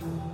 Thank 0.00 0.24
you. 0.24 0.33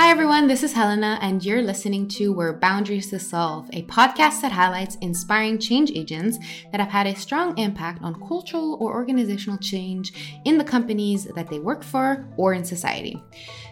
Hi, 0.00 0.10
everyone. 0.10 0.46
This 0.46 0.62
is 0.62 0.74
Helena, 0.74 1.18
and 1.22 1.44
you're 1.44 1.60
listening 1.60 2.06
to 2.10 2.32
Where 2.32 2.52
Boundaries 2.52 3.10
Dissolve, 3.10 3.68
a 3.72 3.82
podcast 3.86 4.42
that 4.42 4.52
highlights 4.52 4.94
inspiring 5.00 5.58
change 5.58 5.90
agents 5.90 6.38
that 6.70 6.80
have 6.80 6.88
had 6.88 7.08
a 7.08 7.16
strong 7.16 7.58
impact 7.58 8.00
on 8.04 8.14
cultural 8.28 8.78
or 8.78 8.92
organizational 8.94 9.58
change 9.58 10.40
in 10.44 10.56
the 10.56 10.62
companies 10.62 11.24
that 11.24 11.50
they 11.50 11.58
work 11.58 11.82
for 11.82 12.28
or 12.36 12.54
in 12.54 12.64
society. 12.64 13.20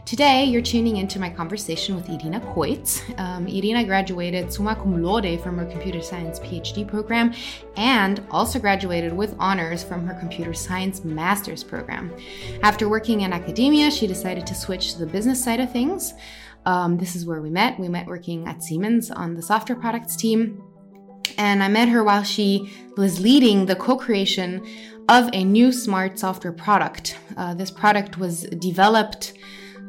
Today, 0.04 0.44
you're 0.44 0.62
tuning 0.62 0.98
into 0.98 1.18
my 1.18 1.28
conversation 1.28 1.96
with 1.96 2.08
Irina 2.08 2.40
Koitz. 2.40 3.02
Um, 3.18 3.48
Irina 3.48 3.84
graduated 3.84 4.52
summa 4.52 4.76
cum 4.76 5.02
laude 5.02 5.40
from 5.40 5.58
her 5.58 5.64
computer 5.64 6.00
science 6.00 6.38
PhD 6.40 6.86
program 6.86 7.34
and 7.76 8.24
also 8.30 8.60
graduated 8.60 9.12
with 9.12 9.34
honors 9.40 9.82
from 9.82 10.06
her 10.06 10.14
computer 10.14 10.54
science 10.54 11.04
master's 11.04 11.64
program. 11.64 12.12
After 12.62 12.88
working 12.88 13.22
in 13.22 13.32
academia, 13.32 13.90
she 13.90 14.06
decided 14.06 14.46
to 14.46 14.54
switch 14.54 14.92
to 14.92 15.00
the 15.00 15.06
business 15.06 15.42
side 15.42 15.58
of 15.58 15.72
things. 15.72 16.14
Um, 16.64 16.98
this 16.98 17.14
is 17.14 17.24
where 17.24 17.40
we 17.40 17.50
met. 17.50 17.78
We 17.78 17.88
met 17.88 18.06
working 18.06 18.46
at 18.46 18.62
Siemens 18.62 19.10
on 19.10 19.34
the 19.34 19.42
software 19.42 19.78
products 19.78 20.16
team. 20.16 20.62
And 21.38 21.62
I 21.62 21.68
met 21.68 21.88
her 21.88 22.02
while 22.02 22.22
she 22.22 22.72
was 22.96 23.20
leading 23.20 23.66
the 23.66 23.76
co 23.76 23.96
creation 23.96 24.66
of 25.08 25.30
a 25.32 25.44
new 25.44 25.70
smart 25.70 26.18
software 26.18 26.52
product. 26.52 27.18
Uh, 27.36 27.54
this 27.54 27.70
product 27.70 28.18
was 28.18 28.42
developed 28.58 29.34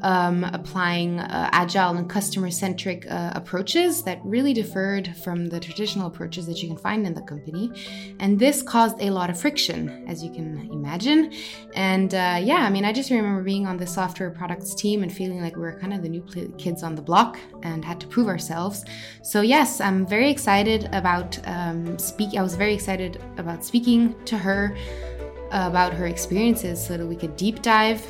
um, 0.02 0.44
applying 0.44 1.20
uh, 1.20 1.50
agile 1.52 1.98
and 1.98 2.10
customer 2.10 2.52
centric 2.52 3.10
uh, 3.10 3.32
approaches 3.36 4.04
that 4.04 4.20
really 4.24 4.54
differed 4.54 5.16
from 5.18 5.48
the 5.48 5.60
traditional 5.60 6.08
approaches 6.08 6.46
that 6.48 6.62
you 6.62 6.68
can 6.68 6.78
find 6.78 7.06
in 7.06 7.14
the 7.14 7.22
company. 7.22 7.72
And 8.20 8.40
this 8.40 8.62
caused 8.62 9.02
a 9.02 9.10
lot 9.10 9.30
of 9.30 9.40
friction, 9.40 10.06
as 10.08 10.24
you 10.24 10.32
can 10.32 10.70
imagine. 10.72 11.34
And 11.76 12.14
uh, 12.14 12.40
yeah, 12.42 12.58
I 12.58 12.70
mean, 12.70 12.86
I 12.86 12.94
just 12.94 13.10
remember 13.10 13.42
being 13.44 13.66
on 13.66 13.78
the 13.78 13.88
software 13.88 14.30
products 14.30 14.76
team 14.76 15.04
and 15.04 15.12
feeling 15.12 15.42
like 15.42 15.56
we 15.56 15.62
were 15.62 15.80
kind 15.80 15.94
of 15.94 16.02
the 16.02 16.10
new 16.10 16.24
kids 16.58 16.84
on 16.84 16.96
the 16.96 17.02
block 17.02 17.38
and 17.64 17.84
had 17.84 18.00
to 18.02 18.08
prove 18.08 18.28
ourselves. 18.28 18.86
So, 19.24 19.42
yes, 19.42 19.82
I'm 19.82 20.06
very 20.06 20.30
excited 20.30 20.90
about 20.92 21.40
um, 21.48 21.98
speak. 21.98 22.36
I 22.36 22.42
was 22.42 22.56
very 22.56 22.74
excited 22.74 23.22
about 23.38 23.64
speaking 23.66 24.16
to 24.26 24.38
her 24.38 24.76
about 25.52 25.94
her 25.94 26.08
experiences 26.08 26.86
so 26.86 26.98
that 26.98 27.06
we 27.06 27.16
could 27.16 27.36
deep 27.38 27.62
dive 27.62 28.02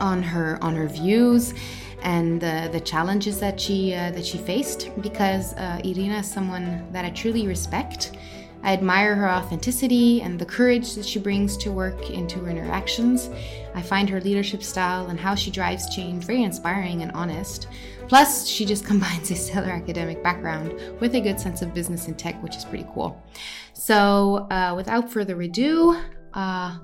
on 0.00 0.22
her 0.22 0.58
on 0.62 0.74
her 0.74 0.88
views 0.88 1.54
and 2.02 2.42
uh, 2.44 2.68
the 2.68 2.80
challenges 2.80 3.40
that 3.40 3.60
she 3.60 3.94
uh, 3.94 4.10
that 4.12 4.24
she 4.24 4.38
faced 4.38 4.90
because 5.00 5.54
uh, 5.54 5.80
Irina 5.84 6.18
is 6.18 6.30
someone 6.30 6.86
that 6.92 7.04
I 7.04 7.10
truly 7.10 7.46
respect. 7.46 8.16
I 8.62 8.72
admire 8.72 9.14
her 9.14 9.30
authenticity 9.30 10.22
and 10.22 10.38
the 10.38 10.44
courage 10.44 10.94
that 10.94 11.06
she 11.06 11.20
brings 11.20 11.56
to 11.58 11.70
work 11.70 12.10
into 12.10 12.40
her 12.40 12.50
interactions. 12.50 13.30
I 13.74 13.82
find 13.82 14.08
her 14.08 14.20
leadership 14.20 14.62
style 14.62 15.06
and 15.06 15.20
how 15.20 15.34
she 15.34 15.50
drives 15.50 15.94
change 15.94 16.24
very 16.24 16.42
inspiring 16.42 17.02
and 17.02 17.12
honest. 17.12 17.68
Plus, 18.08 18.46
she 18.46 18.64
just 18.64 18.84
combines 18.90 19.30
a 19.30 19.36
stellar 19.36 19.70
academic 19.70 20.22
background 20.22 20.74
with 21.00 21.14
a 21.14 21.20
good 21.20 21.38
sense 21.38 21.62
of 21.62 21.74
business 21.74 22.08
and 22.08 22.18
tech, 22.18 22.42
which 22.42 22.56
is 22.56 22.64
pretty 22.64 22.86
cool. 22.92 23.22
So, 23.72 24.48
uh, 24.50 24.74
without 24.74 25.12
further 25.12 25.40
ado, 25.42 26.00
uh, 26.34 26.78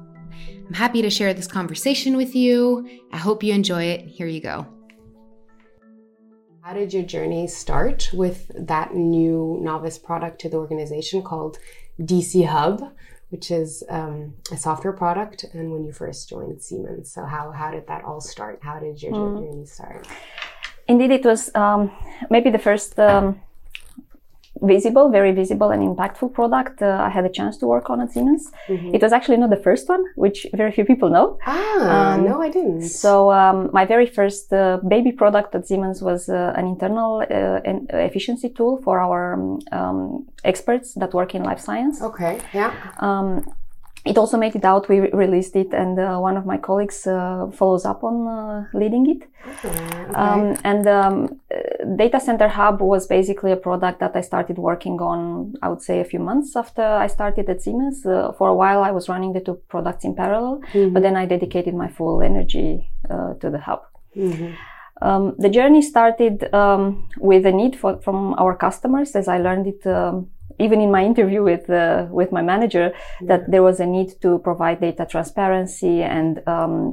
I'm 0.67 0.75
happy 0.75 1.03
to 1.03 1.11
share 1.11 1.35
this 1.35 1.47
conversation 1.47 2.17
with 2.17 2.35
you. 2.35 2.89
I 3.13 3.19
hope 3.19 3.43
you 3.43 3.53
enjoy 3.53 3.85
it. 3.85 4.07
Here 4.07 4.27
you 4.27 4.41
go. 4.41 4.67
How 6.63 6.73
did 6.73 6.93
your 6.95 7.03
journey 7.03 7.49
start 7.49 8.11
with 8.13 8.51
that 8.55 8.95
new 8.95 9.59
novice 9.61 9.99
product 9.99 10.41
to 10.43 10.49
the 10.49 10.59
organization 10.59 11.23
called 11.23 11.59
DC 12.01 12.47
Hub, 12.47 12.93
which 13.31 13.51
is 13.51 13.83
um, 13.89 14.35
a 14.53 14.57
software 14.57 14.93
product, 14.93 15.45
and 15.55 15.73
when 15.73 15.85
you 15.85 15.93
first 15.93 16.29
joined 16.29 16.63
Siemens? 16.63 17.13
So, 17.13 17.25
how, 17.25 17.51
how 17.51 17.73
did 17.73 17.89
that 17.89 18.05
all 18.05 18.21
start? 18.21 18.61
How 18.63 18.79
did 18.79 19.03
your 19.03 19.13
mm. 19.13 19.39
journey 19.41 19.67
start? 19.67 20.07
Indeed, 20.87 21.11
it 21.11 21.25
was 21.25 21.53
um, 21.55 21.91
maybe 22.31 22.51
the 22.51 22.59
first. 22.59 22.99
Um, 22.99 23.41
visible, 24.63 25.11
very 25.11 25.33
visible 25.33 25.71
and 25.71 25.83
impactful 25.83 26.33
product 26.33 26.83
uh, 26.83 27.07
I 27.07 27.09
had 27.09 27.25
a 27.25 27.29
chance 27.29 27.57
to 27.59 27.67
work 27.67 27.91
on 27.91 28.01
at 28.01 28.13
Siemens. 28.13 28.51
Mm-hmm. 28.69 28.95
It 28.95 29.03
was 29.03 29.13
actually 29.13 29.37
not 29.37 29.51
the 29.51 29.57
first 29.57 29.89
one, 29.89 30.05
which 30.17 30.47
very 30.55 30.73
few 30.73 30.85
people 30.85 31.11
know. 31.11 31.39
Ah, 31.47 32.15
um, 32.15 32.25
no, 32.25 32.41
I 32.41 32.49
didn't. 32.49 32.83
So 32.83 33.33
um, 33.33 33.71
my 33.73 33.85
very 33.85 34.07
first 34.07 34.53
uh, 34.53 34.79
baby 34.89 35.13
product 35.13 35.55
at 35.55 35.67
Siemens 35.67 36.03
was 36.03 36.29
uh, 36.29 36.53
an 36.57 36.67
internal 36.67 37.21
uh, 37.21 37.61
efficiency 38.09 38.49
tool 38.49 38.81
for 38.85 39.01
our 39.01 39.35
um, 39.73 40.27
experts 40.45 40.95
that 40.95 41.13
work 41.15 41.35
in 41.35 41.43
life 41.43 41.61
science. 41.61 42.01
Okay, 42.03 42.41
yeah. 42.53 42.73
It 44.05 44.19
also 44.19 44.37
made 44.37 44.57
it 44.57 44.65
out. 44.65 44.89
We 44.89 44.99
released 45.01 45.55
it, 45.55 45.73
and 45.73 45.97
uh, 45.99 46.19
one 46.19 46.37
of 46.37 46.45
my 46.45 46.59
colleagues 46.59 47.07
uh, 47.07 47.47
follows 47.53 47.85
up 47.85 48.03
on 48.03 48.27
uh, 48.27 48.67
leading 48.75 49.09
it. 49.09 49.23
Okay. 49.65 50.15
Um, 50.15 50.57
and 50.65 50.89
um, 50.89 51.41
Data 51.97 52.19
Center 52.19 52.49
Hub 52.49 52.81
was 52.81 53.07
basically 53.07 53.53
a 53.53 53.57
product 53.57 54.01
that 54.01 54.17
I 54.17 54.21
started 54.21 54.59
working 54.59 55.01
on. 55.01 55.55
I 55.63 55.69
would 55.69 55.83
say 55.83 56.01
a 56.01 56.05
few 56.05 56.19
months 56.19 56.57
after 56.57 56.83
I 56.83 57.07
started 57.07 57.49
at 57.49 57.63
Siemens. 57.63 58.05
Uh, 58.05 58.33
for 58.33 58.49
a 58.49 58.55
while, 58.55 58.83
I 58.83 58.91
was 58.91 59.09
running 59.09 59.35
the 59.35 59.41
two 59.41 59.61
products 59.69 60.05
in 60.05 60.17
parallel, 60.17 60.63
mm-hmm. 60.73 60.93
but 60.93 61.03
then 61.03 61.17
I 61.17 61.25
dedicated 61.27 61.75
my 61.75 61.89
full 61.89 62.23
energy 62.23 62.91
uh, 63.09 63.35
to 63.35 63.51
the 63.51 63.61
hub. 63.61 63.83
Mm-hmm. 64.17 64.55
Um, 65.01 65.35
the 65.39 65.49
journey 65.49 65.83
started 65.83 66.53
um, 66.53 67.09
with 67.19 67.47
a 67.47 67.53
need 67.53 67.77
for, 67.77 68.01
from 68.03 68.35
our 68.35 68.57
customers, 68.57 69.17
as 69.17 69.27
I 69.29 69.39
learned 69.39 69.67
it 69.67 69.87
um, 69.87 70.31
even 70.59 70.81
in 70.81 70.91
my 70.91 71.05
interview 71.05 71.43
with 71.43 71.69
uh, 71.71 72.07
with 72.11 72.33
my 72.33 72.43
manager 72.43 72.93
yeah. 73.21 73.29
that 73.29 73.51
there 73.51 73.63
was 73.63 73.81
a 73.81 73.87
need 73.87 74.21
to 74.21 74.39
provide 74.39 74.81
data 74.81 75.07
transparency 75.09 76.03
and 76.03 76.47
um, 76.49 76.93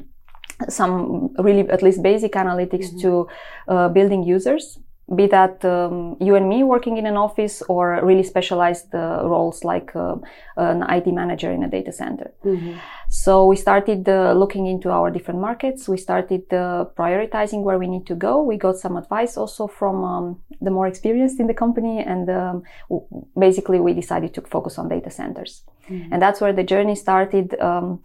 some 0.67 1.33
really 1.37 1.69
at 1.69 1.81
least 1.81 2.01
basic 2.03 2.33
analytics 2.33 2.87
mm-hmm. 2.87 2.99
to 2.99 3.27
uh, 3.67 3.89
building 3.89 4.23
users 4.23 4.79
be 5.15 5.27
that 5.27 5.63
um, 5.65 6.15
you 6.19 6.35
and 6.35 6.47
me 6.47 6.63
working 6.63 6.97
in 6.97 7.05
an 7.05 7.17
office 7.17 7.63
or 7.63 7.99
really 8.03 8.23
specialized 8.23 8.93
uh, 8.93 9.21
roles 9.23 9.63
like 9.63 9.95
uh, 9.95 10.15
an 10.57 10.83
IT 10.89 11.07
manager 11.07 11.51
in 11.51 11.63
a 11.63 11.69
data 11.69 11.91
center. 11.91 12.31
Mm-hmm. 12.45 12.77
So 13.09 13.45
we 13.45 13.55
started 13.55 14.07
uh, 14.07 14.33
looking 14.33 14.67
into 14.67 14.91
our 14.91 15.09
different 15.09 15.39
markets. 15.39 15.89
We 15.89 15.97
started 15.97 16.53
uh, 16.53 16.85
prioritizing 16.95 17.63
where 17.63 17.79
we 17.79 17.87
need 17.87 18.05
to 18.07 18.15
go. 18.15 18.43
We 18.43 18.57
got 18.57 18.77
some 18.77 18.97
advice 18.97 19.35
also 19.35 19.67
from 19.67 20.03
um, 20.03 20.41
the 20.61 20.69
more 20.69 20.87
experienced 20.87 21.39
in 21.39 21.47
the 21.47 21.55
company, 21.55 21.99
and 21.99 22.29
um, 22.29 22.63
w- 22.89 23.07
basically 23.37 23.79
we 23.79 23.93
decided 23.93 24.33
to 24.35 24.41
focus 24.41 24.77
on 24.77 24.89
data 24.89 25.09
centers. 25.09 25.63
Mm-hmm. 25.89 26.13
And 26.13 26.21
that's 26.21 26.39
where 26.39 26.53
the 26.53 26.63
journey 26.63 26.95
started 26.95 27.59
um, 27.59 28.01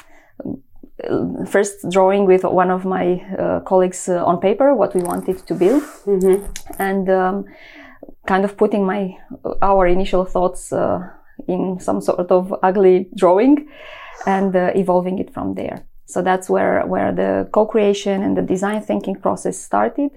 first 1.46 1.90
drawing 1.90 2.26
with 2.26 2.44
one 2.44 2.70
of 2.70 2.84
my 2.84 3.20
uh, 3.38 3.60
colleagues 3.60 4.08
uh, 4.08 4.24
on 4.24 4.40
paper 4.40 4.74
what 4.74 4.94
we 4.94 5.02
wanted 5.02 5.38
to 5.46 5.54
build 5.54 5.82
mm-hmm. 6.06 6.44
and 6.78 7.08
um, 7.08 7.44
kind 8.26 8.44
of 8.44 8.56
putting 8.56 8.84
my 8.84 9.16
our 9.62 9.86
initial 9.86 10.24
thoughts 10.24 10.72
uh, 10.72 11.00
in 11.48 11.78
some 11.80 12.00
sort 12.00 12.30
of 12.30 12.54
ugly 12.62 13.08
drawing 13.16 13.68
and 14.26 14.54
uh, 14.56 14.70
evolving 14.74 15.18
it 15.18 15.32
from 15.32 15.54
there 15.54 15.84
so 16.06 16.22
that's 16.22 16.48
where 16.48 16.86
where 16.86 17.12
the 17.12 17.48
co-creation 17.52 18.22
and 18.22 18.36
the 18.36 18.42
design 18.42 18.80
thinking 18.80 19.16
process 19.16 19.58
started 19.58 20.10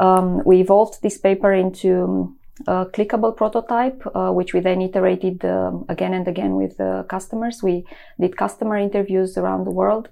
um, 0.00 0.42
we 0.44 0.60
evolved 0.60 1.02
this 1.02 1.18
paper 1.18 1.52
into 1.52 2.34
a 2.66 2.86
clickable 2.86 3.36
prototype, 3.36 4.02
uh, 4.14 4.30
which 4.30 4.52
we 4.52 4.60
then 4.60 4.82
iterated 4.82 5.44
uh, 5.44 5.72
again 5.88 6.14
and 6.14 6.26
again 6.26 6.54
with 6.54 6.80
uh, 6.80 7.04
customers. 7.04 7.62
We 7.62 7.84
did 8.18 8.36
customer 8.36 8.76
interviews 8.76 9.38
around 9.38 9.64
the 9.64 9.70
world, 9.70 10.08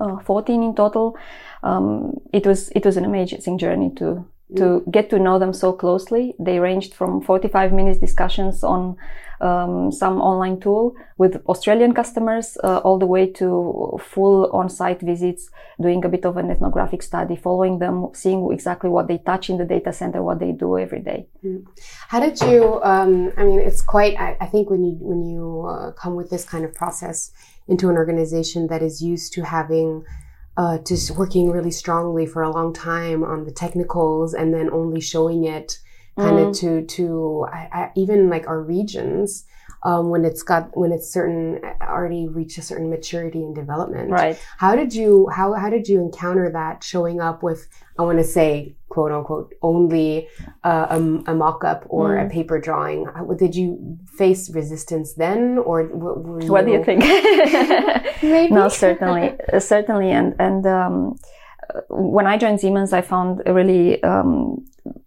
uh, 0.00 0.18
14 0.20 0.62
in 0.62 0.74
total. 0.74 1.16
Um, 1.62 2.20
it 2.32 2.46
was 2.46 2.70
it 2.70 2.84
was 2.84 2.96
an 2.96 3.04
amazing 3.04 3.58
journey 3.58 3.90
to 3.96 4.26
to 4.56 4.84
get 4.90 5.10
to 5.10 5.18
know 5.18 5.38
them 5.38 5.52
so 5.52 5.72
closely. 5.72 6.34
They 6.38 6.58
ranged 6.58 6.94
from 6.94 7.22
45 7.22 7.72
minutes 7.72 7.98
discussions 7.98 8.62
on 8.62 8.96
um, 9.40 9.90
some 9.90 10.20
online 10.20 10.60
tool 10.60 10.94
with 11.18 11.42
Australian 11.46 11.94
customers 11.94 12.56
uh, 12.62 12.78
all 12.78 12.98
the 12.98 13.06
way 13.06 13.26
to 13.26 13.98
full 14.00 14.48
on-site 14.52 15.00
visits, 15.00 15.50
doing 15.80 16.04
a 16.04 16.08
bit 16.08 16.24
of 16.24 16.36
an 16.36 16.50
ethnographic 16.50 17.02
study, 17.02 17.34
following 17.34 17.80
them, 17.80 18.10
seeing 18.14 18.48
exactly 18.52 18.88
what 18.88 19.08
they 19.08 19.18
touch 19.18 19.50
in 19.50 19.58
the 19.58 19.64
data 19.64 19.92
center, 19.92 20.22
what 20.22 20.38
they 20.38 20.52
do 20.52 20.78
every 20.78 21.00
day. 21.00 21.26
Mm. 21.44 21.66
How 22.08 22.20
did 22.20 22.40
you? 22.40 22.80
Um, 22.84 23.32
I 23.36 23.44
mean, 23.44 23.58
it's 23.58 23.82
quite. 23.82 24.16
I, 24.18 24.36
I, 24.40 24.46
think 24.46 24.70
when 24.70 24.84
you 24.84 24.96
when 25.00 25.24
you 25.24 25.66
uh, 25.68 25.90
come 25.92 26.14
with 26.14 26.30
this 26.30 26.44
kind 26.44 26.64
of 26.64 26.72
process 26.72 27.32
into 27.68 27.88
an 27.88 27.96
organization 27.96 28.66
that 28.68 28.82
is 28.82 29.02
used 29.02 29.32
to 29.34 29.44
having 29.44 30.04
uh, 30.56 30.78
just 30.78 31.12
working 31.12 31.50
really 31.50 31.70
strongly 31.70 32.26
for 32.26 32.42
a 32.42 32.50
long 32.50 32.72
time 32.72 33.24
on 33.24 33.44
the 33.44 33.52
technicals 33.52 34.34
and 34.34 34.52
then 34.52 34.70
only 34.70 35.00
showing 35.00 35.44
it 35.44 35.78
kind 36.18 36.38
of 36.38 36.48
mm. 36.48 36.60
to 36.60 36.82
to 36.82 37.46
I, 37.50 37.68
I, 37.72 37.90
even 37.96 38.28
like 38.28 38.46
our 38.46 38.60
regions 38.60 39.46
um, 39.84 40.10
when 40.10 40.24
it's 40.24 40.42
got 40.42 40.76
when 40.76 40.92
it's 40.92 41.10
certain 41.10 41.60
already 41.82 42.28
reached 42.28 42.58
a 42.58 42.62
certain 42.62 42.88
maturity 42.88 43.42
and 43.42 43.54
development. 43.54 44.10
Right. 44.10 44.38
How 44.58 44.76
did 44.76 44.94
you 44.94 45.28
how 45.34 45.54
how 45.54 45.70
did 45.70 45.88
you 45.88 46.00
encounter 46.00 46.50
that 46.50 46.84
showing 46.84 47.20
up 47.20 47.42
with 47.42 47.68
I 47.98 48.02
want 48.02 48.18
to 48.18 48.24
say 48.24 48.76
quote 48.88 49.10
unquote 49.10 49.54
only 49.62 50.28
uh, 50.62 50.86
a, 50.90 50.96
a 51.32 51.34
mock-up 51.34 51.84
or 51.88 52.16
mm. 52.16 52.26
a 52.26 52.30
paper 52.30 52.60
drawing? 52.60 53.06
Did 53.36 53.56
you 53.56 53.98
face 54.16 54.50
resistance 54.50 55.14
then, 55.14 55.58
or 55.58 55.84
what 55.84 56.64
do 56.64 56.72
you 56.72 56.84
think? 56.84 57.02
Maybe. 58.22 58.54
no, 58.54 58.68
certainly, 58.68 59.36
certainly, 59.58 60.10
and 60.10 60.34
and. 60.38 60.66
Um, 60.66 61.16
when 61.88 62.26
I 62.26 62.36
joined 62.36 62.60
Siemens, 62.60 62.92
I 62.92 63.00
found 63.00 63.42
a 63.46 63.54
really 63.54 64.02
um, 64.02 64.66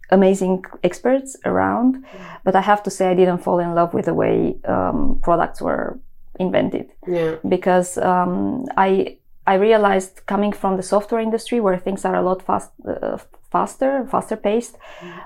amazing 0.10 0.63
experts 0.84 1.36
around, 1.46 2.04
but 2.44 2.56
I 2.56 2.62
have 2.62 2.84
to 2.84 2.90
say 2.90 3.10
I 3.10 3.16
didn't 3.16 3.40
fall 3.40 3.60
in 3.60 3.74
love 3.74 3.94
with 3.94 4.06
the 4.06 4.13
way 4.13 4.56
um, 4.66 5.19
products 5.24 5.62
were 5.62 6.00
invented. 6.40 6.92
Yeah. 7.07 7.36
Because 7.48 7.98
um, 7.98 8.66
I 8.78 9.18
I 9.48 9.56
realized 9.56 10.25
coming 10.25 10.54
from 10.54 10.78
the 10.78 10.84
software 10.84 11.22
industry 11.22 11.60
where 11.60 11.78
things 11.78 12.04
are 12.04 12.16
a 12.16 12.22
lot 12.22 12.42
fast, 12.42 12.72
uh, 12.88 13.18
faster, 13.52 14.07
faster 14.10 14.36
paced, 14.36 14.75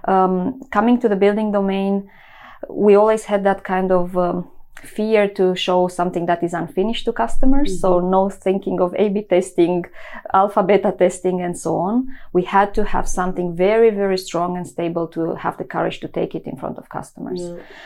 um, 0.07 0.61
coming 0.71 0.99
to 0.99 1.07
the 1.07 1.15
building 1.15 1.51
domain, 1.51 2.09
we 2.69 2.95
always 2.95 3.25
had 3.25 3.43
that 3.45 3.63
kind 3.63 3.91
of 3.91 4.17
um, 4.17 4.49
fear 4.81 5.27
to 5.27 5.55
show 5.55 5.87
something 5.87 6.25
that 6.25 6.43
is 6.43 6.53
unfinished 6.53 7.05
to 7.05 7.13
customers. 7.13 7.71
Mm-hmm. 7.71 7.79
So 7.79 7.99
no 7.99 8.29
thinking 8.29 8.79
of 8.81 8.95
A-B 8.97 9.23
testing, 9.23 9.85
alpha 10.33 10.63
beta 10.63 10.91
testing 10.91 11.41
and 11.41 11.57
so 11.57 11.75
on. 11.77 12.07
We 12.33 12.43
had 12.43 12.73
to 12.75 12.83
have 12.83 13.07
something 13.07 13.55
very, 13.55 13.89
very 13.89 14.17
strong 14.17 14.57
and 14.57 14.67
stable 14.67 15.07
to 15.07 15.35
have 15.35 15.57
the 15.57 15.63
courage 15.63 15.99
to 16.01 16.07
take 16.07 16.35
it 16.35 16.45
in 16.45 16.55
front 16.57 16.77
of 16.77 16.89
customers. 16.89 17.41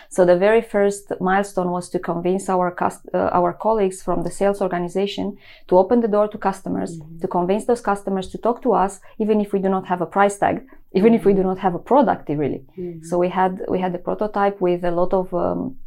So 0.09 0.25
the 0.25 0.37
very 0.37 0.61
first 0.61 1.11
milestone 1.19 1.71
was 1.71 1.89
to 1.89 1.99
convince 1.99 2.49
our 2.49 2.71
cust- 2.71 3.09
uh, 3.13 3.29
our 3.33 3.53
colleagues 3.53 4.01
from 4.01 4.23
the 4.23 4.31
sales 4.31 4.61
organization 4.61 5.37
to 5.67 5.77
open 5.77 6.01
the 6.01 6.07
door 6.07 6.27
to 6.27 6.37
customers, 6.37 6.91
mm-hmm. 6.97 7.19
to 7.19 7.27
convince 7.27 7.65
those 7.65 7.81
customers 7.81 8.29
to 8.29 8.37
talk 8.37 8.61
to 8.61 8.73
us, 8.73 8.99
even 9.19 9.41
if 9.41 9.53
we 9.53 9.59
do 9.59 9.69
not 9.69 9.85
have 9.87 10.01
a 10.01 10.05
price 10.05 10.37
tag, 10.37 10.65
even 10.93 11.13
if 11.13 11.25
we 11.25 11.31
mm-hmm. 11.31 11.41
do 11.41 11.47
not 11.47 11.59
have 11.59 11.75
a 11.75 11.79
product 11.79 12.29
really. 12.29 12.63
Mm-hmm. 12.77 13.03
So 13.03 13.17
we 13.17 13.29
had, 13.29 13.61
we 13.67 13.79
had 13.79 13.93
the 13.93 13.97
prototype 13.97 14.61
with 14.61 14.83
a 14.83 14.91
lot 14.91 15.13
of, 15.13 15.33
um, 15.33 15.77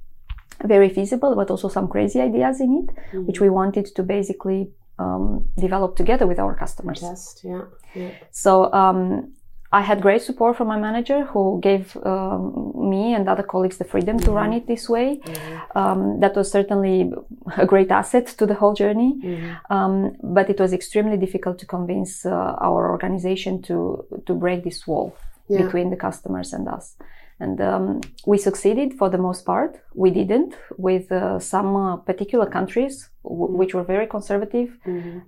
very 0.65 0.89
feasible, 0.89 1.35
but 1.35 1.51
also 1.51 1.69
some 1.69 1.89
crazy 1.89 2.21
ideas 2.21 2.61
in 2.61 2.85
it, 2.85 2.97
mm-hmm. 2.97 3.27
which 3.27 3.41
we 3.41 3.51
wanted 3.51 3.87
to 3.95 4.03
basically 4.03 4.71
um, 4.99 5.49
develop 5.59 5.97
together 5.97 6.27
with 6.27 6.39
our 6.39 6.55
customers. 6.55 7.01
Test, 7.01 7.43
yeah. 7.45 7.63
yeah. 7.95 8.11
So 8.31 8.73
um, 8.73 9.33
I 9.73 9.83
had 9.83 10.01
great 10.01 10.23
support 10.23 10.57
from 10.57 10.69
my 10.69 10.79
manager 10.79 11.25
who 11.25 11.61
gave 11.61 11.97
um, 12.05 12.73
me 12.77 13.15
and 13.15 13.29
other 13.29 13.43
colleagues 13.43 13.79
the 13.79 13.85
freedom 13.85 14.17
mm-hmm. 14.17 14.27
to 14.27 14.33
run 14.33 14.51
mm-hmm. 14.51 14.59
it 14.59 14.67
this 14.67 14.89
way. 14.89 15.21
Mm-hmm. 15.25 15.79
Um, 15.79 16.21
that 16.21 16.37
was 16.37 16.51
certainly 16.51 17.13
a 17.57 17.67
great 17.67 17.91
asset 17.91 18.27
to 18.39 18.47
the 18.47 18.55
whole 18.55 18.75
journey. 18.75 19.19
Mm-hmm. 19.23 19.73
Um, 19.73 20.17
but 20.23 20.49
it 20.49 20.59
was 20.61 20.73
extremely 20.73 21.17
difficult 21.17 21.59
to 21.59 21.67
convince 21.67 22.25
uh, 22.25 22.31
our 22.31 22.91
organization 22.91 23.61
to 23.63 24.05
to 24.27 24.35
break 24.35 24.65
this 24.65 24.87
wall 24.87 25.17
yeah. 25.49 25.63
between 25.63 25.91
the 25.91 25.97
customers 25.97 26.53
and 26.53 26.69
us. 26.69 26.97
And 27.39 27.61
um, 27.61 28.01
we 28.27 28.39
succeeded 28.39 28.95
for 28.95 29.11
the 29.11 29.19
most 29.19 29.45
part. 29.45 29.83
We 29.95 30.11
didn't 30.11 30.55
with 30.79 31.13
uh, 31.13 31.39
some 31.39 31.77
uh, 31.77 31.97
particular 31.97 32.47
countries 32.47 33.11
w- 33.23 33.47
mm-hmm. 33.47 33.59
which 33.59 33.75
were 33.75 33.85
very 33.85 34.07
conservative. 34.07 34.71
Mm-hmm. 34.87 35.19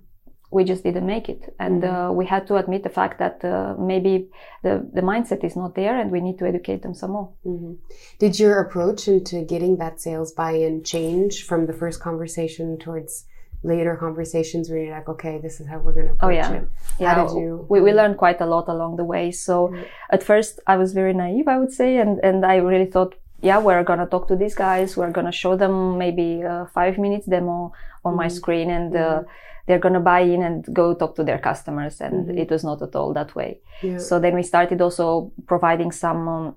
We 0.51 0.63
just 0.63 0.83
didn't 0.83 1.05
make 1.05 1.29
it. 1.29 1.53
And 1.59 1.83
mm-hmm. 1.83 1.95
uh, 1.95 2.11
we 2.11 2.25
had 2.25 2.47
to 2.47 2.55
admit 2.55 2.81
the 2.81 2.89
fact 2.89 3.19
that 3.19 3.45
uh, 3.45 3.75
maybe 3.77 4.29
the, 4.63 4.89
the 4.91 5.01
mindset 5.01 5.43
is 5.43 5.55
not 5.55 5.75
there 5.75 5.99
and 5.99 6.09
we 6.09 6.21
need 6.21 6.39
to 6.39 6.47
educate 6.47 6.81
them 6.81 6.95
some 6.95 7.11
more. 7.11 7.31
Mm-hmm. 7.45 7.73
Did 8.17 8.39
your 8.39 8.59
approach 8.59 9.07
into 9.07 9.43
getting 9.43 9.77
that 9.77 10.01
sales 10.01 10.31
buy 10.31 10.53
in 10.53 10.83
change 10.83 11.43
from 11.45 11.67
the 11.67 11.73
first 11.73 11.99
conversation 11.99 12.79
towards 12.79 13.25
later 13.63 13.95
conversations 13.97 14.69
where 14.69 14.79
you're 14.79 14.95
like, 14.95 15.09
okay, 15.09 15.37
this 15.37 15.59
is 15.59 15.67
how 15.67 15.77
we're 15.79 15.93
going 15.93 16.07
to 16.07 16.13
approach 16.13 16.29
oh, 16.31 16.51
yeah. 16.51 16.51
it? 16.53 16.69
Yeah. 16.99 17.13
How 17.13 17.27
did 17.27 17.39
you? 17.39 17.65
We, 17.69 17.81
we 17.81 17.91
learned 17.93 18.17
quite 18.17 18.39
a 18.39 18.45
lot 18.45 18.69
along 18.69 18.95
the 18.95 19.03
way. 19.03 19.31
So 19.31 19.67
mm-hmm. 19.67 19.83
at 20.11 20.23
first 20.23 20.59
I 20.65 20.77
was 20.77 20.93
very 20.93 21.13
naive, 21.13 21.47
I 21.47 21.57
would 21.59 21.73
say. 21.73 21.97
And, 21.97 22.19
and 22.23 22.45
I 22.45 22.55
really 22.57 22.85
thought, 22.85 23.15
yeah, 23.41 23.57
we're 23.59 23.83
going 23.83 23.99
to 23.99 24.05
talk 24.05 24.27
to 24.29 24.35
these 24.35 24.55
guys. 24.55 24.95
We're 24.95 25.11
going 25.11 25.25
to 25.25 25.31
show 25.31 25.55
them 25.55 25.97
maybe 25.97 26.41
a 26.41 26.69
five 26.73 26.97
minutes 26.97 27.25
demo 27.25 27.73
on 28.05 28.11
mm-hmm. 28.11 28.17
my 28.17 28.27
screen 28.29 28.69
and, 28.69 28.95
uh, 28.95 28.99
mm-hmm. 28.99 29.29
they're 29.65 29.79
going 29.79 29.93
to 29.93 29.99
buy 29.99 30.21
in 30.21 30.41
and 30.41 30.65
go 30.73 30.93
talk 30.93 31.15
to 31.17 31.23
their 31.23 31.39
customers. 31.39 31.99
And 31.99 32.27
mm-hmm. 32.27 32.37
it 32.37 32.49
was 32.49 32.63
not 32.63 32.81
at 32.81 32.95
all 32.95 33.13
that 33.13 33.35
way. 33.35 33.59
Yeah. 33.81 33.97
So 33.97 34.19
then 34.19 34.35
we 34.35 34.43
started 34.43 34.81
also 34.81 35.31
providing 35.47 35.91
some, 35.91 36.27
um, 36.27 36.55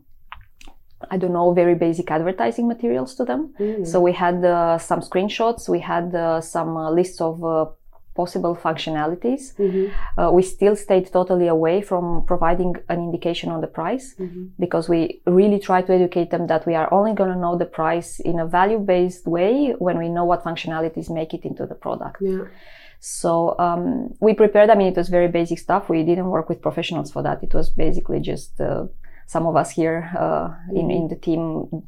I 1.10 1.16
don't 1.16 1.32
know, 1.32 1.52
very 1.52 1.75
basic 1.75 2.10
advertising 2.10 2.69
materials 2.69 3.14
to 3.16 3.25
them. 3.25 3.54
Mm. 3.58 3.87
So 3.87 4.00
we 4.00 4.12
had 4.12 4.44
uh, 4.44 4.78
some 4.78 5.00
screenshots, 5.00 5.69
we 5.69 5.81
had 5.81 6.14
uh, 6.14 6.40
some 6.40 6.76
uh, 6.76 6.90
lists 6.90 7.20
of 7.20 7.44
uh, 7.44 7.66
possible 8.14 8.54
functionalities. 8.54 9.54
Mm-hmm. 9.56 10.20
Uh, 10.20 10.31
we 10.31 10.43
still 10.43 10.76
stayed 10.76 11.10
totally 11.12 11.49
away 11.49 11.81
from 11.81 12.25
providing 12.26 12.75
an 12.88 12.99
indication 12.99 13.50
on 13.50 13.60
the 13.60 13.66
price 13.66 14.14
mm-hmm. 14.19 14.46
because 14.58 14.88
we 14.88 15.20
really 15.26 15.58
try 15.58 15.82
to 15.82 15.93
educate 15.93 16.31
them 16.31 16.46
that 16.49 16.66
we 16.66 16.75
are 16.75 16.93
only 16.93 17.14
going 17.14 17.32
to 17.32 17.38
know 17.38 17.56
the 17.56 17.64
price 17.64 18.20
in 18.20 18.38
a 18.38 18.46
value 18.46 18.78
based 18.78 19.26
way 19.26 19.75
when 19.78 19.99
we 19.99 20.08
know 20.08 20.25
what 20.25 20.44
functionalities 20.44 21.08
make 21.10 21.32
it 21.32 21.44
into 21.44 21.66
the 21.66 21.75
product. 21.75 22.19
Yeah. 22.20 22.44
So 23.00 23.58
um, 23.58 24.14
we 24.20 24.32
prepared. 24.34 24.70
I 24.70 24.76
mean, 24.76 24.88
it 24.88 24.96
was 24.96 25.08
very 25.08 25.28
basic 25.28 25.58
stuff. 25.58 25.88
We 25.88 26.04
didn't 26.04 26.31
work 26.31 26.49
with 26.49 26.62
professionals 26.62 27.10
for 27.10 27.22
that. 27.22 27.43
It 27.43 27.52
was 27.52 27.69
basically 27.70 28.20
just 28.20 28.60
uh, 28.60 28.84
some 29.27 29.47
of 29.47 29.57
us 29.57 29.71
here 29.71 30.11
uh, 30.19 30.55
in, 30.75 30.91
in 30.91 31.09
the 31.09 31.17
team 31.17 31.83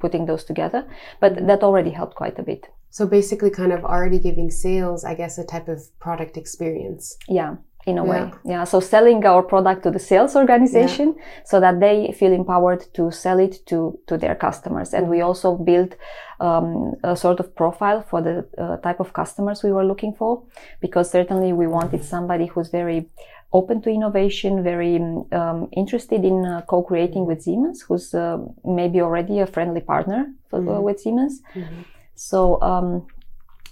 putting 0.00 0.26
those 0.26 0.44
together. 0.44 0.86
But 1.20 1.46
that 1.46 1.62
already 1.62 1.90
helped 1.90 2.16
quite 2.16 2.38
a 2.38 2.42
bit. 2.42 2.68
So 2.90 3.06
basically, 3.06 3.50
kind 3.50 3.72
of 3.72 3.84
already 3.84 4.18
giving 4.18 4.50
sales, 4.50 5.04
I 5.04 5.14
guess, 5.14 5.38
a 5.38 5.44
type 5.44 5.68
of 5.68 5.80
product 5.98 6.36
experience. 6.36 7.16
Yeah 7.28 7.56
in 7.86 7.98
a 7.98 8.04
yeah. 8.04 8.10
way. 8.10 8.32
Yeah. 8.44 8.64
So 8.64 8.80
selling 8.80 9.24
our 9.24 9.42
product 9.42 9.82
to 9.84 9.90
the 9.90 9.98
sales 9.98 10.36
organization 10.36 11.14
yeah. 11.16 11.24
so 11.44 11.60
that 11.60 11.80
they 11.80 12.14
feel 12.18 12.32
empowered 12.32 12.84
to 12.94 13.10
sell 13.10 13.38
it 13.38 13.66
to, 13.66 13.98
to 14.06 14.16
their 14.16 14.34
customers. 14.34 14.94
And 14.94 15.08
we 15.08 15.18
mm-hmm. 15.18 15.26
also 15.26 15.56
built 15.56 15.96
um, 16.40 16.94
a 17.02 17.16
sort 17.16 17.40
of 17.40 17.54
profile 17.56 18.02
for 18.02 18.22
the 18.22 18.46
uh, 18.58 18.76
type 18.78 19.00
of 19.00 19.12
customers 19.12 19.62
we 19.62 19.72
were 19.72 19.84
looking 19.84 20.14
for, 20.14 20.42
because 20.80 21.10
certainly 21.10 21.52
we 21.52 21.66
wanted 21.66 22.04
somebody 22.04 22.46
who's 22.46 22.68
very 22.68 23.08
open 23.52 23.82
to 23.82 23.90
innovation, 23.90 24.62
very 24.62 24.96
um, 25.32 25.68
interested 25.72 26.24
in 26.24 26.44
uh, 26.44 26.62
co-creating 26.62 27.26
with 27.26 27.42
Siemens, 27.42 27.82
who's 27.82 28.14
uh, 28.14 28.38
maybe 28.64 29.00
already 29.00 29.40
a 29.40 29.46
friendly 29.46 29.80
partner 29.80 30.32
for, 30.48 30.58
uh, 30.58 30.62
mm-hmm. 30.62 30.82
with 30.82 31.00
Siemens. 31.00 31.42
Mm-hmm. 31.54 31.82
So 32.14 32.60
um, 32.62 33.06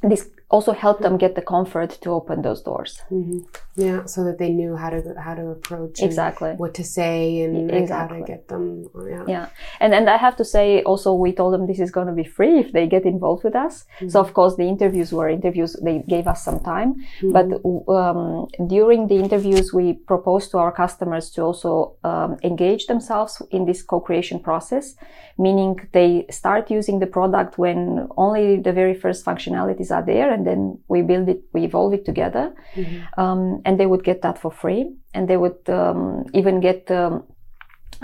this 0.03 0.29
also 0.51 0.73
helped 0.73 1.03
them 1.03 1.17
get 1.17 1.35
the 1.35 1.43
comfort 1.43 1.91
to 2.03 2.11
open 2.11 2.43
those 2.43 2.63
doors. 2.63 3.01
Mm-hmm. 3.11 3.39
Yeah, 3.77 4.05
so 4.07 4.25
that 4.25 4.39
they 4.39 4.51
knew 4.51 4.75
how 4.77 4.91
to 4.91 5.15
how 5.17 5.35
to 5.35 5.51
approach 5.51 6.03
exactly 6.03 6.53
what 6.57 6.75
to 6.75 6.85
say 6.85 7.43
and 7.43 7.71
exactly. 7.71 8.19
how 8.19 8.25
to 8.25 8.33
get 8.33 8.49
them. 8.49 8.91
Yeah, 9.09 9.25
yeah, 9.29 9.47
and 9.79 9.95
and 9.95 10.11
I 10.11 10.17
have 10.17 10.37
to 10.37 10.45
say 10.45 10.83
also 10.83 11.15
we 11.15 11.33
told 11.33 11.55
them 11.55 11.67
this 11.67 11.79
is 11.79 11.93
going 11.93 12.09
to 12.09 12.13
be 12.13 12.25
free 12.25 12.59
if 12.59 12.73
they 12.73 12.89
get 12.89 13.05
involved 13.05 13.45
with 13.45 13.55
us. 13.55 13.85
Mm-hmm. 13.85 14.09
So 14.09 14.21
of 14.21 14.35
course 14.35 14.57
the 14.57 14.65
interviews 14.65 15.13
were 15.13 15.29
interviews. 15.29 15.77
They 15.83 16.03
gave 16.09 16.27
us 16.27 16.45
some 16.45 16.61
time, 16.61 16.97
mm-hmm. 17.21 17.33
but 17.33 17.47
um, 17.95 18.49
during 18.67 19.07
the 19.07 19.17
interviews 19.17 19.73
we 19.73 19.93
proposed 19.93 20.51
to 20.51 20.59
our 20.59 20.73
customers 20.73 21.31
to 21.31 21.43
also 21.43 21.97
um, 22.03 22.39
engage 22.43 22.87
themselves 22.87 23.41
in 23.53 23.67
this 23.67 23.83
co-creation 23.83 24.41
process, 24.41 24.97
meaning 25.39 25.89
they 25.93 26.27
start 26.31 26.71
using 26.71 26.99
the 26.99 27.07
product 27.07 27.57
when 27.57 28.09
only 28.17 28.59
the 28.59 28.73
very 28.73 28.95
first 28.95 29.25
functionalities 29.25 29.91
are 29.91 30.05
there 30.05 30.33
and 30.33 30.45
then 30.47 30.79
we 30.89 31.03
build 31.03 31.29
it, 31.29 31.41
we 31.53 31.65
evolve 31.65 31.95
it 31.95 32.05
together. 32.05 32.53
Mm-hmm. 32.75 33.21
Um, 33.21 33.60
and 33.65 33.79
they 33.79 33.87
would 33.87 34.05
get 34.05 34.23
that 34.23 34.39
for 34.39 34.51
free. 34.51 34.93
And 35.15 35.29
they 35.29 35.37
would 35.37 35.69
um, 35.69 36.25
even 36.33 36.61
get 36.61 36.91
um, 36.91 37.25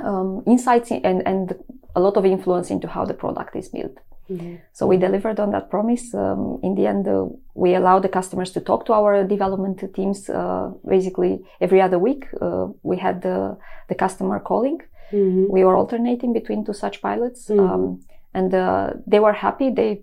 um 0.05 0.43
insights 0.47 0.91
and, 0.91 1.27
and 1.27 1.55
a 1.95 2.01
lot 2.01 2.17
of 2.17 2.25
influence 2.25 2.71
into 2.71 2.89
how 2.89 3.05
the 3.05 3.15
product 3.15 3.57
is 3.57 3.69
built. 3.69 3.97
Mm-hmm. 4.31 4.57
So 4.73 4.87
we 4.87 4.97
delivered 4.97 5.39
on 5.39 5.51
that 5.53 5.71
promise. 5.71 6.13
Um, 6.15 6.59
in 6.63 6.75
the 6.75 6.87
end, 6.87 7.07
uh, 7.07 7.27
we 7.55 7.75
allowed 7.75 8.03
the 8.03 8.09
customers 8.09 8.51
to 8.53 8.61
talk 8.61 8.85
to 8.87 8.93
our 8.93 9.25
development 9.25 9.83
teams 9.95 10.29
uh, 10.29 10.73
basically 10.87 11.45
every 11.61 11.81
other 11.81 11.99
week. 11.99 12.27
Uh, 12.41 12.69
we 12.83 12.97
had 12.97 13.23
the, 13.23 13.57
the 13.89 13.95
customer 13.95 14.41
calling. 14.41 14.79
Mm-hmm. 15.13 15.53
We 15.53 15.63
were 15.65 15.77
alternating 15.77 16.33
between 16.33 16.65
two 16.65 16.73
such 16.73 17.01
pilots. 17.01 17.49
Mm-hmm. 17.49 17.61
Um, 17.61 18.01
and 18.35 18.53
uh, 18.53 18.95
they 19.07 19.21
were 19.21 19.33
happy. 19.33 19.71
They 19.71 20.03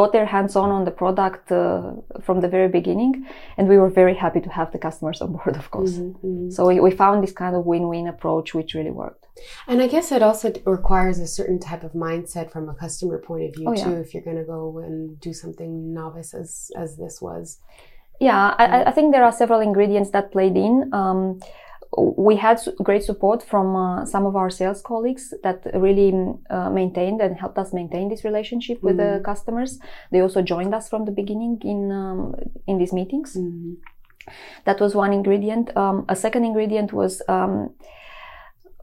got 0.00 0.12
their 0.16 0.28
hands 0.34 0.52
on 0.62 0.68
on 0.76 0.82
the 0.88 0.96
product 1.02 1.44
uh, 1.50 1.92
from 2.26 2.36
the 2.44 2.50
very 2.56 2.70
beginning 2.78 3.12
and 3.56 3.64
we 3.72 3.76
were 3.82 3.92
very 4.02 4.16
happy 4.24 4.40
to 4.46 4.50
have 4.58 4.68
the 4.74 4.80
customers 4.86 5.18
on 5.24 5.30
board 5.36 5.54
of 5.62 5.66
course. 5.74 5.94
mm-hmm, 5.94 6.26
mm-hmm. 6.26 6.50
so 6.54 6.60
we, 6.70 6.74
we 6.86 6.90
found 7.04 7.16
this 7.24 7.34
kind 7.42 7.54
of 7.58 7.62
win-win 7.72 8.06
approach 8.14 8.48
which 8.58 8.70
really 8.78 8.94
worked. 9.02 9.24
And 9.70 9.78
i 9.84 9.88
guess 9.94 10.06
it 10.16 10.22
also 10.28 10.46
requires 10.78 11.18
a 11.18 11.30
certain 11.38 11.58
type 11.68 11.82
of 11.88 11.92
mindset 12.06 12.46
from 12.54 12.64
a 12.74 12.76
customer 12.84 13.18
point 13.28 13.44
of 13.48 13.52
view 13.56 13.68
oh, 13.70 13.76
too 13.84 13.94
yeah. 13.94 14.04
if 14.04 14.08
you're 14.12 14.28
going 14.30 14.42
to 14.44 14.48
go 14.56 14.62
and 14.86 14.96
do 15.28 15.32
something 15.42 15.70
novice 16.00 16.32
as 16.42 16.50
as 16.82 16.90
this 17.02 17.14
was. 17.28 17.46
Yeah 18.28 18.42
I, 18.62 18.64
I, 18.90 18.92
think 18.96 19.06
there 19.14 19.26
are 19.28 19.36
several 19.42 19.60
ingredients 19.68 20.10
that 20.14 20.24
played 20.36 20.56
in. 20.66 20.74
Um, 21.00 21.20
we 21.96 22.36
had 22.36 22.60
great 22.82 23.02
support 23.02 23.42
from 23.42 23.74
uh, 23.74 24.04
some 24.04 24.26
of 24.26 24.36
our 24.36 24.50
sales 24.50 24.82
colleagues 24.82 25.32
that 25.42 25.62
really 25.74 26.12
uh, 26.50 26.70
maintained 26.70 27.20
and 27.20 27.36
helped 27.36 27.58
us 27.58 27.72
maintain 27.72 28.08
this 28.08 28.24
relationship 28.24 28.82
with 28.82 28.96
mm-hmm. 28.96 29.18
the 29.18 29.24
customers. 29.24 29.78
They 30.12 30.20
also 30.20 30.42
joined 30.42 30.74
us 30.74 30.88
from 30.88 31.06
the 31.06 31.12
beginning 31.12 31.60
in 31.62 31.90
um, 31.90 32.34
in 32.66 32.78
these 32.78 32.92
meetings. 32.92 33.36
Mm-hmm. 33.36 33.74
That 34.66 34.80
was 34.80 34.94
one 34.94 35.12
ingredient. 35.12 35.74
Um, 35.76 36.04
a 36.08 36.16
second 36.16 36.44
ingredient 36.44 36.92
was 36.92 37.22
um, 37.28 37.70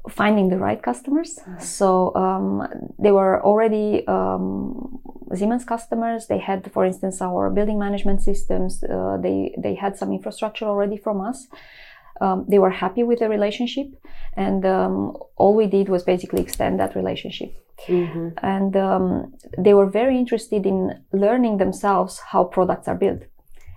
finding 0.09 0.49
the 0.49 0.57
right 0.57 0.81
customers. 0.81 1.39
Mm-hmm. 1.41 1.61
So 1.61 2.15
um, 2.15 2.67
they 2.97 3.11
were 3.11 3.43
already 3.43 4.05
um, 4.07 4.99
Siemens 5.33 5.65
customers. 5.65 6.27
They 6.27 6.39
had, 6.39 6.71
for 6.71 6.85
instance, 6.85 7.21
our 7.21 7.49
building 7.49 7.79
management 7.79 8.21
systems. 8.21 8.83
Uh, 8.83 9.17
they 9.21 9.55
they 9.57 9.75
had 9.75 9.97
some 9.97 10.11
infrastructure 10.11 10.65
already 10.65 10.97
from 10.97 11.21
us. 11.21 11.47
Um, 12.21 12.45
they 12.47 12.59
were 12.59 12.69
happy 12.69 13.03
with 13.03 13.19
the 13.19 13.29
relationship, 13.29 13.87
and 14.35 14.65
um, 14.65 15.17
all 15.35 15.55
we 15.55 15.67
did 15.67 15.89
was 15.89 16.03
basically 16.03 16.41
extend 16.41 16.79
that 16.79 16.95
relationship. 16.95 17.53
Mm-hmm. 17.87 18.29
And 18.41 18.75
um, 18.77 19.33
they 19.57 19.73
were 19.73 19.89
very 19.89 20.17
interested 20.17 20.65
in 20.65 21.03
learning 21.11 21.57
themselves 21.57 22.19
how 22.19 22.45
products 22.45 22.87
are 22.87 22.95
built. 22.95 23.23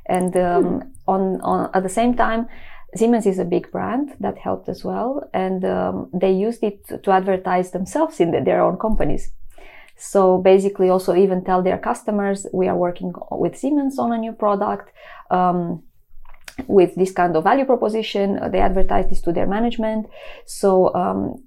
And 0.07 0.33
mm. 0.33 0.91
on, 1.07 1.41
on 1.43 1.71
at 1.75 1.83
the 1.83 1.89
same 1.89 2.15
time, 2.15 2.49
Siemens 2.95 3.27
is 3.27 3.39
a 3.39 3.45
big 3.45 3.71
brand 3.71 4.15
that 4.21 4.39
helped 4.39 4.69
as 4.69 4.83
well, 4.83 5.29
and 5.35 5.65
um, 5.65 6.09
they 6.15 6.33
used 6.33 6.63
it 6.63 6.87
to 7.03 7.11
advertise 7.11 7.73
themselves 7.73 8.19
in 8.19 8.31
the, 8.31 8.41
their 8.41 8.63
own 8.63 8.79
companies. 8.79 9.31
So 9.97 10.39
basically, 10.39 10.89
also 10.89 11.15
even 11.15 11.45
tell 11.45 11.63
their 11.63 11.77
customers 11.77 12.47
we 12.53 12.69
are 12.69 12.77
working 12.77 13.13
with 13.31 13.59
Siemens 13.59 13.99
on 13.99 14.13
a 14.13 14.19
new 14.19 14.33
product. 14.33 14.93
Um, 15.31 15.83
with 16.67 16.95
this 16.97 17.13
kind 17.13 17.37
of 17.37 17.45
value 17.45 17.65
proposition, 17.65 18.39
uh, 18.39 18.49
they 18.49 18.61
advertise 18.61 19.09
this 19.09 19.21
to 19.23 19.33
their 19.33 19.47
management. 19.47 20.07
So 20.47 20.95
um, 20.95 21.43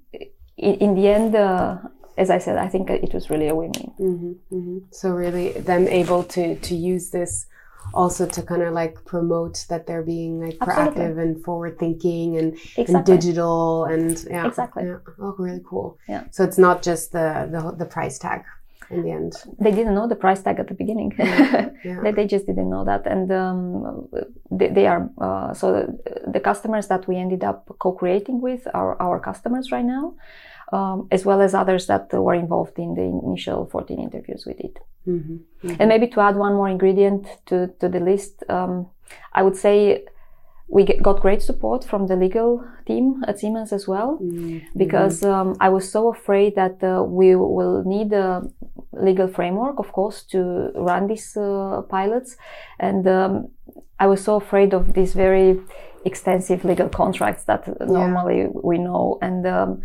in, 0.56 0.74
in, 0.76 0.94
the 0.94 1.08
end, 1.08 1.34
uh, 1.36 1.78
as 2.16 2.30
I 2.30 2.38
said, 2.38 2.56
I 2.56 2.68
think 2.68 2.90
it 2.90 3.12
was 3.12 3.30
really 3.30 3.48
a 3.48 3.54
win-win. 3.54 3.92
Mm-hmm, 3.98 4.56
mm-hmm. 4.56 4.78
So 4.90 5.10
really, 5.10 5.52
them 5.52 5.88
able 5.88 6.24
to 6.24 6.56
to 6.56 6.74
use 6.74 7.10
this 7.10 7.46
also 7.94 8.26
to 8.26 8.42
kind 8.42 8.62
of 8.62 8.72
like 8.72 9.04
promote 9.04 9.66
that 9.68 9.86
they're 9.86 10.02
being 10.02 10.40
like 10.40 10.56
Absolutely. 10.60 11.02
proactive 11.02 11.18
and 11.18 11.44
forward 11.44 11.78
thinking 11.78 12.36
and, 12.38 12.54
exactly. 12.76 12.94
and 12.94 13.04
digital 13.04 13.84
and 13.84 14.24
yeah 14.30 14.46
exactly 14.46 14.84
yeah. 14.84 14.98
oh 15.20 15.34
really 15.38 15.60
cool 15.68 15.98
yeah 16.08 16.24
so 16.30 16.44
it's 16.44 16.58
not 16.58 16.82
just 16.82 17.12
the 17.12 17.48
the, 17.50 17.76
the 17.76 17.84
price 17.84 18.18
tag 18.18 18.44
in 18.90 19.02
the 19.02 19.10
end 19.10 19.32
they 19.58 19.70
didn't 19.70 19.94
know 19.94 20.06
the 20.08 20.16
price 20.16 20.42
tag 20.42 20.58
at 20.58 20.68
the 20.68 20.74
beginning 20.74 21.12
yeah. 21.18 21.70
Yeah. 21.84 22.00
they, 22.02 22.12
they 22.12 22.26
just 22.26 22.46
didn't 22.46 22.70
know 22.70 22.84
that 22.84 23.06
and 23.06 23.30
um, 23.32 24.08
they, 24.50 24.68
they, 24.68 24.86
are 24.86 25.10
uh, 25.20 25.52
so 25.54 25.72
the, 25.72 26.30
the, 26.30 26.40
customers 26.40 26.86
that 26.88 27.08
we 27.08 27.16
ended 27.16 27.42
up 27.44 27.74
co-creating 27.78 28.40
with 28.40 28.66
are 28.74 29.00
our 29.00 29.18
customers 29.18 29.72
right 29.72 29.84
now 29.84 30.14
um, 30.72 31.08
as 31.10 31.24
well 31.24 31.40
as 31.40 31.54
others 31.54 31.86
that 31.86 32.12
were 32.12 32.34
involved 32.34 32.78
in 32.78 32.94
the 32.94 33.02
initial 33.02 33.66
14 33.66 33.98
interviews 33.98 34.44
we 34.46 34.54
did 34.54 34.78
Mm-hmm. 35.06 35.36
Mm-hmm. 35.66 35.76
And 35.80 35.88
maybe 35.88 36.06
to 36.08 36.20
add 36.20 36.36
one 36.36 36.54
more 36.54 36.68
ingredient 36.68 37.26
to, 37.46 37.68
to 37.80 37.88
the 37.88 38.00
list, 38.00 38.44
um, 38.48 38.88
I 39.32 39.42
would 39.42 39.56
say 39.56 40.04
we 40.72 40.84
get, 40.84 41.02
got 41.02 41.20
great 41.20 41.42
support 41.42 41.84
from 41.84 42.06
the 42.06 42.16
legal 42.16 42.64
team 42.86 43.22
at 43.28 43.38
Siemens 43.38 43.72
as 43.74 43.86
well, 43.86 44.18
mm-hmm. 44.22 44.60
because 44.74 45.22
um, 45.22 45.54
I 45.60 45.68
was 45.68 45.92
so 45.92 46.08
afraid 46.08 46.54
that 46.54 46.82
uh, 46.82 47.02
we 47.02 47.36
will 47.36 47.84
need 47.84 48.10
a 48.14 48.42
legal 48.92 49.28
framework, 49.28 49.78
of 49.78 49.92
course, 49.92 50.22
to 50.32 50.72
run 50.74 51.08
these 51.08 51.36
uh, 51.36 51.82
pilots. 51.90 52.38
And 52.80 53.06
um, 53.06 53.48
I 54.00 54.06
was 54.06 54.24
so 54.24 54.36
afraid 54.36 54.72
of 54.72 54.94
these 54.94 55.12
very 55.12 55.60
extensive 56.06 56.64
legal 56.64 56.88
contracts 56.88 57.44
that 57.44 57.64
yeah. 57.66 57.86
normally 57.86 58.46
we 58.54 58.78
know. 58.78 59.18
And 59.20 59.46
um, 59.46 59.82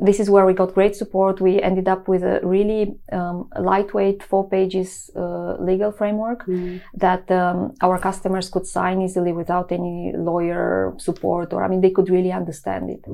this 0.00 0.20
is 0.20 0.28
where 0.28 0.44
we 0.44 0.52
got 0.52 0.74
great 0.74 0.94
support. 0.96 1.40
We 1.40 1.60
ended 1.60 1.88
up 1.88 2.08
with 2.08 2.22
a 2.22 2.40
really 2.42 2.96
um, 3.10 3.48
lightweight 3.58 4.22
four 4.22 4.48
pages 4.48 5.10
uh, 5.16 5.56
legal 5.58 5.92
framework 5.92 6.46
mm. 6.46 6.80
that 6.94 7.30
um, 7.30 7.74
our 7.82 7.98
customers 7.98 8.50
could 8.50 8.66
sign 8.66 9.00
easily 9.00 9.32
without 9.32 9.72
any 9.72 10.12
lawyer 10.14 10.94
support, 10.98 11.52
or 11.52 11.64
I 11.64 11.68
mean, 11.68 11.80
they 11.80 11.90
could 11.90 12.10
really 12.10 12.32
understand 12.32 12.90
it. 12.90 13.04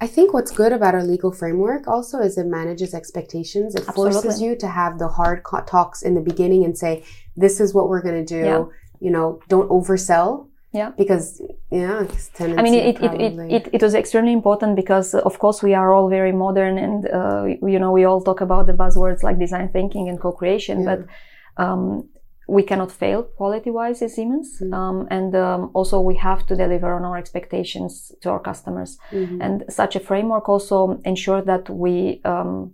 I 0.00 0.08
think 0.08 0.34
what's 0.34 0.50
good 0.50 0.72
about 0.72 0.94
our 0.94 1.04
legal 1.04 1.32
framework 1.32 1.86
also 1.86 2.18
is 2.18 2.36
it 2.36 2.46
manages 2.46 2.94
expectations. 2.94 3.74
It 3.74 3.84
Absolutely. 3.88 4.12
forces 4.14 4.42
you 4.42 4.56
to 4.56 4.68
have 4.68 4.98
the 4.98 5.08
hard 5.08 5.42
talks 5.66 6.02
in 6.02 6.14
the 6.14 6.20
beginning 6.20 6.64
and 6.64 6.76
say, 6.76 7.04
"This 7.36 7.60
is 7.60 7.72
what 7.72 7.88
we're 7.88 8.02
going 8.02 8.24
to 8.24 8.34
do." 8.38 8.44
Yeah. 8.44 8.64
You 9.00 9.10
know, 9.10 9.40
don't 9.48 9.68
oversell 9.68 10.48
yeah 10.74 10.90
because 10.98 11.40
yeah 11.70 12.04
i 12.40 12.62
mean 12.62 12.74
it 12.74 12.96
it, 13.00 13.20
it, 13.26 13.32
it, 13.56 13.68
it, 13.72 13.82
was 13.82 13.94
extremely 13.94 14.32
important 14.32 14.74
because 14.74 15.14
of 15.14 15.38
course 15.38 15.62
we 15.62 15.72
are 15.72 15.94
all 15.94 16.08
very 16.08 16.32
modern 16.32 16.76
and 16.78 17.08
uh, 17.10 17.44
you 17.72 17.78
know 17.78 17.92
we 17.92 18.04
all 18.04 18.20
talk 18.20 18.40
about 18.40 18.66
the 18.66 18.72
buzzwords 18.72 19.22
like 19.22 19.38
design 19.38 19.68
thinking 19.68 20.08
and 20.08 20.20
co-creation 20.20 20.82
yeah. 20.82 20.96
but 20.96 21.64
um, 21.64 22.08
we 22.48 22.62
cannot 22.62 22.90
fail 22.90 23.22
quality 23.22 23.70
wise 23.70 24.02
as 24.02 24.14
siemens 24.16 24.58
mm-hmm. 24.60 24.74
um, 24.74 25.06
and 25.10 25.34
um, 25.36 25.70
also 25.74 26.00
we 26.00 26.16
have 26.16 26.44
to 26.44 26.56
deliver 26.56 26.92
on 26.92 27.04
our 27.04 27.16
expectations 27.16 28.12
to 28.20 28.28
our 28.28 28.40
customers 28.40 28.98
mm-hmm. 29.12 29.40
and 29.40 29.64
such 29.68 29.94
a 29.94 30.00
framework 30.00 30.48
also 30.48 31.00
ensures 31.04 31.44
that 31.46 31.70
we 31.70 32.20
um, 32.24 32.72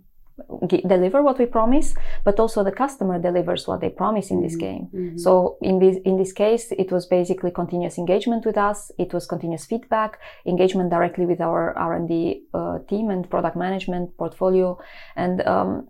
deliver 0.87 1.21
what 1.21 1.39
we 1.39 1.45
promise, 1.45 1.93
but 2.23 2.39
also 2.39 2.63
the 2.63 2.71
customer 2.71 3.19
delivers 3.19 3.67
what 3.67 3.81
they 3.81 3.89
promise 3.89 4.31
in 4.31 4.41
this 4.41 4.53
mm-hmm. 4.53 4.67
game. 4.67 4.89
Mm-hmm. 4.93 5.17
So 5.17 5.57
in 5.61 5.79
this 5.79 5.97
in 6.05 6.17
this 6.17 6.33
case, 6.33 6.71
it 6.71 6.91
was 6.91 7.05
basically 7.05 7.51
continuous 7.51 7.97
engagement 7.97 8.45
with 8.45 8.57
us. 8.57 8.91
It 8.97 9.13
was 9.13 9.25
continuous 9.27 9.65
feedback, 9.65 10.19
engagement 10.45 10.89
directly 10.89 11.25
with 11.25 11.41
our 11.41 11.77
R 11.77 11.93
and 11.95 12.07
D 12.07 12.43
uh, 12.53 12.79
team 12.89 13.09
and 13.09 13.29
product 13.29 13.55
management 13.55 14.17
portfolio, 14.17 14.79
and 15.15 15.45
um, 15.47 15.87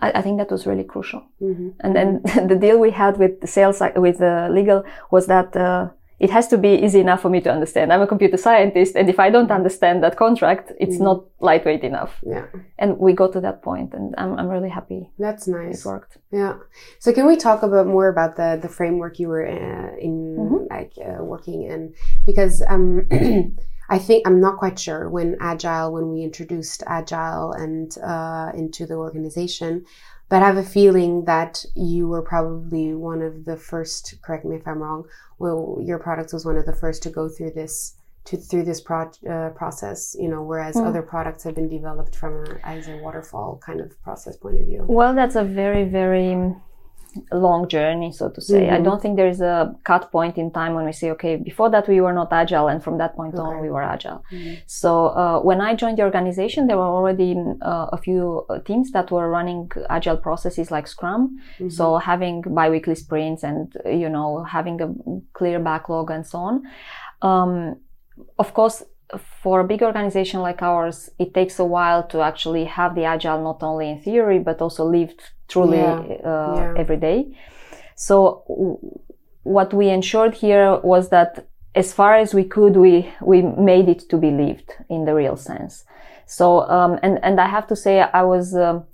I, 0.00 0.12
I, 0.18 0.22
think 0.22 0.38
that 0.38 0.50
was 0.50 0.66
really 0.66 0.84
crucial. 0.84 1.22
Mm-hmm. 1.40 1.68
And 1.80 1.96
then 1.96 2.22
the 2.48 2.56
deal 2.56 2.78
we 2.78 2.90
had 2.90 3.18
with 3.18 3.40
the 3.40 3.46
sales 3.46 3.82
with 3.96 4.18
the 4.18 4.48
legal 4.50 4.84
was 5.10 5.26
that. 5.26 5.56
Uh, 5.56 5.90
it 6.22 6.30
has 6.30 6.46
to 6.46 6.56
be 6.56 6.68
easy 6.68 7.00
enough 7.00 7.20
for 7.20 7.28
me 7.28 7.40
to 7.40 7.50
understand. 7.50 7.92
I'm 7.92 8.00
a 8.00 8.06
computer 8.06 8.36
scientist, 8.36 8.94
and 8.94 9.10
if 9.10 9.18
I 9.18 9.28
don't 9.28 9.50
understand 9.50 10.04
that 10.04 10.16
contract, 10.16 10.70
it's 10.78 10.96
mm. 10.96 11.00
not 11.08 11.24
lightweight 11.40 11.82
enough. 11.82 12.20
Yeah. 12.24 12.46
And 12.78 12.96
we 12.98 13.12
got 13.12 13.32
to 13.32 13.40
that 13.40 13.60
point, 13.60 13.92
and 13.92 14.14
I'm, 14.16 14.38
I'm 14.38 14.48
really 14.48 14.68
happy. 14.68 15.10
That's 15.18 15.48
nice. 15.48 15.80
It 15.80 15.88
worked. 15.88 16.18
Yeah. 16.30 16.58
So 17.00 17.12
can 17.12 17.26
we 17.26 17.36
talk 17.36 17.64
about 17.64 17.88
more 17.88 18.08
about 18.08 18.36
the 18.36 18.56
the 18.62 18.68
framework 18.68 19.18
you 19.18 19.28
were 19.28 19.44
uh, 19.44 19.96
in, 19.98 20.36
mm-hmm. 20.38 20.66
like 20.70 20.92
uh, 20.96 21.24
working 21.24 21.64
in? 21.64 21.92
Because 22.24 22.62
um, 22.68 23.08
I 23.90 23.98
think 23.98 24.24
I'm 24.24 24.40
not 24.40 24.58
quite 24.58 24.78
sure 24.78 25.10
when 25.10 25.36
agile 25.40 25.92
when 25.92 26.12
we 26.12 26.22
introduced 26.22 26.84
agile 26.86 27.52
and 27.52 27.98
uh, 27.98 28.52
into 28.54 28.86
the 28.86 28.94
organization 28.94 29.84
but 30.32 30.42
I 30.42 30.46
have 30.46 30.56
a 30.56 30.62
feeling 30.62 31.26
that 31.26 31.62
you 31.74 32.08
were 32.08 32.22
probably 32.22 32.94
one 32.94 33.20
of 33.20 33.44
the 33.44 33.54
first. 33.54 34.14
Correct 34.22 34.46
me 34.46 34.56
if 34.56 34.66
I'm 34.66 34.78
wrong. 34.78 35.04
Well, 35.38 35.78
your 35.84 35.98
product 35.98 36.32
was 36.32 36.46
one 36.46 36.56
of 36.56 36.64
the 36.64 36.72
first 36.72 37.02
to 37.02 37.10
go 37.10 37.28
through 37.28 37.50
this 37.50 37.98
to 38.24 38.38
through 38.38 38.64
this 38.64 38.80
pro- 38.80 39.12
uh, 39.30 39.50
process. 39.50 40.16
You 40.18 40.30
know, 40.30 40.42
whereas 40.42 40.76
mm. 40.76 40.86
other 40.86 41.02
products 41.02 41.44
have 41.44 41.54
been 41.54 41.68
developed 41.68 42.16
from 42.16 42.46
a, 42.46 42.66
as 42.66 42.88
a 42.88 42.96
waterfall 42.96 43.60
kind 43.62 43.82
of 43.82 44.02
process 44.02 44.38
point 44.38 44.58
of 44.58 44.64
view. 44.64 44.86
Well, 44.88 45.14
that's 45.14 45.36
a 45.36 45.44
very 45.44 45.84
very 45.84 46.54
long 47.32 47.68
journey, 47.68 48.12
so 48.12 48.30
to 48.30 48.40
say. 48.40 48.62
Mm-hmm. 48.62 48.74
I 48.74 48.80
don't 48.80 49.00
think 49.02 49.16
there 49.16 49.28
is 49.28 49.40
a 49.40 49.74
cut 49.84 50.10
point 50.10 50.38
in 50.38 50.50
time 50.50 50.74
when 50.74 50.84
we 50.84 50.92
say, 50.92 51.10
okay, 51.12 51.36
before 51.36 51.70
that 51.70 51.88
we 51.88 52.00
were 52.00 52.12
not 52.12 52.32
agile, 52.32 52.68
and 52.68 52.82
from 52.82 52.98
that 52.98 53.14
point 53.16 53.34
okay. 53.34 53.42
on 53.42 53.60
we 53.60 53.70
were 53.70 53.82
agile. 53.82 54.24
Mm-hmm. 54.32 54.54
So 54.66 55.06
uh, 55.06 55.40
when 55.40 55.60
I 55.60 55.74
joined 55.74 55.98
the 55.98 56.02
organization, 56.02 56.66
there 56.66 56.76
were 56.76 56.92
already 56.98 57.36
uh, 57.62 57.86
a 57.92 57.98
few 57.98 58.46
uh, 58.48 58.58
teams 58.60 58.92
that 58.92 59.10
were 59.10 59.28
running 59.30 59.70
agile 59.90 60.16
processes 60.16 60.70
like 60.70 60.86
Scrum. 60.86 61.38
Mm-hmm. 61.54 61.68
So 61.68 61.98
having 61.98 62.42
biweekly 62.42 62.94
sprints 62.94 63.42
and 63.42 63.74
you 63.84 64.08
know 64.08 64.44
having 64.44 64.80
a 64.80 64.88
clear 65.32 65.58
backlog 65.60 66.10
and 66.10 66.26
so 66.26 66.38
on. 66.38 66.62
Um, 67.22 67.76
of 68.38 68.52
course, 68.54 68.82
for 69.42 69.60
a 69.60 69.64
big 69.64 69.82
organization 69.82 70.40
like 70.40 70.62
ours, 70.62 71.10
it 71.18 71.34
takes 71.34 71.58
a 71.58 71.64
while 71.64 72.02
to 72.08 72.20
actually 72.20 72.64
have 72.64 72.94
the 72.94 73.04
agile 73.04 73.42
not 73.42 73.62
only 73.62 73.90
in 73.90 74.00
theory 74.00 74.38
but 74.38 74.60
also 74.60 74.84
lived 74.84 75.20
truly 75.52 75.78
yeah. 75.78 75.98
Uh, 76.24 76.54
yeah. 76.56 76.74
every 76.76 76.96
day. 76.96 77.36
So 77.94 78.44
w- 78.48 78.78
what 79.42 79.72
we 79.74 79.88
ensured 79.88 80.34
here 80.34 80.78
was 80.82 81.10
that 81.10 81.46
as 81.74 81.92
far 81.92 82.14
as 82.16 82.34
we 82.34 82.44
could, 82.44 82.76
we 82.76 83.12
we 83.22 83.42
made 83.42 83.88
it 83.88 84.08
to 84.10 84.16
be 84.16 84.30
lived 84.30 84.70
in 84.88 85.04
the 85.04 85.14
real 85.14 85.36
sense. 85.36 85.84
So 86.26 86.46
um, 86.68 86.98
and 87.02 87.18
and 87.22 87.40
I 87.40 87.48
have 87.48 87.66
to 87.68 87.76
say 87.76 88.00
I 88.00 88.22
was. 88.22 88.54
Um, 88.54 88.84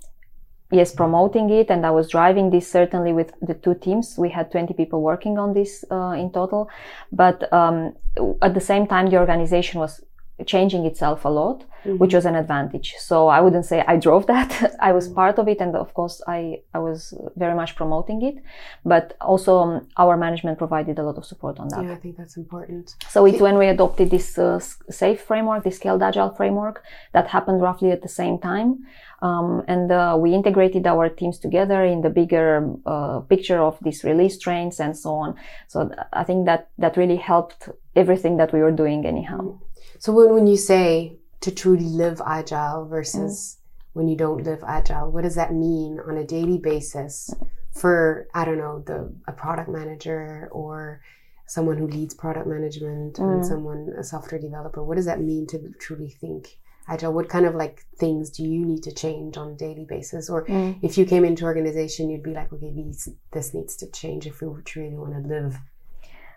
yes, 0.71 0.93
promoting 0.93 1.49
it, 1.49 1.71
and 1.71 1.83
I 1.83 1.89
was 1.89 2.09
driving 2.09 2.51
this 2.51 2.71
certainly 2.71 3.11
with 3.11 3.33
the 3.41 3.55
two 3.55 3.73
teams. 3.73 4.15
We 4.19 4.29
had 4.29 4.51
20 4.51 4.73
people 4.75 5.01
working 5.01 5.39
on 5.39 5.53
this 5.53 5.83
uh, 5.89 6.11
in 6.11 6.31
total, 6.31 6.69
but 7.11 7.51
um, 7.51 7.95
at 8.43 8.53
the 8.53 8.61
same 8.61 8.85
time, 8.85 9.09
the 9.09 9.17
organization 9.17 9.79
was 9.79 9.99
changing 10.45 10.85
itself 10.85 11.25
a 11.25 11.29
lot, 11.29 11.59
mm-hmm. 11.59 11.97
which 11.97 12.13
was 12.13 12.25
an 12.25 12.35
advantage. 12.35 12.95
So 12.99 13.27
I 13.27 13.41
wouldn't 13.41 13.65
say 13.65 13.83
I 13.87 13.97
drove 13.97 14.27
that. 14.27 14.75
I 14.79 14.91
was 14.91 15.07
part 15.07 15.39
of 15.39 15.47
it. 15.47 15.59
And 15.59 15.75
of 15.75 15.93
course, 15.93 16.21
I, 16.27 16.61
I 16.73 16.79
was 16.79 17.13
very 17.35 17.55
much 17.55 17.75
promoting 17.75 18.21
it, 18.21 18.43
but 18.85 19.15
also 19.21 19.59
um, 19.59 19.87
our 19.97 20.17
management 20.17 20.57
provided 20.57 20.99
a 20.99 21.03
lot 21.03 21.17
of 21.17 21.25
support 21.25 21.59
on 21.59 21.67
that. 21.69 21.83
Yeah, 21.83 21.93
I 21.93 21.95
think 21.95 22.17
that's 22.17 22.37
important. 22.37 22.95
So 23.09 23.25
it's 23.25 23.39
when 23.39 23.57
we 23.57 23.67
adopted 23.67 24.09
this 24.11 24.37
uh, 24.37 24.59
SAFe 24.89 25.19
framework, 25.19 25.63
this 25.63 25.77
scaled 25.77 26.03
agile 26.03 26.31
framework 26.31 26.83
that 27.13 27.27
happened 27.27 27.61
roughly 27.61 27.91
at 27.91 28.01
the 28.01 28.09
same 28.09 28.39
time. 28.39 28.85
Um, 29.21 29.63
and 29.67 29.91
uh, 29.91 30.17
we 30.17 30.33
integrated 30.33 30.87
our 30.87 31.09
teams 31.09 31.39
together 31.39 31.83
in 31.83 32.01
the 32.01 32.09
bigger 32.09 32.73
uh, 32.85 33.19
picture 33.19 33.59
of 33.59 33.77
these 33.81 34.03
release 34.03 34.37
trains 34.37 34.79
and 34.79 34.97
so 34.97 35.13
on. 35.15 35.35
So 35.67 35.87
th- 35.87 35.99
I 36.13 36.23
think 36.23 36.45
that 36.45 36.69
that 36.77 36.95
really 36.95 37.17
helped 37.17 37.69
everything 37.95 38.37
that 38.37 38.53
we 38.53 38.61
were 38.61 38.71
doing 38.71 39.05
anyhow. 39.05 39.59
So 39.99 40.13
when, 40.13 40.33
when 40.33 40.47
you 40.47 40.57
say 40.57 41.17
to 41.41 41.51
truly 41.51 41.85
live 41.85 42.21
agile 42.25 42.85
versus 42.87 43.57
mm. 43.57 43.79
when 43.93 44.07
you 44.07 44.15
don't 44.15 44.43
live 44.43 44.63
agile? 44.65 45.11
What 45.11 45.23
does 45.23 45.35
that 45.35 45.53
mean 45.53 45.99
on 46.07 46.17
a 46.17 46.25
daily 46.25 46.57
basis 46.57 47.33
for 47.71 48.27
I 48.33 48.45
don't 48.45 48.57
know 48.57 48.83
the 48.85 49.13
a 49.27 49.33
product 49.33 49.69
manager 49.69 50.49
or 50.51 51.01
someone 51.47 51.77
who 51.77 51.87
leads 51.87 52.13
product 52.13 52.47
management 52.47 53.15
mm. 53.15 53.33
and 53.33 53.45
someone 53.45 53.93
a 53.97 54.03
software 54.03 54.39
developer? 54.39 54.83
What 54.83 54.95
does 54.95 55.05
that 55.05 55.21
mean 55.21 55.47
to 55.47 55.71
truly 55.79 56.09
think? 56.09 56.57
agile 56.87 57.13
what 57.13 57.29
kind 57.29 57.45
of 57.45 57.53
like 57.53 57.85
things 57.97 58.31
do 58.31 58.43
you 58.43 58.65
need 58.65 58.81
to 58.81 58.91
change 58.91 59.37
on 59.37 59.51
a 59.51 59.55
daily 59.55 59.85
basis 59.85 60.27
or 60.27 60.45
mm. 60.47 60.75
if 60.81 60.97
you 60.97 61.05
came 61.05 61.23
into 61.23 61.43
organization 61.43 62.09
you'd 62.09 62.23
be 62.23 62.33
like 62.33 62.51
okay 62.51 62.71
these 62.73 63.09
this 63.31 63.53
needs 63.53 63.75
to 63.75 63.85
change 63.91 64.25
if 64.25 64.41
we 64.41 64.47
truly 64.63 64.95
want 64.95 65.13
to 65.13 65.19
live 65.19 65.59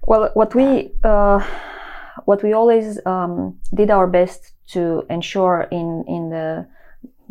well 0.02 0.30
what 0.34 0.54
we 0.54 0.92
uh, 1.04 1.42
what 2.24 2.42
we 2.42 2.52
always 2.52 2.98
um, 3.06 3.58
did 3.74 3.90
our 3.90 4.06
best 4.06 4.52
to 4.68 5.04
ensure 5.10 5.68
in 5.70 6.04
in 6.08 6.30
the 6.30 6.66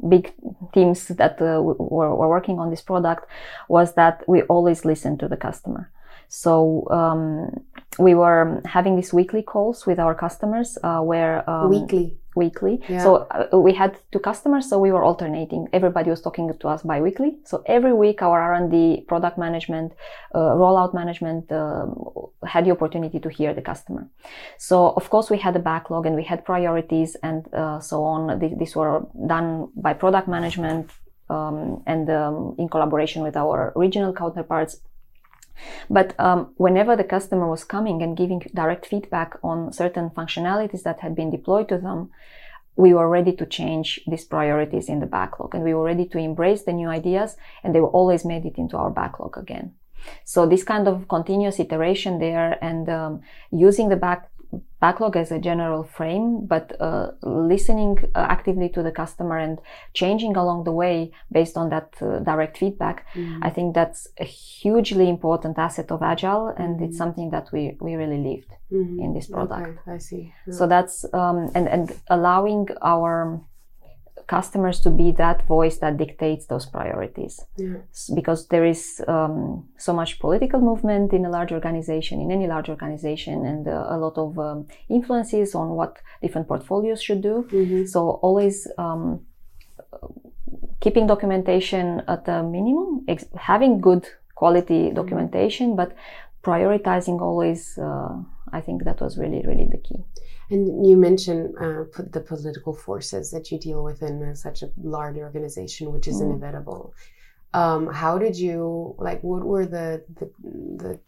big 0.09 0.33
teams 0.73 1.07
that 1.07 1.41
uh, 1.41 1.61
were, 1.61 2.15
were 2.15 2.29
working 2.29 2.59
on 2.59 2.69
this 2.69 2.81
product 2.81 3.27
was 3.67 3.93
that 3.93 4.23
we 4.27 4.41
always 4.43 4.85
listen 4.85 5.17
to 5.17 5.27
the 5.27 5.37
customer. 5.37 5.91
So 6.27 6.87
um, 6.89 7.63
we 7.99 8.15
were 8.15 8.61
having 8.65 8.95
these 8.95 9.13
weekly 9.13 9.43
calls 9.43 9.85
with 9.85 9.99
our 9.99 10.15
customers 10.15 10.77
uh, 10.83 11.01
where 11.01 11.47
um, 11.49 11.69
weekly 11.69 12.17
weekly. 12.35 12.81
Yeah. 12.87 13.03
So 13.03 13.15
uh, 13.31 13.57
we 13.57 13.73
had 13.73 13.97
two 14.11 14.19
customers, 14.19 14.69
so 14.69 14.79
we 14.79 14.91
were 14.91 15.03
alternating. 15.03 15.67
Everybody 15.73 16.09
was 16.09 16.21
talking 16.21 16.51
to 16.57 16.67
us 16.67 16.83
bi-weekly. 16.83 17.37
So 17.43 17.63
every 17.65 17.93
week, 17.93 18.21
our 18.21 18.39
R&D, 18.41 19.05
product 19.07 19.37
management, 19.37 19.93
uh, 20.33 20.39
rollout 20.39 20.93
management 20.93 21.51
um, 21.51 22.11
had 22.45 22.65
the 22.65 22.71
opportunity 22.71 23.19
to 23.19 23.29
hear 23.29 23.53
the 23.53 23.61
customer. 23.61 24.07
So 24.57 24.89
of 24.91 25.09
course, 25.09 25.29
we 25.29 25.37
had 25.37 25.55
a 25.55 25.59
backlog 25.59 26.05
and 26.05 26.15
we 26.15 26.23
had 26.23 26.45
priorities 26.45 27.15
and 27.23 27.51
uh, 27.53 27.79
so 27.79 28.03
on. 28.03 28.39
These 28.39 28.75
were 28.75 29.05
done 29.27 29.69
by 29.75 29.93
product 29.93 30.27
management 30.27 30.89
um, 31.29 31.83
and 31.87 32.09
um, 32.09 32.55
in 32.57 32.67
collaboration 32.69 33.23
with 33.23 33.35
our 33.35 33.73
regional 33.75 34.13
counterparts. 34.13 34.77
But 35.89 36.19
um, 36.19 36.53
whenever 36.57 36.95
the 36.95 37.03
customer 37.03 37.47
was 37.47 37.63
coming 37.63 38.01
and 38.01 38.17
giving 38.17 38.39
direct 38.53 38.85
feedback 38.85 39.37
on 39.43 39.73
certain 39.73 40.09
functionalities 40.09 40.83
that 40.83 40.99
had 40.99 41.15
been 41.15 41.29
deployed 41.29 41.69
to 41.69 41.77
them, 41.77 42.11
we 42.75 42.93
were 42.93 43.09
ready 43.09 43.33
to 43.33 43.45
change 43.45 43.99
these 44.07 44.23
priorities 44.23 44.87
in 44.89 44.99
the 44.99 45.05
backlog 45.05 45.53
and 45.53 45.63
we 45.63 45.73
were 45.73 45.83
ready 45.83 46.05
to 46.05 46.17
embrace 46.17 46.63
the 46.63 46.73
new 46.73 46.87
ideas 46.87 47.35
and 47.63 47.75
they 47.75 47.81
were 47.81 47.89
always 47.89 48.23
made 48.25 48.45
it 48.45 48.57
into 48.57 48.77
our 48.77 48.89
backlog 48.89 49.37
again. 49.37 49.73
So 50.23 50.47
this 50.47 50.63
kind 50.63 50.87
of 50.87 51.07
continuous 51.07 51.59
iteration 51.59 52.19
there 52.19 52.57
and 52.63 52.89
um, 52.89 53.21
using 53.51 53.89
the 53.89 53.95
back 53.95 54.30
backlog 54.79 55.15
as 55.15 55.31
a 55.31 55.39
general 55.39 55.83
frame, 55.83 56.45
but 56.45 56.75
uh, 56.79 57.11
listening 57.21 57.97
uh, 58.15 58.25
actively 58.29 58.69
to 58.69 58.81
the 58.83 58.91
customer 58.91 59.37
and 59.37 59.59
changing 59.93 60.35
along 60.35 60.63
the 60.63 60.71
way 60.71 61.11
based 61.31 61.55
on 61.55 61.69
that 61.69 61.93
uh, 62.01 62.19
direct 62.19 62.57
feedback. 62.57 63.05
Mm-hmm. 63.13 63.43
I 63.43 63.49
think 63.49 63.75
that's 63.75 64.07
a 64.19 64.23
hugely 64.23 65.07
important 65.07 65.57
asset 65.57 65.91
of 65.91 66.01
Agile, 66.01 66.47
and 66.57 66.75
mm-hmm. 66.75 66.85
it's 66.85 66.97
something 66.97 67.29
that 67.29 67.51
we 67.51 67.77
we 67.79 67.95
really 67.95 68.17
lived 68.17 68.51
mm-hmm. 68.71 68.99
in 68.99 69.13
this 69.13 69.27
product. 69.27 69.79
Okay, 69.79 69.91
I 69.95 69.97
see. 69.99 70.33
Yeah. 70.47 70.53
So 70.53 70.67
that's 70.67 71.05
um, 71.13 71.49
and 71.53 71.67
and 71.67 71.93
allowing 72.07 72.67
our 72.81 73.39
customers 74.27 74.79
to 74.81 74.89
be 74.89 75.11
that 75.11 75.47
voice 75.47 75.77
that 75.77 75.97
dictates 75.97 76.45
those 76.47 76.65
priorities. 76.65 77.39
Yeah. 77.57 77.77
Because 78.13 78.47
there 78.47 78.65
is 78.65 79.01
um, 79.07 79.67
so 79.77 79.93
much 79.93 80.19
political 80.19 80.59
movement 80.59 81.13
in 81.13 81.25
a 81.25 81.29
large 81.29 81.51
organization, 81.51 82.21
in 82.21 82.31
any 82.31 82.47
large 82.47 82.69
organization, 82.69 83.45
and 83.45 83.67
uh, 83.67 83.87
a 83.89 83.97
lot 83.97 84.17
of 84.17 84.37
um, 84.39 84.67
influences 84.89 85.55
on 85.55 85.69
what 85.69 85.97
different 86.21 86.47
portfolios 86.47 87.01
should 87.01 87.21
do. 87.21 87.47
Mm-hmm. 87.51 87.85
So 87.85 88.19
always 88.21 88.67
um, 88.77 89.21
keeping 90.79 91.07
documentation 91.07 92.01
at 92.07 92.27
a 92.27 92.43
minimum, 92.43 93.05
ex- 93.07 93.25
having 93.35 93.81
good 93.81 94.07
quality 94.35 94.85
mm-hmm. 94.85 94.95
documentation, 94.95 95.75
but 95.75 95.95
prioritizing 96.43 97.21
always. 97.21 97.77
Uh, 97.77 98.15
I 98.53 98.59
think 98.59 98.83
that 98.83 98.99
was 98.99 99.17
really, 99.17 99.41
really 99.45 99.65
the 99.65 99.77
key. 99.77 100.03
And 100.51 100.85
you 100.85 100.97
mentioned 100.97 101.55
uh, 101.57 101.85
the 101.97 102.19
political 102.19 102.73
forces 102.73 103.31
that 103.31 103.51
you 103.51 103.57
deal 103.57 103.83
with 103.83 104.03
in 104.03 104.35
such 104.35 104.61
a 104.63 104.69
large 104.83 105.17
organization, 105.17 105.93
which 105.93 106.07
is 106.09 106.17
mm. 106.17 106.25
inevitable. 106.25 106.93
Um, 107.53 107.87
how 107.87 108.17
did 108.17 108.37
you 108.37 108.95
like? 108.97 109.21
What 109.23 109.43
were 109.43 109.65
the, 109.65 110.03
the 110.19 110.29
the 110.83 110.99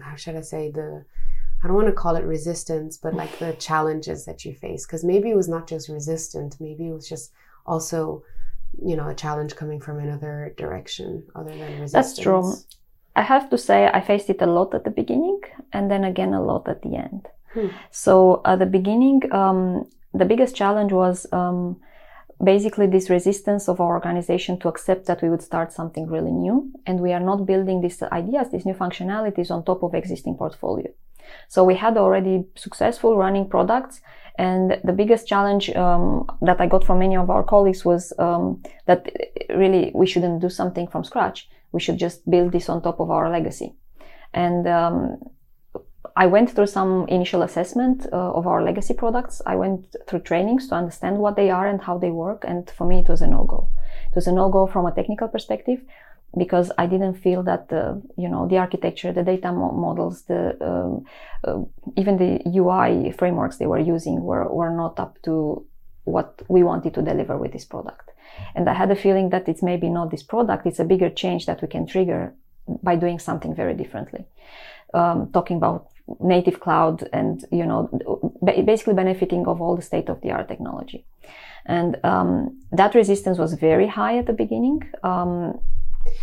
how 0.00 0.16
should 0.16 0.36
I 0.36 0.40
say 0.40 0.70
the 0.70 1.04
I 1.62 1.66
don't 1.66 1.76
want 1.76 1.88
to 1.88 1.92
call 1.92 2.16
it 2.16 2.24
resistance, 2.24 2.96
but 2.96 3.14
like 3.14 3.38
the 3.38 3.52
challenges 3.54 4.24
that 4.26 4.44
you 4.44 4.54
face? 4.54 4.86
Because 4.86 5.04
maybe 5.04 5.30
it 5.30 5.36
was 5.36 5.48
not 5.48 5.68
just 5.68 5.88
resistant, 5.88 6.56
maybe 6.60 6.88
it 6.88 6.94
was 6.94 7.08
just 7.08 7.32
also, 7.66 8.22
you 8.84 8.96
know, 8.96 9.08
a 9.08 9.14
challenge 9.14 9.56
coming 9.56 9.80
from 9.80 9.98
another 9.98 10.54
direction 10.56 11.24
other 11.34 11.50
than 11.50 11.80
resistance. 11.80 11.92
That's 11.92 12.18
true. 12.18 12.54
I 13.16 13.22
have 13.22 13.50
to 13.50 13.58
say 13.58 13.90
I 13.92 14.00
faced 14.00 14.30
it 14.30 14.42
a 14.42 14.46
lot 14.46 14.74
at 14.74 14.84
the 14.84 14.90
beginning 14.90 15.40
and 15.72 15.90
then 15.90 16.04
again 16.04 16.34
a 16.34 16.42
lot 16.42 16.68
at 16.68 16.82
the 16.82 16.94
end. 16.96 17.28
Hmm. 17.54 17.68
So 17.90 18.40
at 18.44 18.58
the 18.58 18.66
beginning, 18.66 19.32
um, 19.32 19.88
the 20.14 20.24
biggest 20.24 20.54
challenge 20.56 20.92
was 20.92 21.26
um, 21.32 21.80
basically 22.42 22.86
this 22.86 23.10
resistance 23.10 23.68
of 23.68 23.80
our 23.80 23.94
organization 23.94 24.58
to 24.60 24.68
accept 24.68 25.06
that 25.06 25.22
we 25.22 25.28
would 25.28 25.42
start 25.42 25.72
something 25.72 26.06
really 26.06 26.32
new, 26.32 26.70
and 26.86 27.00
we 27.00 27.12
are 27.12 27.20
not 27.20 27.46
building 27.46 27.80
these 27.80 28.02
ideas, 28.02 28.50
these 28.50 28.66
new 28.66 28.74
functionalities 28.74 29.50
on 29.50 29.64
top 29.64 29.82
of 29.82 29.94
existing 29.94 30.36
portfolio. 30.36 30.88
So 31.48 31.64
we 31.64 31.74
had 31.74 31.96
already 31.96 32.46
successful 32.54 33.16
running 33.16 33.48
products, 33.48 34.00
and 34.36 34.78
the 34.84 34.92
biggest 34.92 35.26
challenge 35.26 35.68
um, 35.70 36.26
that 36.42 36.60
I 36.60 36.66
got 36.66 36.84
from 36.84 37.00
many 37.00 37.16
of 37.16 37.28
our 37.28 37.42
colleagues 37.42 37.84
was 37.84 38.12
um, 38.18 38.62
that 38.86 39.10
really 39.50 39.90
we 39.94 40.06
shouldn't 40.06 40.40
do 40.40 40.48
something 40.48 40.86
from 40.86 41.04
scratch. 41.04 41.48
We 41.72 41.80
should 41.80 41.98
just 41.98 42.28
build 42.30 42.52
this 42.52 42.68
on 42.68 42.82
top 42.82 43.00
of 43.00 43.10
our 43.10 43.28
legacy. 43.30 43.74
And 44.32 44.66
um, 44.66 45.18
I 46.18 46.26
went 46.26 46.50
through 46.50 46.66
some 46.66 47.06
initial 47.06 47.42
assessment 47.42 48.04
uh, 48.12 48.32
of 48.38 48.48
our 48.48 48.60
legacy 48.60 48.92
products. 48.92 49.40
I 49.46 49.54
went 49.54 49.94
through 50.08 50.22
trainings 50.22 50.66
to 50.68 50.74
understand 50.74 51.18
what 51.18 51.36
they 51.36 51.48
are 51.48 51.68
and 51.68 51.80
how 51.80 51.96
they 51.96 52.10
work. 52.10 52.44
And 52.44 52.68
for 52.68 52.84
me, 52.88 52.98
it 52.98 53.08
was 53.08 53.22
a 53.22 53.28
no-go. 53.28 53.68
It 54.10 54.16
was 54.16 54.26
a 54.26 54.32
no-go 54.32 54.66
from 54.66 54.84
a 54.86 54.90
technical 54.90 55.28
perspective 55.28 55.80
because 56.36 56.72
I 56.76 56.86
didn't 56.86 57.14
feel 57.14 57.44
that 57.44 57.68
the, 57.68 58.02
you 58.16 58.28
know, 58.28 58.48
the 58.48 58.58
architecture, 58.58 59.12
the 59.12 59.22
data 59.22 59.52
mo- 59.52 59.70
models, 59.70 60.22
the, 60.22 60.42
um, 60.60 61.04
uh, 61.44 61.62
even 61.96 62.16
the 62.18 62.42
UI 62.50 63.12
frameworks 63.12 63.58
they 63.58 63.66
were 63.66 63.78
using 63.78 64.20
were, 64.20 64.48
were 64.52 64.74
not 64.74 64.98
up 64.98 65.22
to 65.22 65.64
what 66.02 66.42
we 66.48 66.64
wanted 66.64 66.94
to 66.94 67.02
deliver 67.02 67.36
with 67.38 67.52
this 67.52 67.64
product. 67.64 68.10
And 68.56 68.68
I 68.68 68.74
had 68.74 68.90
a 68.90 68.96
feeling 68.96 69.30
that 69.30 69.48
it's 69.48 69.62
maybe 69.62 69.88
not 69.88 70.10
this 70.10 70.24
product, 70.24 70.66
it's 70.66 70.80
a 70.80 70.84
bigger 70.84 71.10
change 71.10 71.46
that 71.46 71.62
we 71.62 71.68
can 71.68 71.86
trigger 71.86 72.34
by 72.82 72.96
doing 72.96 73.20
something 73.20 73.54
very 73.54 73.74
differently. 73.74 74.24
Um, 74.92 75.30
talking 75.32 75.58
about 75.58 75.88
native 76.20 76.60
cloud 76.60 77.08
and 77.12 77.44
you 77.50 77.64
know 77.64 77.88
basically 78.64 78.94
benefiting 78.94 79.46
of 79.46 79.60
all 79.60 79.76
the 79.76 79.82
state 79.82 80.08
of 80.08 80.20
the 80.22 80.30
art 80.30 80.48
technology 80.48 81.04
and 81.66 81.98
um, 82.04 82.58
that 82.72 82.94
resistance 82.94 83.38
was 83.38 83.52
very 83.54 83.86
high 83.86 84.16
at 84.18 84.26
the 84.26 84.32
beginning 84.32 84.80
um, 85.02 85.58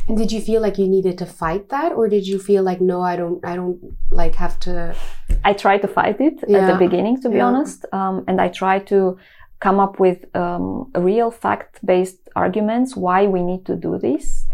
and 0.08 0.18
did 0.18 0.32
you 0.32 0.42
feel 0.42 0.62
like 0.62 0.78
you 0.78 0.88
needed 0.88 1.18
to 1.18 1.26
fight 1.26 1.70
that 1.70 1.92
or 1.92 2.08
did 2.08 2.26
you 2.28 2.40
feel 2.40 2.64
like 2.64 2.82
no 2.82 3.02
i 3.02 3.16
don't 3.16 3.44
i 3.46 3.56
don't 3.56 3.80
like 4.12 4.36
have 4.36 4.60
to 4.60 4.96
i 5.44 5.54
tried 5.54 5.82
to 5.82 5.88
fight 5.88 6.20
it 6.20 6.44
yeah. 6.48 6.58
at 6.60 6.72
the 6.72 6.78
beginning 6.78 7.22
to 7.22 7.30
be 7.30 7.38
yeah. 7.38 7.46
honest 7.46 7.86
um, 7.94 8.24
and 8.28 8.42
i 8.42 8.48
tried 8.48 8.86
to 8.88 9.18
come 9.60 9.80
up 9.80 10.00
with 10.00 10.26
um, 10.36 10.92
real 10.96 11.32
fact-based 11.32 12.30
arguments 12.36 12.96
why 12.96 13.26
we 13.26 13.42
need 13.42 13.66
to 13.66 13.76
do 13.76 13.98
this 13.98 14.48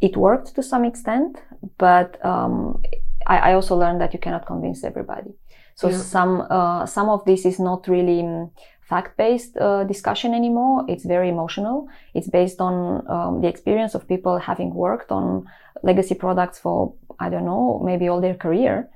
it 0.00 0.16
worked 0.16 0.54
to 0.54 0.62
some 0.62 0.84
extent 0.84 1.38
but 1.78 2.24
um, 2.24 2.82
I, 3.26 3.50
I 3.50 3.54
also 3.54 3.76
learned 3.76 4.00
that 4.00 4.12
you 4.12 4.18
cannot 4.18 4.46
convince 4.46 4.84
everybody. 4.84 5.32
So 5.74 5.88
yeah. 5.88 5.98
some 5.98 6.46
uh, 6.50 6.86
some 6.86 7.08
of 7.08 7.24
this 7.24 7.44
is 7.44 7.58
not 7.58 7.86
really 7.88 8.20
um, 8.20 8.50
fact-based 8.88 9.56
uh, 9.58 9.84
discussion 9.84 10.32
anymore. 10.32 10.84
It's 10.88 11.04
very 11.04 11.28
emotional. 11.28 11.88
It's 12.14 12.28
based 12.28 12.60
on 12.60 13.06
um, 13.10 13.40
the 13.42 13.48
experience 13.48 13.94
of 13.94 14.08
people 14.08 14.38
having 14.38 14.72
worked 14.74 15.10
on 15.10 15.46
legacy 15.82 16.14
products 16.14 16.58
for 16.58 16.94
I 17.18 17.28
don't 17.28 17.44
know 17.44 17.80
maybe 17.84 18.08
all 18.08 18.20
their 18.20 18.34
career. 18.34 18.88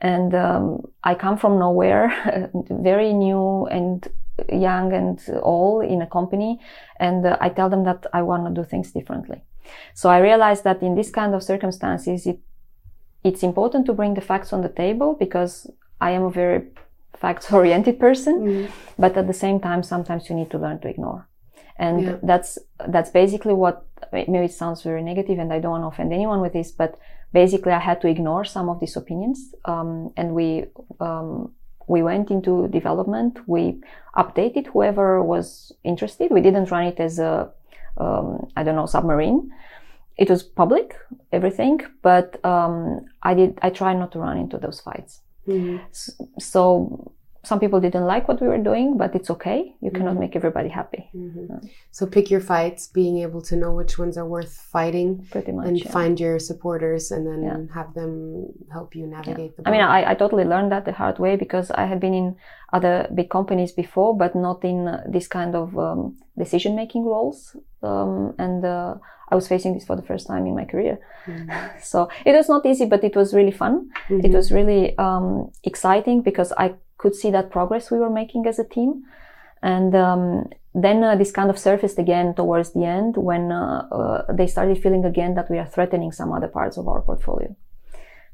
And 0.00 0.32
um, 0.32 0.82
I 1.02 1.16
come 1.16 1.36
from 1.36 1.58
nowhere, 1.58 2.06
very 2.70 3.12
new 3.12 3.66
and 3.66 4.06
young 4.52 4.92
and 4.92 5.18
all 5.42 5.80
in 5.80 6.02
a 6.02 6.06
company, 6.06 6.60
and 7.00 7.26
uh, 7.26 7.36
I 7.40 7.48
tell 7.48 7.68
them 7.68 7.82
that 7.84 8.06
I 8.12 8.22
want 8.22 8.46
to 8.46 8.62
do 8.62 8.64
things 8.64 8.92
differently. 8.92 9.42
So 9.94 10.08
I 10.08 10.18
realized 10.18 10.62
that 10.64 10.82
in 10.82 10.94
this 10.94 11.10
kind 11.10 11.34
of 11.34 11.42
circumstances, 11.42 12.26
it 12.26 12.38
it's 13.24 13.42
important 13.42 13.86
to 13.86 13.92
bring 13.92 14.14
the 14.14 14.20
facts 14.20 14.52
on 14.52 14.62
the 14.62 14.68
table 14.68 15.14
because 15.18 15.70
I 16.00 16.12
am 16.12 16.22
a 16.24 16.30
very 16.30 16.62
facts 17.16 17.52
oriented 17.52 17.98
person, 17.98 18.40
mm. 18.40 18.70
but 18.98 19.16
at 19.16 19.26
the 19.26 19.32
same 19.34 19.60
time, 19.60 19.82
sometimes 19.82 20.28
you 20.28 20.36
need 20.36 20.50
to 20.50 20.58
learn 20.58 20.78
to 20.80 20.88
ignore. 20.88 21.28
And 21.76 22.02
yeah. 22.02 22.16
that's, 22.22 22.58
that's 22.88 23.10
basically 23.10 23.54
what, 23.54 23.86
maybe 24.12 24.44
it 24.44 24.52
sounds 24.52 24.82
very 24.82 25.02
negative 25.02 25.38
and 25.38 25.52
I 25.52 25.60
don't 25.60 25.72
want 25.72 25.84
to 25.84 25.88
offend 25.88 26.12
anyone 26.12 26.40
with 26.40 26.52
this, 26.52 26.72
but 26.72 26.98
basically 27.32 27.72
I 27.72 27.78
had 27.78 28.00
to 28.00 28.08
ignore 28.08 28.44
some 28.44 28.68
of 28.68 28.80
these 28.80 28.96
opinions. 28.96 29.54
Um, 29.64 30.12
and 30.16 30.34
we, 30.34 30.66
um, 31.00 31.52
we 31.86 32.02
went 32.02 32.30
into 32.30 32.68
development. 32.68 33.38
We 33.46 33.80
updated 34.16 34.66
whoever 34.68 35.22
was 35.22 35.72
interested. 35.84 36.30
We 36.30 36.40
didn't 36.40 36.70
run 36.70 36.86
it 36.86 37.00
as 37.00 37.18
a, 37.18 37.50
um, 37.96 38.48
I 38.56 38.62
don't 38.62 38.76
know, 38.76 38.86
submarine. 38.86 39.50
It 40.18 40.28
was 40.28 40.42
public, 40.42 40.96
everything, 41.32 41.80
but 42.02 42.44
um, 42.44 43.06
I 43.22 43.34
did. 43.34 43.58
I 43.62 43.70
tried 43.70 43.98
not 43.98 44.12
to 44.12 44.18
run 44.18 44.36
into 44.36 44.58
those 44.58 44.80
fights. 44.80 45.20
Mm-hmm. 45.46 45.78
So 46.38 47.12
some 47.44 47.60
people 47.60 47.80
didn't 47.80 48.04
like 48.04 48.26
what 48.26 48.40
we 48.40 48.48
were 48.48 48.58
doing, 48.58 48.96
but 48.96 49.14
it's 49.14 49.30
okay. 49.30 49.74
You 49.80 49.90
cannot 49.90 50.12
mm-hmm. 50.12 50.20
make 50.20 50.36
everybody 50.36 50.68
happy. 50.68 51.08
Mm-hmm. 51.14 51.66
So 51.90 52.06
pick 52.06 52.30
your 52.30 52.40
fights, 52.40 52.88
being 52.88 53.18
able 53.18 53.42
to 53.42 53.56
know 53.56 53.72
which 53.72 53.98
ones 53.98 54.18
are 54.18 54.26
worth 54.26 54.52
fighting, 54.72 55.26
pretty 55.30 55.52
much, 55.52 55.66
and 55.68 55.78
yeah. 55.78 55.90
find 55.90 56.18
your 56.18 56.38
supporters, 56.38 57.10
and 57.10 57.26
then 57.26 57.42
yeah. 57.42 57.74
have 57.74 57.94
them 57.94 58.46
help 58.72 58.96
you 58.96 59.06
navigate 59.06 59.52
yeah. 59.52 59.62
the. 59.62 59.68
I 59.68 59.70
mean, 59.70 59.80
I, 59.80 60.10
I 60.10 60.14
totally 60.14 60.44
learned 60.44 60.72
that 60.72 60.84
the 60.84 60.92
hard 60.92 61.18
way 61.18 61.36
because 61.36 61.70
I 61.70 61.86
had 61.86 62.00
been 62.00 62.14
in 62.14 62.36
other 62.72 63.08
big 63.14 63.30
companies 63.30 63.72
before, 63.72 64.16
but 64.16 64.34
not 64.34 64.64
in 64.64 64.88
uh, 64.88 65.04
this 65.08 65.28
kind 65.28 65.54
of 65.54 65.78
um, 65.78 66.16
decision 66.36 66.74
making 66.74 67.04
roles, 67.04 67.56
um, 67.82 68.34
and. 68.38 68.64
Uh, 68.64 68.94
I 69.30 69.34
was 69.34 69.46
facing 69.46 69.74
this 69.74 69.84
for 69.84 69.94
the 69.94 70.00
first 70.02 70.26
time 70.26 70.46
in 70.46 70.56
my 70.56 70.64
career. 70.64 70.98
Mm-hmm. 71.26 71.78
So 71.82 72.08
it 72.24 72.32
was 72.32 72.48
not 72.48 72.64
easy, 72.64 72.86
but 72.86 73.04
it 73.04 73.14
was 73.14 73.34
really 73.34 73.50
fun. 73.50 73.90
Mm-hmm. 74.08 74.24
It 74.24 74.32
was 74.32 74.50
really 74.50 74.96
um, 74.96 75.50
exciting 75.64 76.22
because 76.22 76.50
I 76.56 76.76
could 76.98 77.14
see 77.14 77.30
that 77.30 77.50
progress 77.50 77.90
we 77.90 77.98
were 77.98 78.10
making 78.10 78.46
as 78.46 78.58
a 78.58 78.64
team. 78.64 79.04
And 79.62 79.94
um, 79.94 80.48
then 80.74 81.02
uh, 81.02 81.16
this 81.16 81.32
kind 81.32 81.50
of 81.50 81.58
surfaced 81.58 81.98
again 81.98 82.34
towards 82.34 82.72
the 82.72 82.84
end 82.84 83.16
when 83.16 83.50
uh, 83.50 83.88
uh, 83.90 84.32
they 84.32 84.46
started 84.46 84.82
feeling 84.82 85.04
again 85.04 85.34
that 85.34 85.50
we 85.50 85.58
are 85.58 85.66
threatening 85.66 86.12
some 86.12 86.32
other 86.32 86.48
parts 86.48 86.76
of 86.76 86.86
our 86.86 87.00
portfolio. 87.02 87.56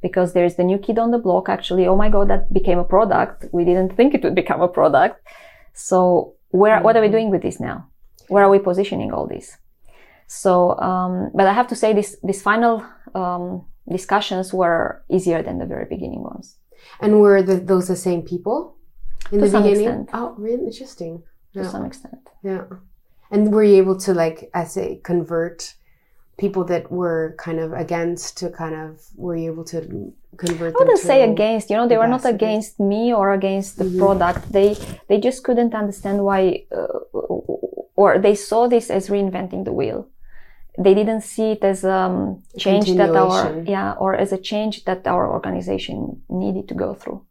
Because 0.02 0.34
there 0.34 0.44
is 0.44 0.56
the 0.56 0.64
new 0.64 0.78
kid 0.78 0.98
on 0.98 1.12
the 1.12 1.18
block, 1.18 1.48
actually, 1.48 1.86
oh 1.86 1.96
my 1.96 2.10
God, 2.10 2.28
that 2.28 2.52
became 2.52 2.78
a 2.78 2.84
product. 2.84 3.46
We 3.52 3.64
didn't 3.64 3.96
think 3.96 4.14
it 4.14 4.22
would 4.22 4.34
become 4.34 4.60
a 4.60 4.68
product. 4.68 5.26
So 5.72 6.34
where, 6.50 6.80
what 6.82 6.96
are 6.96 7.00
we 7.00 7.06
mm-hmm. 7.06 7.16
doing 7.16 7.30
with 7.30 7.42
this 7.42 7.58
now? 7.58 7.88
Where 8.28 8.44
are 8.44 8.50
we 8.50 8.58
positioning 8.58 9.12
all 9.12 9.26
this? 9.26 9.56
So, 10.26 10.78
um, 10.78 11.30
but 11.34 11.46
I 11.46 11.52
have 11.52 11.68
to 11.68 11.76
say 11.76 11.92
this, 11.94 12.16
this 12.22 12.42
final 12.42 12.84
um, 13.14 13.64
discussions 13.90 14.52
were 14.52 15.02
easier 15.08 15.42
than 15.42 15.58
the 15.58 15.66
very 15.66 15.86
beginning 15.86 16.22
ones. 16.22 16.56
And 17.00 17.20
were 17.20 17.42
the, 17.42 17.56
those 17.56 17.88
the 17.88 17.96
same 17.96 18.22
people 18.22 18.76
in 19.30 19.40
to 19.40 19.48
the 19.48 19.58
beginning? 19.60 19.88
Extent. 19.88 20.10
Oh, 20.12 20.34
really 20.38 20.66
interesting. 20.66 21.22
To 21.54 21.60
yeah. 21.60 21.70
some 21.70 21.84
extent. 21.84 22.28
Yeah. 22.42 22.64
And 23.30 23.52
were 23.52 23.64
you 23.64 23.76
able 23.76 23.98
to 24.00 24.12
like, 24.12 24.50
I 24.54 24.64
say, 24.64 25.00
convert 25.02 25.74
people 26.36 26.64
that 26.64 26.90
were 26.90 27.34
kind 27.38 27.60
of 27.60 27.72
against 27.72 28.36
to 28.38 28.50
kind 28.50 28.74
of 28.74 29.00
were 29.16 29.36
you 29.36 29.52
able 29.52 29.64
to 29.64 30.12
convert 30.36 30.74
I 30.74 30.78
wouldn't 30.78 30.98
say 30.98 31.22
against, 31.30 31.70
you 31.70 31.76
know, 31.76 31.86
they 31.86 31.96
were 31.96 32.08
not 32.08 32.24
against 32.24 32.80
me 32.80 33.14
or 33.14 33.32
against 33.32 33.78
the 33.78 33.84
mm-hmm. 33.84 33.98
product. 33.98 34.50
They 34.50 34.76
they 35.08 35.20
just 35.20 35.44
couldn't 35.44 35.74
understand 35.74 36.24
why 36.24 36.64
uh, 36.76 36.98
or 37.96 38.18
they 38.18 38.34
saw 38.34 38.66
this 38.66 38.90
as 38.90 39.08
reinventing 39.08 39.64
the 39.64 39.72
wheel 39.72 40.08
they 40.78 40.94
didn't 40.94 41.20
see 41.20 41.52
it 41.52 41.62
as 41.62 41.84
um, 41.84 42.42
a 42.54 42.58
change 42.58 42.94
that 42.96 43.14
our 43.14 43.62
yeah 43.66 43.92
or 43.92 44.14
as 44.14 44.32
a 44.32 44.38
change 44.38 44.84
that 44.84 45.06
our 45.06 45.30
organization 45.30 46.22
needed 46.28 46.68
to 46.68 46.74
go 46.74 46.94
through. 46.94 47.24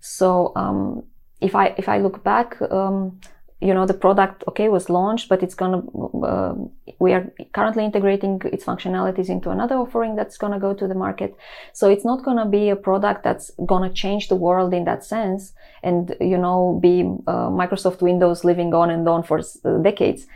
So 0.00 0.52
um, 0.56 1.02
if 1.40 1.54
i 1.54 1.74
if 1.76 1.88
i 1.88 1.98
look 1.98 2.24
back 2.24 2.60
um, 2.70 3.20
you 3.60 3.72
know 3.72 3.86
the 3.86 3.94
product 3.94 4.44
okay 4.48 4.68
was 4.68 4.88
launched 4.90 5.28
but 5.28 5.42
it's 5.42 5.54
gonna 5.54 5.82
uh, 6.24 6.54
we 6.98 7.12
are 7.12 7.32
currently 7.52 7.84
integrating 7.84 8.40
its 8.44 8.64
functionalities 8.64 9.28
into 9.28 9.50
another 9.50 9.76
offering 9.76 10.14
that's 10.14 10.36
gonna 10.36 10.58
go 10.58 10.72
to 10.74 10.86
the 10.86 10.94
market. 10.94 11.36
So 11.72 11.88
it's 11.88 12.04
not 12.04 12.24
gonna 12.24 12.46
be 12.46 12.68
a 12.70 12.76
product 12.76 13.22
that's 13.22 13.50
gonna 13.66 13.92
change 13.92 14.28
the 14.28 14.36
world 14.36 14.72
in 14.74 14.84
that 14.84 15.04
sense 15.04 15.52
and 15.82 16.14
you 16.20 16.38
know 16.38 16.78
be 16.82 17.02
uh, 17.26 17.48
microsoft 17.48 18.02
windows 18.02 18.44
living 18.44 18.72
on 18.74 18.90
and 18.90 19.08
on 19.08 19.22
for 19.22 19.40
decades 19.82 20.26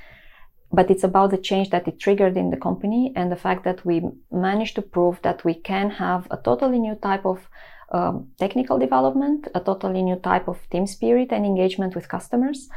but 0.73 0.91
it's 0.91 1.05
about 1.05 1.31
the 1.31 1.39
change 1.39 1.71
that 1.71 1.89
it 1.89 1.99
triggered 1.99 2.37
in 2.37 2.51
the 2.51 2.57
company 2.57 3.13
and 3.17 3.31
the 3.31 3.37
fact 3.37 3.65
that 3.65 3.85
we 3.85 4.03
managed 4.31 4.75
to 4.77 4.83
prove 4.83 5.21
that 5.23 5.45
we 5.45 5.55
can 5.55 5.91
have 5.91 6.27
a 6.31 6.37
totally 6.37 6.79
new 6.79 6.95
type 6.95 7.25
of 7.25 7.49
um, 7.93 8.29
technical 8.39 8.79
development, 8.79 9.49
a 9.55 9.61
totally 9.61 10.03
new 10.03 10.17
type 10.17 10.47
of 10.47 10.59
team 10.71 10.87
spirit 10.87 11.33
and 11.33 11.45
engagement 11.45 11.97
with 11.97 12.09
customers, 12.09 12.69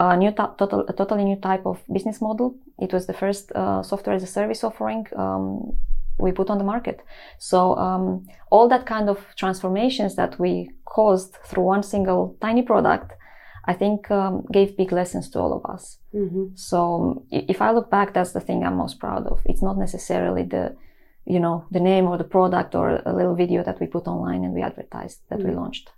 a 0.00 0.16
new 0.16 0.30
t- 0.30 0.54
total, 0.58 0.86
a 0.88 0.92
totally 0.94 1.24
new 1.24 1.36
type 1.36 1.66
of 1.66 1.82
business 1.92 2.22
model. 2.22 2.56
It 2.80 2.92
was 2.92 3.06
the 3.06 3.12
first 3.12 3.52
uh, 3.52 3.82
software 3.82 4.16
as 4.16 4.22
a 4.22 4.26
service 4.26 4.64
offering 4.64 5.06
um, 5.14 5.76
we 6.18 6.32
put 6.32 6.48
on 6.48 6.58
the 6.58 6.64
market. 6.64 7.00
So 7.38 7.76
um, 7.76 8.26
all 8.50 8.68
that 8.68 8.86
kind 8.86 9.10
of 9.10 9.18
transformations 9.36 10.14
that 10.16 10.38
we 10.38 10.70
caused 10.84 11.36
through 11.44 11.64
one 11.64 11.82
single 11.82 12.36
tiny 12.40 12.62
product 12.62 13.12
I 13.64 13.74
think 13.74 14.10
um, 14.10 14.44
gave 14.50 14.76
big 14.76 14.92
lessons 14.92 15.30
to 15.30 15.38
all 15.38 15.52
of 15.52 15.64
us. 15.70 15.98
Mm-hmm. 16.14 16.56
So 16.56 17.24
if 17.30 17.62
I 17.62 17.70
look 17.70 17.90
back, 17.90 18.12
that's 18.12 18.32
the 18.32 18.40
thing 18.40 18.64
I'm 18.64 18.76
most 18.76 18.98
proud 18.98 19.26
of. 19.26 19.40
It's 19.44 19.62
not 19.62 19.78
necessarily 19.78 20.42
the, 20.42 20.76
you 21.24 21.38
know, 21.38 21.66
the 21.70 21.80
name 21.80 22.06
or 22.06 22.18
the 22.18 22.24
product 22.24 22.74
or 22.74 23.00
a 23.06 23.14
little 23.14 23.36
video 23.36 23.62
that 23.62 23.78
we 23.78 23.86
put 23.86 24.06
online 24.08 24.44
and 24.44 24.52
we 24.52 24.62
advertised 24.62 25.20
that 25.28 25.38
mm-hmm. 25.38 25.50
we 25.50 25.54
launched. 25.54 25.90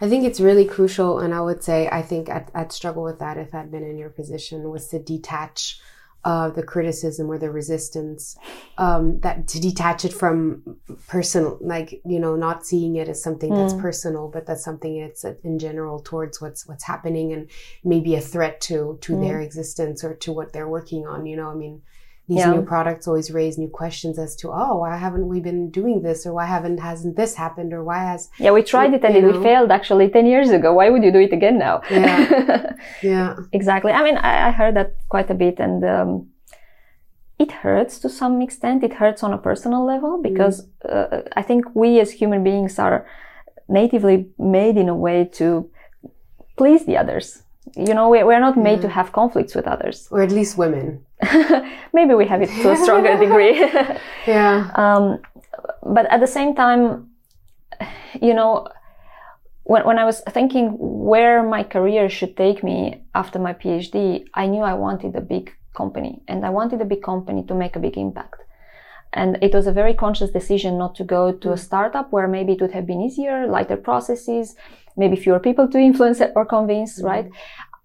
I 0.00 0.08
think 0.08 0.24
it's 0.24 0.40
really 0.40 0.64
crucial, 0.64 1.18
and 1.18 1.34
I 1.34 1.40
would 1.40 1.62
say 1.62 1.88
I 1.90 2.02
think 2.02 2.30
I'd, 2.30 2.50
I'd 2.54 2.72
struggle 2.72 3.02
with 3.02 3.18
that 3.18 3.36
if 3.36 3.54
I'd 3.54 3.70
been 3.70 3.82
in 3.82 3.98
your 3.98 4.10
position 4.10 4.70
was 4.70 4.88
to 4.88 4.98
detach 4.98 5.80
uh, 6.24 6.50
the 6.50 6.62
criticism 6.62 7.30
or 7.30 7.38
the 7.38 7.50
resistance 7.50 8.36
um, 8.76 9.20
that 9.20 9.46
to 9.46 9.60
detach 9.60 10.04
it 10.04 10.12
from 10.12 10.76
personal 11.06 11.58
like 11.60 12.00
you 12.04 12.18
know 12.18 12.34
not 12.34 12.66
seeing 12.66 12.96
it 12.96 13.08
as 13.08 13.22
something 13.22 13.54
that's 13.54 13.72
mm. 13.72 13.80
personal 13.80 14.28
but 14.28 14.44
that's 14.44 14.64
something 14.64 14.96
it's 14.96 15.24
in 15.24 15.58
general 15.58 16.00
towards 16.00 16.40
what's 16.40 16.66
what's 16.66 16.84
happening 16.84 17.32
and 17.32 17.48
maybe 17.84 18.14
a 18.16 18.20
threat 18.20 18.60
to 18.60 18.98
to 19.00 19.12
mm. 19.12 19.22
their 19.22 19.40
existence 19.40 20.02
or 20.02 20.14
to 20.14 20.32
what 20.32 20.52
they're 20.52 20.68
working 20.68 21.06
on 21.06 21.24
you 21.24 21.36
know 21.36 21.48
i 21.48 21.54
mean 21.54 21.80
these 22.28 22.40
yeah. 22.40 22.52
new 22.52 22.62
products 22.62 23.08
always 23.08 23.30
raise 23.30 23.56
new 23.56 23.68
questions 23.68 24.18
as 24.18 24.36
to 24.36 24.50
oh 24.52 24.76
why 24.80 24.94
haven't 24.94 25.26
we 25.26 25.40
been 25.40 25.70
doing 25.70 26.02
this? 26.02 26.26
Or 26.26 26.34
why 26.34 26.44
haven't 26.44 26.78
hasn't 26.78 27.16
this 27.16 27.34
happened? 27.34 27.72
Or 27.72 27.82
why 27.82 27.98
has 28.04 28.28
yeah 28.38 28.50
we 28.50 28.62
tried 28.62 28.92
it 28.92 29.02
and 29.02 29.16
it 29.16 29.22
know? 29.22 29.42
failed 29.42 29.70
actually 29.70 30.10
10 30.10 30.26
years 30.26 30.50
ago. 30.50 30.74
Why 30.74 30.90
would 30.90 31.02
you 31.02 31.10
do 31.10 31.20
it 31.20 31.32
again 31.32 31.58
now? 31.58 31.80
Yeah. 31.90 32.72
Yeah. 33.02 33.36
Exactly. 33.52 33.92
I 33.92 34.02
mean 34.04 34.18
I, 34.18 34.48
I, 34.48 34.50
heard 34.50 34.76
that 34.76 34.96
quite 35.08 35.30
a 35.30 35.34
bit 35.34 35.58
and 35.58 35.84
um, 35.84 36.28
it 37.38 37.50
hurts 37.50 37.98
to 38.00 38.08
some 38.08 38.42
extent. 38.42 38.84
It 38.84 38.94
hurts 38.94 39.22
on 39.22 39.32
a 39.32 39.38
personal 39.38 39.84
level 39.84 40.20
because 40.22 40.66
mm. 40.66 40.68
uh, 40.92 41.22
i 41.34 41.42
think 41.42 41.64
we 41.74 41.98
as 41.98 42.10
human 42.12 42.44
beings 42.44 42.78
are 42.78 43.06
natively 43.68 44.28
made 44.38 44.76
in 44.76 44.88
a 44.88 44.94
way 44.94 45.24
to 45.40 45.70
please 46.56 46.84
the 46.84 46.96
others. 46.98 47.42
You 47.74 47.94
know 47.94 48.08
we, 48.10 48.22
we're 48.22 48.46
not 48.48 48.56
made 48.56 48.80
yeah. 48.80 48.88
to 48.88 48.88
have 48.98 49.12
conflicts 49.12 49.54
with 49.54 49.66
others. 49.66 50.08
Or 50.10 50.20
at 50.22 50.30
least 50.30 50.58
women 50.58 51.06
maybe 51.92 52.14
we 52.14 52.26
have 52.26 52.42
it 52.42 52.50
to 52.62 52.72
a 52.72 52.76
stronger 52.76 53.16
degree 53.24 53.58
yeah 54.26 54.70
um, 54.74 55.18
but 55.94 56.06
at 56.06 56.20
the 56.20 56.26
same 56.26 56.54
time 56.54 57.10
you 58.20 58.34
know 58.34 58.68
when, 59.64 59.84
when 59.84 59.98
i 59.98 60.04
was 60.04 60.20
thinking 60.30 60.76
where 60.78 61.42
my 61.42 61.62
career 61.62 62.08
should 62.08 62.36
take 62.36 62.62
me 62.62 63.02
after 63.14 63.38
my 63.38 63.52
phd 63.52 64.24
i 64.34 64.46
knew 64.46 64.62
i 64.62 64.74
wanted 64.74 65.14
a 65.16 65.20
big 65.20 65.52
company 65.74 66.20
and 66.28 66.44
i 66.44 66.50
wanted 66.50 66.80
a 66.80 66.84
big 66.84 67.02
company 67.02 67.42
to 67.44 67.54
make 67.54 67.76
a 67.76 67.80
big 67.80 67.96
impact 67.96 68.40
and 69.14 69.38
it 69.40 69.54
was 69.54 69.66
a 69.66 69.72
very 69.72 69.94
conscious 69.94 70.30
decision 70.30 70.76
not 70.76 70.94
to 70.94 71.02
go 71.02 71.32
to 71.32 71.50
a 71.50 71.54
mm. 71.54 71.58
startup 71.58 72.12
where 72.12 72.28
maybe 72.28 72.52
it 72.52 72.60
would 72.60 72.72
have 72.72 72.86
been 72.86 73.00
easier 73.00 73.46
lighter 73.46 73.76
processes 73.76 74.54
maybe 74.98 75.16
fewer 75.16 75.38
people 75.38 75.68
to 75.68 75.78
influence 75.78 76.20
or 76.34 76.44
convince, 76.44 76.98
mm-hmm. 76.98 77.06
right? 77.06 77.30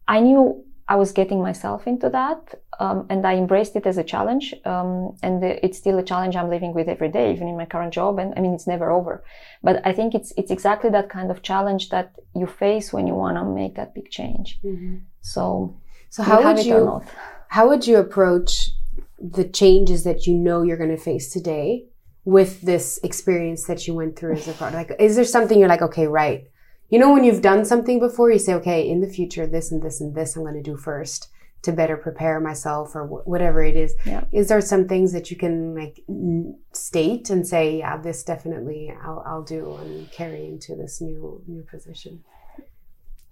I 0.08 0.20
knew 0.20 0.66
I 0.88 0.96
was 0.98 1.14
getting 1.14 1.42
myself 1.42 1.88
into 1.88 2.10
that, 2.10 2.60
um, 2.80 3.06
and 3.10 3.26
I 3.26 3.36
embraced 3.36 3.76
it 3.76 3.86
as 3.86 3.98
a 3.98 4.04
challenge. 4.04 4.54
Um, 4.66 5.16
and 5.24 5.42
the, 5.42 5.64
it's 5.66 5.78
still 5.78 5.98
a 5.98 6.04
challenge 6.04 6.36
I'm 6.36 6.50
living 6.50 6.74
with 6.74 6.90
every 6.90 7.10
day, 7.10 7.32
even 7.32 7.48
in 7.48 7.56
my 7.56 7.66
current 7.66 7.94
job. 7.94 8.20
And 8.20 8.34
I 8.36 8.42
mean, 8.42 8.54
it's 8.54 8.68
never 8.68 8.92
over. 8.92 9.24
But 9.62 9.82
I 9.86 9.94
think 9.94 10.14
it's 10.14 10.34
it's 10.36 10.52
exactly 10.52 10.90
that 10.90 11.10
kind 11.10 11.32
of 11.32 11.42
challenge 11.42 11.90
that 11.90 12.14
you 12.36 12.48
face 12.48 12.92
when 12.92 13.08
you 13.08 13.16
want 13.16 13.38
to 13.38 13.46
make 13.46 13.76
that 13.76 13.96
big 13.96 14.10
change. 14.10 14.60
Mm-hmm. 14.64 14.98
So, 15.22 15.78
so 16.10 16.22
how 16.22 16.44
would 16.44 16.66
you 16.66 17.02
how 17.48 17.70
would 17.70 17.88
you 17.88 17.98
approach 17.98 18.72
the 19.20 19.46
changes 19.46 20.04
that 20.04 20.28
you 20.28 20.34
know 20.34 20.64
you're 20.64 20.78
going 20.78 20.90
to 20.90 20.98
face 20.98 21.32
today 21.32 21.86
with 22.26 22.62
this 22.62 23.00
experience 23.04 23.66
that 23.66 23.88
you 23.88 23.94
went 23.94 24.18
through 24.18 24.34
as 24.34 24.48
a 24.48 24.54
product? 24.54 24.90
Like, 24.90 25.00
is 25.00 25.16
there 25.16 25.24
something 25.24 25.58
you're 25.58 25.70
like, 25.70 25.82
okay, 25.82 26.08
right? 26.08 26.50
You 26.94 27.00
know, 27.00 27.12
when 27.12 27.24
you've 27.24 27.42
done 27.42 27.66
something 27.66 27.98
before, 28.00 28.30
you 28.32 28.38
say, 28.38 28.54
okay, 28.54 28.88
in 28.88 29.02
the 29.02 29.08
future, 29.08 29.48
this 29.48 29.72
and 29.72 29.82
this 29.82 30.00
and 30.00 30.14
this 30.14 30.36
I'm 30.36 30.44
going 30.44 30.54
to 30.54 30.62
do 30.62 30.78
first 30.78 31.28
to 31.64 31.72
better 31.72 31.98
prepare 31.98 32.40
myself 32.40 32.96
or 32.96 33.08
wh- 33.08 33.28
whatever 33.28 33.64
it 33.64 33.76
is. 33.76 33.96
Yeah. 34.06 34.26
Is 34.32 34.48
there 34.48 34.62
some 34.62 34.88
things 34.88 35.12
that 35.12 35.32
you 35.32 35.36
can 35.36 35.74
like 35.74 36.04
n- 36.08 36.56
state 36.72 37.32
and 37.32 37.48
say, 37.48 37.80
yeah, 37.80 37.98
this 37.98 38.22
definitely 38.24 38.94
I'll, 39.04 39.24
I'll 39.26 39.42
do 39.42 39.74
and 39.82 40.12
carry 40.12 40.46
into 40.46 40.76
this 40.76 41.02
new 41.02 41.42
new 41.48 41.64
position? 41.64 42.24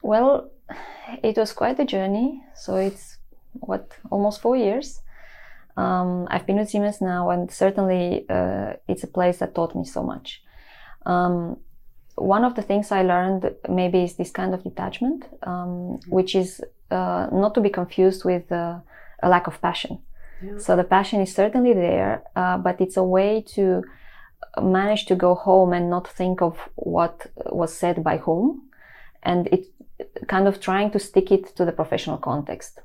Well, 0.01 0.49
it 1.21 1.37
was 1.37 1.53
quite 1.53 1.79
a 1.79 1.85
journey. 1.85 2.41
So 2.55 2.77
it's 2.77 3.19
what 3.53 3.91
almost 4.09 4.41
four 4.41 4.55
years. 4.55 5.01
Um, 5.77 6.27
I've 6.31 6.47
been 6.47 6.57
with 6.57 6.71
Siemens 6.71 6.99
now, 6.99 7.29
and 7.29 7.51
certainly 7.51 8.25
uh, 8.27 8.73
it's 8.87 9.03
a 9.03 9.13
place 9.17 9.37
that 9.37 9.53
taught 9.53 9.75
me 9.75 9.85
so 9.85 10.01
much. 10.01 10.41
Um, 11.05 11.57
one 12.15 12.43
of 12.43 12.55
the 12.55 12.61
things 12.61 12.91
I 12.91 13.03
learned 13.03 13.53
maybe 13.69 14.03
is 14.03 14.15
this 14.15 14.31
kind 14.31 14.53
of 14.53 14.63
detachment, 14.63 15.25
um, 15.43 15.99
which 16.07 16.35
is 16.35 16.61
uh, 16.89 17.27
not 17.31 17.53
to 17.55 17.61
be 17.61 17.69
confused 17.69 18.25
with 18.25 18.51
uh, 18.51 18.79
a 19.23 19.29
lack 19.29 19.47
of 19.47 19.61
passion. 19.61 19.99
Yeah. 20.43 20.57
So 20.57 20.75
the 20.75 20.83
passion 20.83 21.21
is 21.21 21.33
certainly 21.33 21.73
there, 21.73 22.23
uh, 22.35 22.57
but 22.57 22.81
it's 22.81 22.97
a 22.97 23.03
way 23.03 23.43
to 23.55 23.83
manage 24.61 25.05
to 25.05 25.15
go 25.15 25.35
home 25.35 25.73
and 25.73 25.89
not 25.89 26.07
think 26.07 26.41
of 26.41 26.57
what 26.75 27.27
was 27.51 27.73
said 27.73 28.03
by 28.03 28.17
whom, 28.17 28.63
and 29.23 29.47
it 29.47 29.67
kind 30.27 30.47
of 30.47 30.59
trying 30.59 30.91
to 30.91 30.99
stick 30.99 31.31
it 31.31 31.55
to 31.55 31.65
the 31.65 31.71
professional 31.71 32.17
context. 32.17 32.79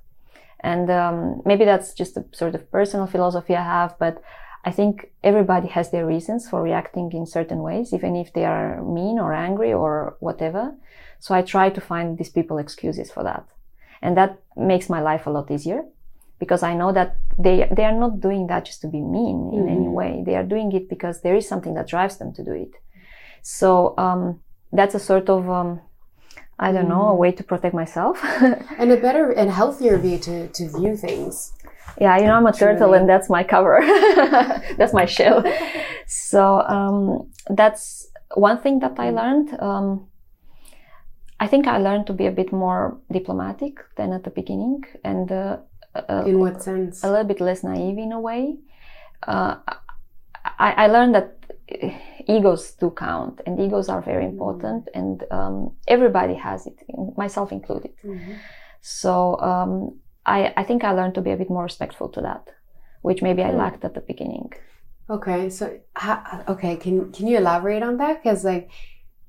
And 0.60 0.90
um, 0.90 1.42
maybe 1.44 1.64
that's 1.64 1.94
just 1.94 2.16
a 2.16 2.24
sort 2.32 2.54
of 2.54 2.70
personal 2.70 3.06
philosophy 3.06 3.54
I 3.56 3.62
have, 3.62 3.96
but 3.98 4.22
I 4.66 4.72
think 4.72 5.12
everybody 5.22 5.68
has 5.68 5.92
their 5.92 6.04
reasons 6.04 6.50
for 6.50 6.60
reacting 6.60 7.12
in 7.12 7.24
certain 7.24 7.62
ways, 7.62 7.94
even 7.94 8.16
if 8.16 8.32
they 8.32 8.44
are 8.44 8.82
mean 8.82 9.20
or 9.20 9.32
angry 9.32 9.72
or 9.72 10.16
whatever. 10.18 10.74
So 11.20 11.36
I 11.36 11.42
try 11.42 11.70
to 11.70 11.80
find 11.80 12.18
these 12.18 12.30
people 12.30 12.58
excuses 12.58 13.12
for 13.12 13.22
that. 13.22 13.46
And 14.02 14.16
that 14.16 14.40
makes 14.56 14.90
my 14.90 15.00
life 15.00 15.26
a 15.26 15.30
lot 15.30 15.52
easier 15.52 15.84
because 16.40 16.64
I 16.64 16.74
know 16.74 16.92
that 16.92 17.16
they, 17.38 17.68
they 17.70 17.84
are 17.84 17.98
not 17.98 18.20
doing 18.20 18.48
that 18.48 18.64
just 18.64 18.80
to 18.80 18.88
be 18.88 19.00
mean 19.00 19.52
in 19.54 19.60
mm-hmm. 19.60 19.68
any 19.68 19.88
way. 19.88 20.24
They 20.26 20.34
are 20.34 20.42
doing 20.42 20.72
it 20.72 20.88
because 20.88 21.20
there 21.20 21.36
is 21.36 21.48
something 21.48 21.74
that 21.74 21.86
drives 21.86 22.16
them 22.16 22.34
to 22.34 22.42
do 22.42 22.52
it. 22.52 22.72
So, 23.42 23.94
um, 23.96 24.40
that's 24.72 24.96
a 24.96 25.00
sort 25.00 25.30
of, 25.30 25.48
um, 25.48 25.80
I 26.58 26.72
don't 26.72 26.88
know, 26.88 27.02
a 27.02 27.10
mm-hmm. 27.10 27.20
way 27.20 27.32
to 27.32 27.44
protect 27.44 27.74
myself. 27.74 28.18
and 28.80 28.90
a 28.90 28.96
better 28.96 29.30
and 29.30 29.48
healthier 29.48 29.96
way 29.96 30.18
to, 30.18 30.48
to 30.48 30.68
view 30.76 30.96
things. 30.96 31.52
Yeah, 32.00 32.18
you 32.18 32.26
know, 32.26 32.34
I'm 32.34 32.46
a 32.46 32.52
turtle 32.52 32.94
and 32.94 33.08
that's 33.08 33.30
my 33.30 33.42
cover. 33.42 33.80
that's 34.76 34.92
my 34.92 35.06
shell. 35.06 35.42
so, 36.06 36.60
um, 36.62 37.30
that's 37.48 38.08
one 38.34 38.58
thing 38.58 38.80
that 38.80 38.98
I 38.98 39.10
learned. 39.10 39.58
Um, 39.60 40.08
I 41.38 41.46
think 41.46 41.66
I 41.66 41.78
learned 41.78 42.06
to 42.06 42.12
be 42.12 42.26
a 42.26 42.30
bit 42.30 42.52
more 42.52 42.98
diplomatic 43.12 43.78
than 43.96 44.12
at 44.12 44.24
the 44.24 44.30
beginning 44.30 44.84
and 45.04 45.30
uh, 45.30 45.58
uh, 46.08 46.24
in 46.26 46.38
what 46.38 46.62
sense? 46.62 47.02
A 47.04 47.10
little 47.10 47.24
bit 47.24 47.40
less 47.40 47.62
naive 47.62 47.98
in 47.98 48.12
a 48.12 48.20
way. 48.20 48.56
Uh, 49.26 49.56
I, 50.58 50.72
I, 50.84 50.86
learned 50.88 51.14
that 51.14 51.38
egos 52.28 52.72
do 52.72 52.90
count, 52.90 53.40
and 53.46 53.58
egos 53.58 53.88
are 53.88 54.02
very 54.02 54.24
important, 54.24 54.86
mm-hmm. 54.86 54.98
and 54.98 55.24
um, 55.30 55.76
everybody 55.88 56.34
has 56.34 56.66
it, 56.66 56.78
myself 57.16 57.50
included. 57.50 57.92
Mm-hmm. 58.04 58.34
So 58.80 59.38
um, 59.40 59.98
I, 60.26 60.52
I 60.56 60.64
think 60.64 60.84
I 60.84 60.92
learned 60.92 61.14
to 61.14 61.22
be 61.22 61.30
a 61.30 61.36
bit 61.36 61.48
more 61.48 61.62
respectful 61.62 62.08
to 62.10 62.20
that, 62.20 62.50
which 63.02 63.22
maybe 63.22 63.42
I 63.42 63.50
hmm. 63.50 63.58
lacked 63.58 63.84
at 63.84 63.94
the 63.94 64.00
beginning. 64.00 64.52
Okay, 65.08 65.48
so 65.50 65.78
okay, 66.48 66.76
can 66.76 67.12
can 67.12 67.28
you 67.28 67.36
elaborate 67.38 67.82
on 67.82 67.96
that? 67.98 68.22
Because 68.22 68.44
like, 68.44 68.70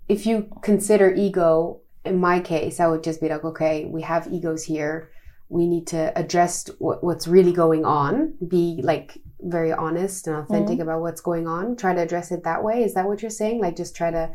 if 0.09 0.25
you 0.25 0.49
consider 0.61 1.13
ego, 1.13 1.81
in 2.03 2.19
my 2.19 2.39
case, 2.39 2.79
I 2.79 2.87
would 2.87 3.03
just 3.03 3.21
be 3.21 3.29
like, 3.29 3.43
okay, 3.43 3.85
we 3.85 4.01
have 4.01 4.27
egos 4.27 4.63
here 4.63 5.11
we 5.49 5.67
need 5.67 5.87
to 5.87 6.17
address 6.17 6.69
what, 6.79 7.03
what's 7.03 7.27
really 7.27 7.53
going 7.53 7.85
on 7.85 8.33
be 8.47 8.79
like 8.83 9.17
very 9.41 9.71
honest 9.71 10.27
and 10.27 10.35
authentic 10.35 10.73
mm-hmm. 10.73 10.81
about 10.83 11.01
what's 11.01 11.21
going 11.21 11.47
on 11.47 11.75
try 11.75 11.93
to 11.93 12.01
address 12.01 12.31
it 12.31 12.43
that 12.43 12.63
way 12.63 12.83
is 12.83 12.93
that 12.93 13.07
what 13.07 13.21
you're 13.21 13.31
saying 13.31 13.61
like 13.61 13.75
just 13.75 13.95
try 13.95 14.11
to 14.11 14.29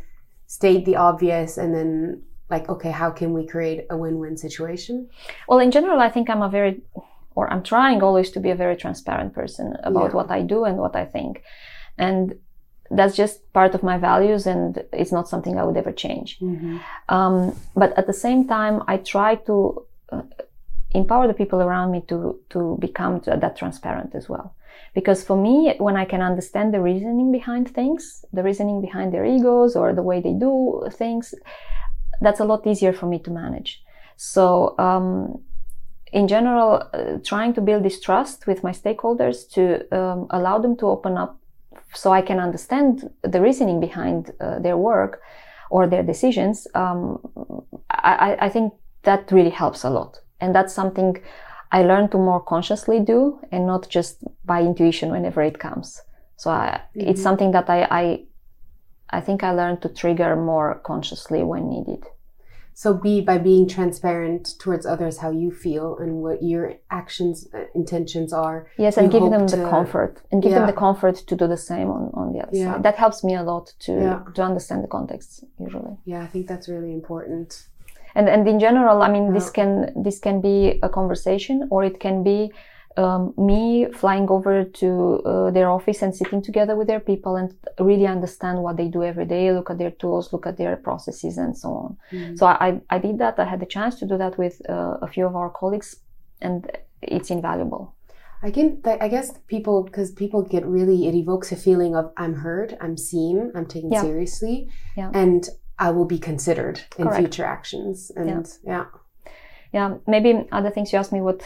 state 0.47 0.85
the 0.85 0.97
obvious 0.97 1.59
and 1.59 1.75
then 1.75 2.23
like 2.53 2.69
okay 2.69 2.93
how 3.03 3.11
can 3.11 3.33
we 3.33 3.43
create 3.55 3.81
a 3.91 3.97
win-win 3.97 4.37
situation 4.37 5.09
well 5.49 5.61
in 5.67 5.71
general 5.77 5.99
i 6.07 6.11
think 6.15 6.31
i'm 6.31 6.43
a 6.43 6.51
very 6.59 6.75
or 7.35 7.45
i'm 7.53 7.63
trying 7.63 7.99
always 8.03 8.31
to 8.31 8.41
be 8.41 8.51
a 8.51 8.59
very 8.65 8.77
transparent 8.85 9.31
person 9.41 9.67
about 9.91 10.11
yeah. 10.11 10.17
what 10.19 10.31
i 10.31 10.41
do 10.55 10.59
and 10.69 10.77
what 10.85 10.95
i 11.03 11.05
think 11.05 11.43
and 11.99 12.25
that's 12.99 13.17
just 13.17 13.37
part 13.59 13.75
of 13.75 13.83
my 13.83 13.97
values 14.11 14.47
and 14.47 14.85
it's 14.93 15.13
not 15.19 15.29
something 15.33 15.59
i 15.59 15.65
would 15.67 15.79
ever 15.83 15.93
change 15.93 16.39
mm-hmm. 16.39 16.77
um, 17.09 17.35
but 17.75 17.91
at 18.01 18.07
the 18.07 18.19
same 18.27 18.47
time 18.47 18.83
i 18.87 18.97
try 18.97 19.35
to 19.35 19.55
uh, 20.11 20.23
empower 21.01 21.27
the 21.27 21.39
people 21.43 21.61
around 21.63 21.91
me 21.91 22.01
to 22.11 22.39
to 22.51 22.77
become 22.87 23.21
that 23.27 23.57
transparent 23.57 24.15
as 24.15 24.29
well 24.29 24.55
because 24.95 25.25
for 25.29 25.37
me 25.47 25.55
when 25.87 25.97
i 25.97 26.07
can 26.13 26.23
understand 26.31 26.73
the 26.75 26.83
reasoning 26.91 27.33
behind 27.39 27.65
things 27.79 28.25
the 28.33 28.43
reasoning 28.43 28.79
behind 28.87 29.09
their 29.13 29.25
egos 29.25 29.75
or 29.81 29.87
the 29.95 30.07
way 30.11 30.21
they 30.21 30.37
do 30.49 30.55
things 31.03 31.35
that's 32.23 32.41
a 32.41 32.45
lot 32.45 32.67
easier 32.67 32.93
for 32.93 33.07
me 33.07 33.19
to 33.19 33.31
manage 33.31 33.83
so 34.17 34.79
um, 34.79 35.43
in 36.13 36.29
general 36.29 36.89
uh, 36.93 37.19
trying 37.25 37.53
to 37.55 37.61
build 37.61 37.83
this 37.83 38.01
trust 38.01 38.47
with 38.47 38.63
my 38.63 38.73
stakeholders 38.73 39.49
to 39.51 39.63
um, 39.97 40.27
allow 40.31 40.59
them 40.59 40.77
to 40.77 40.87
open 40.87 41.17
up 41.17 41.39
so 41.95 42.13
i 42.13 42.23
can 42.23 42.39
understand 42.39 43.11
the 43.23 43.41
reasoning 43.41 43.81
behind 43.81 44.31
uh, 44.41 44.59
their 44.59 44.77
work 44.77 45.21
or 45.71 45.87
their 45.87 46.03
decisions 46.03 46.67
um, 46.75 47.19
I, 47.91 48.37
I 48.41 48.49
think 48.49 48.73
that 49.03 49.31
really 49.33 49.51
helps 49.51 49.85
a 49.85 49.91
lot 49.91 50.21
and 50.41 50.55
that's 50.55 50.75
something 50.75 51.23
I 51.73 51.83
learned 51.83 52.11
to 52.13 52.19
more 52.19 52.41
consciously 52.41 53.01
do 53.01 53.41
and 53.51 53.67
not 53.67 53.89
just 53.89 54.23
by 54.45 54.61
intuition 54.61 55.11
whenever 55.11 55.43
it 55.43 55.59
comes. 55.59 56.03
So 56.37 56.51
I, 56.51 56.83
mm-hmm. 56.95 57.09
it's 57.09 57.23
something 57.23 57.53
that 57.53 57.71
I, 57.71 57.89
I, 57.91 58.25
I 59.13 59.21
think 59.21 59.45
I 59.45 59.53
learned 59.53 59.83
to 59.83 59.89
trigger 59.89 60.37
more 60.37 60.81
consciously 60.85 61.43
when 61.43 61.69
needed. 61.69 62.05
So 62.75 62.95
be 62.95 63.21
by 63.21 63.37
being 63.37 63.69
transparent 63.69 64.55
towards 64.59 64.87
others 64.87 65.19
how 65.19 65.31
you 65.31 65.51
feel 65.51 65.99
and 65.99 66.23
what 66.23 66.43
your 66.43 66.75
actions 66.91 67.47
uh, 67.53 67.65
intentions 67.75 68.33
are. 68.33 68.67
Yes, 68.79 68.97
and 68.97 69.13
give 69.13 69.31
them 69.31 69.47
to, 69.47 69.57
the 69.57 69.69
comfort 69.69 70.23
and 70.33 70.43
give 70.43 70.53
yeah. 70.53 70.61
them 70.61 70.67
the 70.67 70.73
comfort 70.73 71.17
to 71.17 71.37
do 71.37 71.47
the 71.47 71.59
same 71.59 71.91
on, 71.91 72.11
on 72.15 72.33
the 72.33 72.41
other 72.41 72.57
yeah. 72.57 72.73
side. 72.73 72.83
That 72.83 72.97
helps 72.97 73.23
me 73.23 73.35
a 73.35 73.43
lot 73.43 73.75
to 73.81 73.93
yeah. 73.93 74.23
to 74.35 74.43
understand 74.43 74.83
the 74.83 74.89
context 74.89 75.45
usually. 75.61 75.97
Yeah, 76.07 76.23
I 76.23 76.27
think 76.27 76.47
that's 76.47 76.67
really 76.67 76.93
important 76.93 77.69
and 78.15 78.29
and 78.29 78.47
in 78.49 78.59
general 78.59 79.03
i 79.03 79.11
mean 79.11 79.33
this 79.33 79.51
can 79.51 79.93
this 80.03 80.19
can 80.19 80.41
be 80.41 80.79
a 80.83 80.89
conversation 80.89 81.67
or 81.71 81.85
it 81.85 81.99
can 82.01 82.23
be 82.23 82.53
um, 82.97 83.33
me 83.37 83.87
flying 83.93 84.29
over 84.29 84.65
to 84.65 85.23
uh, 85.25 85.51
their 85.51 85.71
office 85.71 86.03
and 86.03 86.15
sitting 86.15 86.43
together 86.43 86.77
with 86.77 86.87
their 86.89 87.01
people 87.01 87.37
and 87.37 87.55
really 87.79 88.07
understand 88.07 88.63
what 88.63 88.77
they 88.77 88.89
do 88.89 89.03
every 89.03 89.25
day 89.25 89.53
look 89.53 89.71
at 89.71 89.79
their 89.79 89.91
tools 89.93 90.33
look 90.33 90.47
at 90.47 90.57
their 90.57 90.77
processes 90.77 91.39
and 91.39 91.57
so 91.57 91.69
on 91.69 91.97
mm-hmm. 92.13 92.37
so 92.37 92.47
I, 92.47 92.81
I 92.91 92.99
did 92.99 93.19
that 93.19 93.39
i 93.39 93.45
had 93.45 93.61
the 93.61 93.67
chance 93.67 93.99
to 94.01 94.07
do 94.07 94.19
that 94.19 94.37
with 94.39 94.61
uh, 94.69 94.99
a 95.01 95.09
few 95.09 95.27
of 95.27 95.37
our 95.37 95.51
colleagues 95.51 95.97
and 96.41 96.71
it's 97.01 97.31
invaluable 97.31 97.95
I 98.45 98.51
can, 98.51 98.83
I 98.85 99.07
guess 99.07 99.39
people, 99.47 99.85
because 99.85 100.11
people 100.11 100.43
get 100.43 100.67
really, 100.67 101.07
it 101.07 101.15
evokes 101.15 101.53
a 101.53 101.57
feeling 101.57 101.95
of 101.95 102.13
I'm 102.17 102.35
heard, 102.35 102.77
I'm 102.81 102.97
seen, 102.97 103.53
I'm 103.55 103.67
taken 103.67 103.93
yeah. 103.93 104.03
seriously. 104.03 104.69
Yeah. 104.97 105.13
And 105.15 105.49
I 105.79 105.91
will 105.91 106.07
be 106.07 106.19
considered 106.19 106.81
in 106.99 107.05
Correct. 107.05 107.21
future 107.21 107.45
actions. 107.45 108.11
And 108.17 108.49
yeah. 108.65 108.85
yeah. 109.23 109.31
yeah. 109.73 109.95
maybe 110.09 110.45
other 110.51 110.71
things 110.71 110.93
you 110.93 110.99
asked 110.99 111.13
me 111.13 111.21
what 111.21 111.43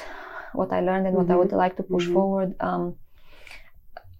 what 0.56 0.72
I 0.72 0.80
learned 0.80 1.06
and 1.06 1.16
mm-hmm. 1.16 1.26
what 1.26 1.30
I 1.30 1.34
mm-hmm. 1.34 1.38
would 1.38 1.52
like 1.52 1.76
to 1.76 1.82
push 1.82 2.04
mm-hmm. 2.04 2.14
forward. 2.14 2.54
Um, 2.60 2.96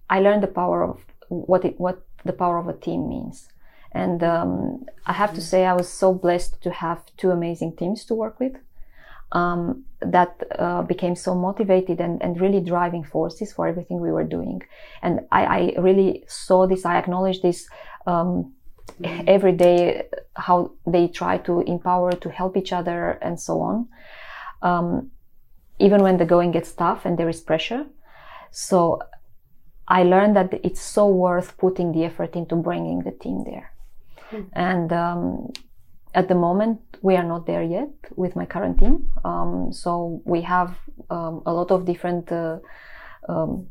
I 0.09 0.19
learned 0.19 0.43
the 0.43 0.47
power 0.47 0.83
of 0.83 1.03
what 1.29 1.65
it 1.65 1.79
what 1.79 2.01
the 2.25 2.33
power 2.33 2.57
of 2.57 2.67
a 2.67 2.73
team 2.73 3.09
means. 3.09 3.49
And 3.91 4.23
um, 4.23 4.85
I 5.05 5.13
have 5.13 5.31
to 5.31 5.41
mm-hmm. 5.41 5.51
say, 5.51 5.65
I 5.65 5.73
was 5.73 5.89
so 5.89 6.13
blessed 6.13 6.61
to 6.63 6.71
have 6.71 7.03
two 7.17 7.31
amazing 7.31 7.75
teams 7.77 8.05
to 8.05 8.15
work 8.15 8.39
with 8.39 8.53
um, 9.31 9.85
that 10.01 10.43
uh, 10.59 10.83
became 10.83 11.15
so 11.15 11.33
motivated 11.33 11.99
and, 11.99 12.21
and 12.21 12.39
really 12.39 12.59
driving 12.59 13.03
forces 13.03 13.53
for 13.53 13.67
everything 13.67 13.99
we 13.99 14.11
were 14.11 14.23
doing. 14.23 14.61
And 15.01 15.21
I, 15.31 15.45
I 15.45 15.79
really 15.79 16.25
saw 16.27 16.67
this, 16.67 16.85
I 16.85 16.97
acknowledged 16.97 17.41
this 17.41 17.67
um, 18.05 18.53
mm-hmm. 19.01 19.23
every 19.27 19.53
day 19.53 20.07
how 20.35 20.71
they 20.85 21.07
try 21.07 21.37
to 21.39 21.61
empower 21.61 22.11
to 22.11 22.29
help 22.29 22.55
each 22.57 22.73
other 22.73 23.11
and 23.21 23.39
so 23.39 23.61
on 23.61 23.87
um, 24.61 25.11
even 25.79 26.01
when 26.01 26.17
the 26.17 26.25
going 26.25 26.51
gets 26.51 26.71
tough 26.73 27.05
and 27.05 27.17
there 27.17 27.29
is 27.29 27.41
pressure 27.41 27.85
so 28.51 28.99
i 29.87 30.03
learned 30.03 30.35
that 30.35 30.53
it's 30.63 30.81
so 30.81 31.07
worth 31.07 31.57
putting 31.57 31.91
the 31.91 32.03
effort 32.03 32.35
into 32.35 32.55
bringing 32.55 32.99
the 33.03 33.11
team 33.11 33.43
there 33.43 33.71
mm-hmm. 34.31 34.47
and 34.53 34.93
um, 34.93 35.51
at 36.13 36.27
the 36.27 36.35
moment 36.35 36.79
we 37.01 37.15
are 37.15 37.23
not 37.23 37.45
there 37.45 37.63
yet 37.63 37.89
with 38.15 38.35
my 38.35 38.45
current 38.45 38.79
team 38.79 39.09
um, 39.23 39.71
so 39.71 40.21
we 40.25 40.41
have 40.41 40.75
um, 41.09 41.41
a 41.45 41.53
lot 41.53 41.71
of 41.71 41.85
different 41.85 42.31
uh, 42.31 42.57
um, 43.29 43.67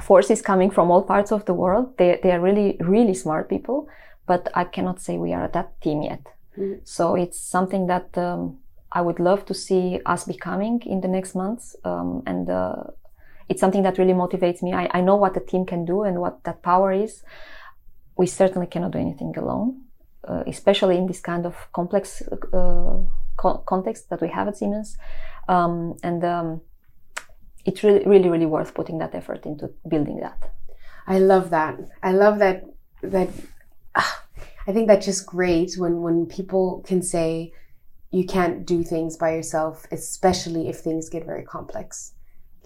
forces 0.00 0.40
coming 0.42 0.70
from 0.70 0.90
all 0.90 1.02
parts 1.02 1.30
of 1.30 1.44
the 1.44 1.54
world 1.54 1.96
they, 1.98 2.18
they 2.22 2.32
are 2.32 2.40
really 2.40 2.76
really 2.80 3.14
smart 3.14 3.48
people 3.48 3.88
but 4.26 4.48
I 4.54 4.64
cannot 4.64 5.00
say 5.00 5.16
we 5.18 5.32
are 5.32 5.48
that 5.48 5.80
team 5.80 6.02
yet. 6.02 6.24
Mm. 6.56 6.80
So 6.84 7.14
it's 7.14 7.38
something 7.38 7.86
that 7.88 8.16
um, 8.16 8.58
I 8.92 9.00
would 9.00 9.18
love 9.18 9.46
to 9.46 9.54
see 9.54 10.00
us 10.04 10.24
becoming 10.24 10.82
in 10.82 11.00
the 11.00 11.08
next 11.08 11.34
months. 11.34 11.74
Um, 11.84 12.22
and 12.26 12.48
uh, 12.50 12.84
it's 13.48 13.60
something 13.60 13.82
that 13.82 13.98
really 13.98 14.12
motivates 14.12 14.62
me. 14.62 14.72
I, 14.72 14.88
I, 14.92 15.00
know 15.00 15.16
what 15.16 15.34
the 15.34 15.40
team 15.40 15.64
can 15.66 15.84
do 15.84 16.02
and 16.02 16.20
what 16.20 16.44
that 16.44 16.62
power 16.62 16.92
is. 16.92 17.22
We 18.16 18.26
certainly 18.26 18.66
cannot 18.66 18.92
do 18.92 18.98
anything 18.98 19.34
alone, 19.36 19.82
uh, 20.28 20.44
especially 20.46 20.98
in 20.98 21.06
this 21.06 21.20
kind 21.20 21.46
of 21.46 21.54
complex 21.72 22.22
uh, 22.52 22.98
co- 23.36 23.62
context 23.66 24.10
that 24.10 24.20
we 24.20 24.28
have 24.28 24.48
at 24.48 24.58
Siemens. 24.58 24.98
Um, 25.48 25.96
and 26.02 26.22
um, 26.24 26.60
it's 27.64 27.82
really, 27.82 28.04
really, 28.04 28.28
really 28.28 28.46
worth 28.46 28.74
putting 28.74 28.98
that 28.98 29.14
effort 29.14 29.46
into 29.46 29.70
building 29.88 30.20
that. 30.20 30.52
I 31.06 31.18
love 31.18 31.50
that. 31.50 31.78
I 32.02 32.12
love 32.12 32.38
that 32.38 32.64
that 33.02 33.30
I 34.66 34.72
think 34.72 34.86
that's 34.86 35.06
just 35.06 35.26
great 35.26 35.74
when 35.76 36.02
when 36.02 36.26
people 36.26 36.84
can 36.86 37.02
say 37.02 37.52
you 38.12 38.26
can't 38.26 38.66
do 38.66 38.84
things 38.84 39.16
by 39.16 39.34
yourself, 39.34 39.86
especially 39.90 40.68
if 40.68 40.78
things 40.78 41.08
get 41.08 41.24
very 41.24 41.42
complex. 41.42 42.12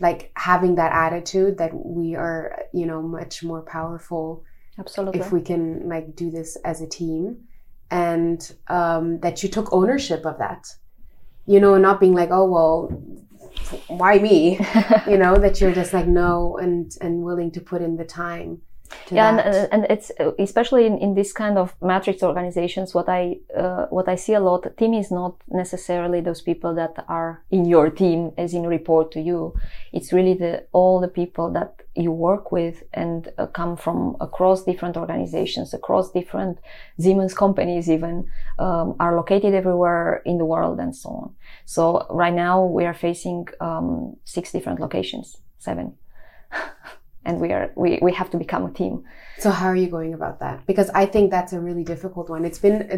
Like 0.00 0.32
having 0.36 0.74
that 0.74 0.92
attitude 0.92 1.58
that 1.58 1.72
we 1.72 2.16
are, 2.16 2.64
you 2.74 2.84
know, 2.84 3.00
much 3.00 3.42
more 3.42 3.62
powerful. 3.62 4.44
Absolutely. 4.78 5.20
If 5.20 5.32
we 5.32 5.40
can 5.40 5.88
like 5.88 6.16
do 6.16 6.30
this 6.30 6.56
as 6.64 6.82
a 6.82 6.86
team, 6.86 7.46
and 7.90 8.52
um, 8.66 9.20
that 9.20 9.44
you 9.44 9.48
took 9.48 9.72
ownership 9.72 10.26
of 10.26 10.38
that, 10.38 10.74
you 11.46 11.60
know, 11.60 11.78
not 11.78 12.00
being 12.00 12.14
like, 12.14 12.30
oh 12.32 12.50
well, 12.50 12.88
why 13.86 14.18
me? 14.18 14.58
you 15.06 15.16
know, 15.16 15.36
that 15.36 15.60
you're 15.60 15.72
just 15.72 15.92
like 15.92 16.08
no, 16.08 16.58
and 16.58 16.94
and 17.00 17.22
willing 17.22 17.52
to 17.52 17.60
put 17.60 17.80
in 17.80 17.96
the 17.96 18.04
time 18.04 18.60
yeah 19.10 19.28
and, 19.28 19.40
uh, 19.40 19.68
and, 19.72 19.86
it's 19.90 20.10
especially 20.38 20.86
in, 20.86 20.98
in 20.98 21.14
this 21.14 21.32
kind 21.32 21.58
of 21.58 21.74
matrix 21.80 22.22
organizations 22.22 22.94
what 22.94 23.08
i 23.08 23.36
uh, 23.56 23.86
what 23.86 24.08
i 24.08 24.14
see 24.14 24.34
a 24.34 24.40
lot 24.40 24.66
team 24.76 24.94
is 24.94 25.10
not 25.10 25.34
necessarily 25.48 26.20
those 26.20 26.40
people 26.40 26.74
that 26.74 27.04
are 27.08 27.42
in 27.50 27.64
your 27.64 27.90
team 27.90 28.32
as 28.36 28.54
in 28.54 28.66
report 28.66 29.12
to 29.12 29.20
you. 29.20 29.54
It's 29.92 30.12
really 30.12 30.34
the 30.34 30.66
all 30.72 31.00
the 31.00 31.08
people 31.08 31.50
that 31.52 31.82
you 31.94 32.12
work 32.12 32.52
with 32.52 32.82
and 32.92 33.32
uh, 33.38 33.46
come 33.46 33.76
from 33.76 34.16
across 34.20 34.64
different 34.64 34.96
organizations 34.96 35.72
across 35.72 36.12
different 36.12 36.58
siemens 37.00 37.34
companies 37.34 37.88
even 37.88 38.28
um, 38.58 38.96
are 39.00 39.16
located 39.16 39.54
everywhere 39.54 40.22
in 40.24 40.38
the 40.38 40.44
world 40.44 40.78
and 40.78 40.94
so 40.94 41.08
on. 41.10 41.34
So 41.64 42.06
right 42.10 42.34
now 42.34 42.64
we 42.64 42.84
are 42.84 42.94
facing 42.94 43.48
um, 43.60 44.16
six 44.24 44.52
different 44.52 44.80
locations 44.80 45.36
seven 45.58 45.94
and 47.26 47.40
we 47.40 47.52
are 47.52 47.72
we, 47.76 47.98
we 48.00 48.12
have 48.12 48.30
to 48.30 48.38
become 48.38 48.64
a 48.64 48.72
team 48.72 49.04
so 49.38 49.50
how 49.50 49.66
are 49.66 49.76
you 49.76 49.88
going 49.88 50.14
about 50.14 50.40
that 50.40 50.64
because 50.66 50.88
i 50.90 51.04
think 51.04 51.30
that's 51.30 51.52
a 51.52 51.60
really 51.60 51.84
difficult 51.84 52.30
one 52.30 52.44
it's 52.44 52.58
been 52.58 52.88
uh, 52.90 52.96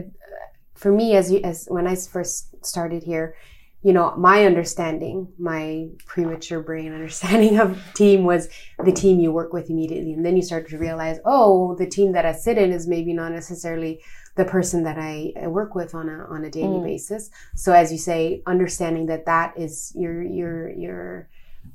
for 0.74 0.92
me 0.92 1.16
as 1.16 1.32
you 1.32 1.40
as 1.42 1.66
when 1.68 1.86
i 1.86 1.94
first 1.96 2.64
started 2.64 3.02
here 3.02 3.34
you 3.82 3.92
know 3.92 4.14
my 4.16 4.44
understanding 4.44 5.26
my 5.38 5.88
premature 6.06 6.60
brain 6.60 6.92
understanding 7.00 7.58
of 7.58 7.80
team 7.94 8.24
was 8.24 8.48
the 8.84 8.92
team 8.92 9.18
you 9.18 9.32
work 9.32 9.52
with 9.52 9.70
immediately 9.70 10.12
and 10.12 10.24
then 10.24 10.36
you 10.36 10.42
start 10.42 10.68
to 10.68 10.78
realize 10.78 11.18
oh 11.24 11.74
the 11.76 11.86
team 11.86 12.12
that 12.12 12.26
i 12.26 12.32
sit 12.32 12.58
in 12.58 12.72
is 12.72 12.86
maybe 12.86 13.12
not 13.12 13.32
necessarily 13.32 14.00
the 14.38 14.44
person 14.44 14.84
that 14.84 14.96
I 14.96 15.32
work 15.48 15.74
with 15.74 15.96
on 15.96 16.08
a 16.08 16.24
on 16.30 16.44
a 16.44 16.50
daily 16.50 16.78
mm. 16.78 16.84
basis. 16.84 17.28
So 17.56 17.72
as 17.72 17.90
you 17.90 17.98
say, 17.98 18.40
understanding 18.46 19.06
that 19.06 19.26
that 19.26 19.58
is 19.58 19.92
your 19.96 20.22
your 20.22 20.70
your 20.70 21.28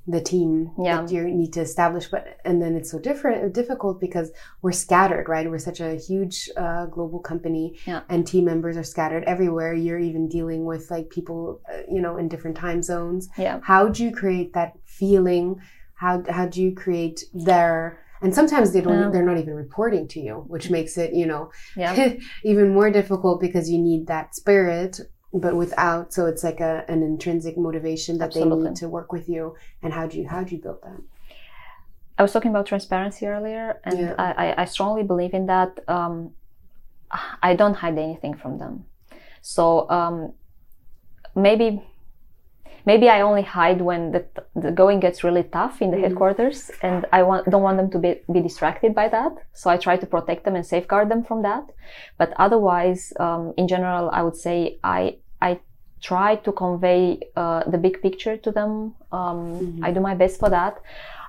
the 0.06 0.22
team 0.22 0.72
yeah. 0.78 1.02
that 1.02 1.12
you 1.12 1.24
need 1.24 1.54
to 1.54 1.62
establish 1.62 2.08
but 2.08 2.38
and 2.44 2.62
then 2.62 2.76
it's 2.76 2.92
so 2.92 3.00
different 3.00 3.54
difficult 3.54 4.02
because 4.02 4.32
we're 4.62 4.72
scattered 4.72 5.30
right 5.30 5.50
we're 5.50 5.58
such 5.58 5.80
a 5.80 5.96
huge 5.96 6.50
uh, 6.58 6.86
global 6.88 7.20
company 7.20 7.80
yeah. 7.86 8.02
and 8.10 8.28
team 8.28 8.44
members 8.44 8.76
are 8.76 8.84
scattered 8.84 9.24
everywhere 9.24 9.74
you're 9.74 10.00
even 10.00 10.28
dealing 10.28 10.66
with 10.66 10.92
like 10.92 11.10
people 11.10 11.62
uh, 11.72 11.78
you 11.90 12.02
know 12.02 12.18
in 12.18 12.28
different 12.28 12.58
time 12.58 12.82
zones 12.82 13.30
yeah 13.38 13.60
how 13.64 13.88
do 13.88 14.04
you 14.04 14.12
create 14.12 14.54
that 14.54 14.74
feeling 14.86 15.56
how 15.96 16.22
how 16.30 16.46
do 16.46 16.62
you 16.62 16.76
create 16.76 17.24
their 17.34 18.04
and 18.22 18.34
sometimes 18.34 18.74
they 18.74 18.82
don't 18.82 19.12
they're 19.12 19.26
not 19.26 19.38
even 19.38 19.54
reporting 19.54 20.08
to 20.08 20.20
you 20.20 20.44
which 20.48 20.70
makes 20.70 20.98
it 20.98 21.14
you 21.14 21.26
know 21.26 21.50
yeah. 21.78 22.14
even 22.44 22.74
more 22.74 22.90
difficult 22.90 23.40
because 23.40 23.70
you 23.70 23.78
need 23.78 24.08
that 24.08 24.36
spirit 24.36 25.00
but 25.34 25.56
without 25.56 26.14
so 26.14 26.28
it's 26.28 26.44
like 26.44 26.60
a 26.60 26.86
an 26.88 27.02
intrinsic 27.02 27.58
motivation 27.58 28.18
that 28.20 28.26
Absolutely. 28.26 28.64
they 28.64 28.70
need 28.70 28.76
to 28.78 28.88
work 28.88 29.12
with 29.12 29.28
you 29.28 29.56
and 29.82 29.92
how 29.92 30.06
do 30.06 30.20
you 30.20 30.28
how 30.28 30.44
do 30.44 30.56
you 30.56 30.62
build 30.62 30.82
that 30.84 31.02
i 32.18 32.22
was 32.22 32.32
talking 32.32 32.52
about 32.52 32.66
transparency 32.68 33.26
earlier 33.26 33.80
and 33.84 34.00
yeah. 34.00 34.16
I, 34.18 34.62
I 34.62 34.66
strongly 34.66 35.04
believe 35.04 35.34
in 35.34 35.48
that 35.48 35.80
um, 35.88 36.32
i 37.42 37.56
don't 37.56 37.74
hide 37.74 37.98
anything 37.98 38.36
from 38.36 38.60
them 38.60 38.86
so 39.42 39.90
um, 39.90 40.34
maybe 41.36 41.82
maybe 42.86 43.10
i 43.10 43.22
only 43.22 43.42
hide 43.42 43.82
when 43.82 44.12
the, 44.12 44.24
the 44.56 44.72
going 44.72 45.00
gets 45.00 45.24
really 45.24 45.44
tough 45.44 45.82
in 45.82 45.90
the 45.90 45.98
mm-hmm. 45.98 46.06
headquarters 46.06 46.70
and 46.84 47.08
i 47.12 47.24
want, 47.24 47.50
don't 47.50 47.64
want 47.64 47.78
them 47.78 47.90
to 47.90 47.98
be, 47.98 48.22
be 48.32 48.40
distracted 48.40 48.94
by 48.94 49.08
that 49.08 49.32
so 49.54 49.72
i 49.72 49.78
try 49.78 49.98
to 49.98 50.06
protect 50.06 50.46
them 50.46 50.56
and 50.56 50.66
safeguard 50.66 51.10
them 51.10 51.24
from 51.24 51.42
that 51.42 51.64
but 52.20 52.34
otherwise 52.38 53.14
um, 53.20 53.52
in 53.58 53.68
general 53.68 54.12
i 54.12 54.22
would 54.22 54.36
say 54.36 54.78
i 54.84 55.18
I 55.48 55.60
try 56.02 56.36
to 56.46 56.52
convey 56.52 57.20
uh, 57.36 57.62
the 57.74 57.78
big 57.78 58.02
picture 58.02 58.36
to 58.38 58.52
them. 58.52 58.72
Um, 59.12 59.38
mm-hmm. 59.38 59.86
I 59.86 59.92
do 59.92 60.00
my 60.00 60.16
best 60.16 60.40
for 60.40 60.50
that. 60.50 60.82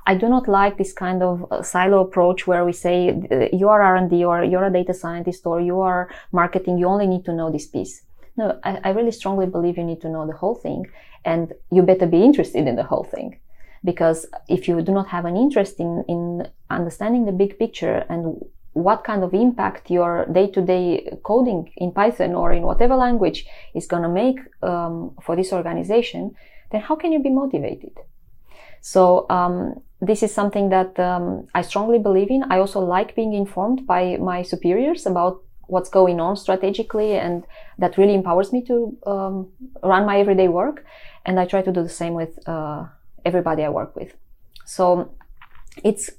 I 0.07 0.15
do 0.15 0.29
not 0.29 0.49
like 0.49 0.77
this 0.77 0.93
kind 0.93 1.23
of 1.23 1.35
uh, 1.51 1.63
silo 1.63 2.01
approach 2.01 2.47
where 2.47 2.65
we 2.65 2.73
say 2.73 2.97
uh, 3.09 3.57
you 3.57 3.69
are 3.69 3.81
R&D 3.83 4.25
or 4.25 4.45
you're 4.45 4.67
a 4.67 4.73
data 4.73 4.93
scientist 4.93 5.47
or 5.47 5.61
you 5.61 5.81
are 5.81 6.11
marketing. 6.33 6.79
You 6.79 6.87
only 6.89 7.07
need 7.07 7.25
to 7.25 7.33
know 7.33 7.51
this 7.51 7.67
piece. 7.67 8.03
No, 8.37 8.59
I, 8.65 8.81
I 8.85 8.91
really 8.91 9.13
strongly 9.13 9.47
believe 9.47 9.79
you 9.79 9.85
need 9.85 10.03
to 10.03 10.11
know 10.11 10.27
the 10.27 10.37
whole 10.43 10.57
thing 10.57 10.87
and 11.25 11.53
you 11.71 11.83
better 11.83 12.07
be 12.07 12.23
interested 12.23 12.67
in 12.67 12.77
the 12.77 12.83
whole 12.83 13.05
thing 13.05 13.39
because 13.83 14.27
if 14.49 14.69
you 14.69 14.83
do 14.83 14.93
not 14.93 15.09
have 15.09 15.25
an 15.25 15.37
interest 15.37 15.79
in, 15.79 16.05
in 16.09 16.49
understanding 16.69 17.25
the 17.25 17.33
big 17.33 17.59
picture 17.59 18.05
and 18.09 18.45
what 18.75 19.05
kind 19.05 19.23
of 19.25 19.33
impact 19.33 19.91
your 19.91 20.27
day-to-day 20.27 21.19
coding 21.23 21.73
in 21.77 21.93
Python 21.93 22.35
or 22.35 22.53
in 22.53 22.63
whatever 22.63 22.97
language 22.97 23.47
is 23.75 23.87
going 23.87 24.03
to 24.03 24.09
make 24.09 24.39
um, 24.63 25.17
for 25.23 25.37
this 25.37 25.53
organization, 25.53 26.35
then 26.71 26.81
how 26.81 26.97
can 26.97 27.13
you 27.13 27.21
be 27.21 27.31
motivated? 27.31 27.97
So 28.81 29.27
um, 29.31 29.81
this 30.01 30.23
is 30.23 30.35
something 30.35 30.69
that 30.71 30.99
um, 31.01 31.47
I 31.55 31.63
strongly 31.63 31.99
believe 31.99 32.31
in. 32.31 32.45
I 32.51 32.59
also 32.59 32.81
like 32.81 33.15
being 33.15 33.33
informed 33.33 33.87
by 33.87 34.19
my 34.19 34.43
superiors 34.43 35.07
about 35.07 35.43
what's 35.67 35.89
going 35.89 36.21
on 36.21 36.37
strategically, 36.37 37.13
and 37.13 37.45
that 37.79 37.97
really 37.97 38.15
empowers 38.15 38.53
me 38.53 38.63
to 38.67 38.97
um, 39.07 39.49
run 39.83 40.05
my 40.05 40.19
everyday 40.19 40.49
work. 40.49 40.85
And 41.25 41.41
I 41.41 41.47
try 41.47 41.63
to 41.63 41.73
do 41.73 41.83
the 41.83 41.89
same 41.89 42.13
with 42.13 42.39
uh, 42.47 42.85
everybody 43.25 43.65
I 43.65 43.71
work 43.71 43.97
with. 43.97 44.15
So 44.67 45.15
it's 45.83 46.11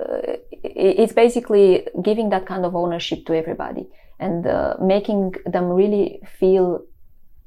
uh, 0.00 0.36
it's 0.64 1.12
basically 1.12 1.86
giving 2.02 2.30
that 2.30 2.46
kind 2.46 2.64
of 2.64 2.74
ownership 2.74 3.26
to 3.26 3.36
everybody 3.36 3.86
and 4.18 4.46
uh, 4.46 4.74
making 4.80 5.34
them 5.46 5.66
really 5.66 6.20
feel 6.38 6.84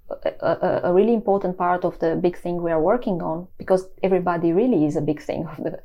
a, 0.09 0.29
a, 0.41 0.81
a, 0.83 0.93
really 0.93 1.13
important 1.13 1.57
part 1.57 1.83
of 1.83 1.99
the 1.99 2.15
big 2.15 2.37
thing 2.37 2.61
we 2.61 2.71
are 2.71 2.81
working 2.81 3.21
on 3.21 3.47
because 3.57 3.89
everybody 4.03 4.53
really 4.53 4.85
is 4.85 4.95
a 4.95 5.01
big 5.01 5.21
thing 5.21 5.45
of 5.47 5.57
the 5.63 5.79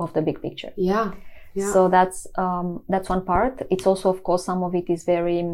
of 0.00 0.12
the 0.14 0.22
big 0.22 0.40
picture. 0.40 0.72
Yeah. 0.76 1.12
yeah. 1.54 1.72
So 1.72 1.88
that's 1.88 2.26
um, 2.36 2.82
that's 2.88 3.08
one 3.08 3.24
part. 3.24 3.62
It's 3.70 3.86
also, 3.86 4.10
of 4.10 4.22
course, 4.22 4.44
some 4.44 4.62
of 4.62 4.74
it 4.74 4.88
is 4.88 5.04
very, 5.04 5.44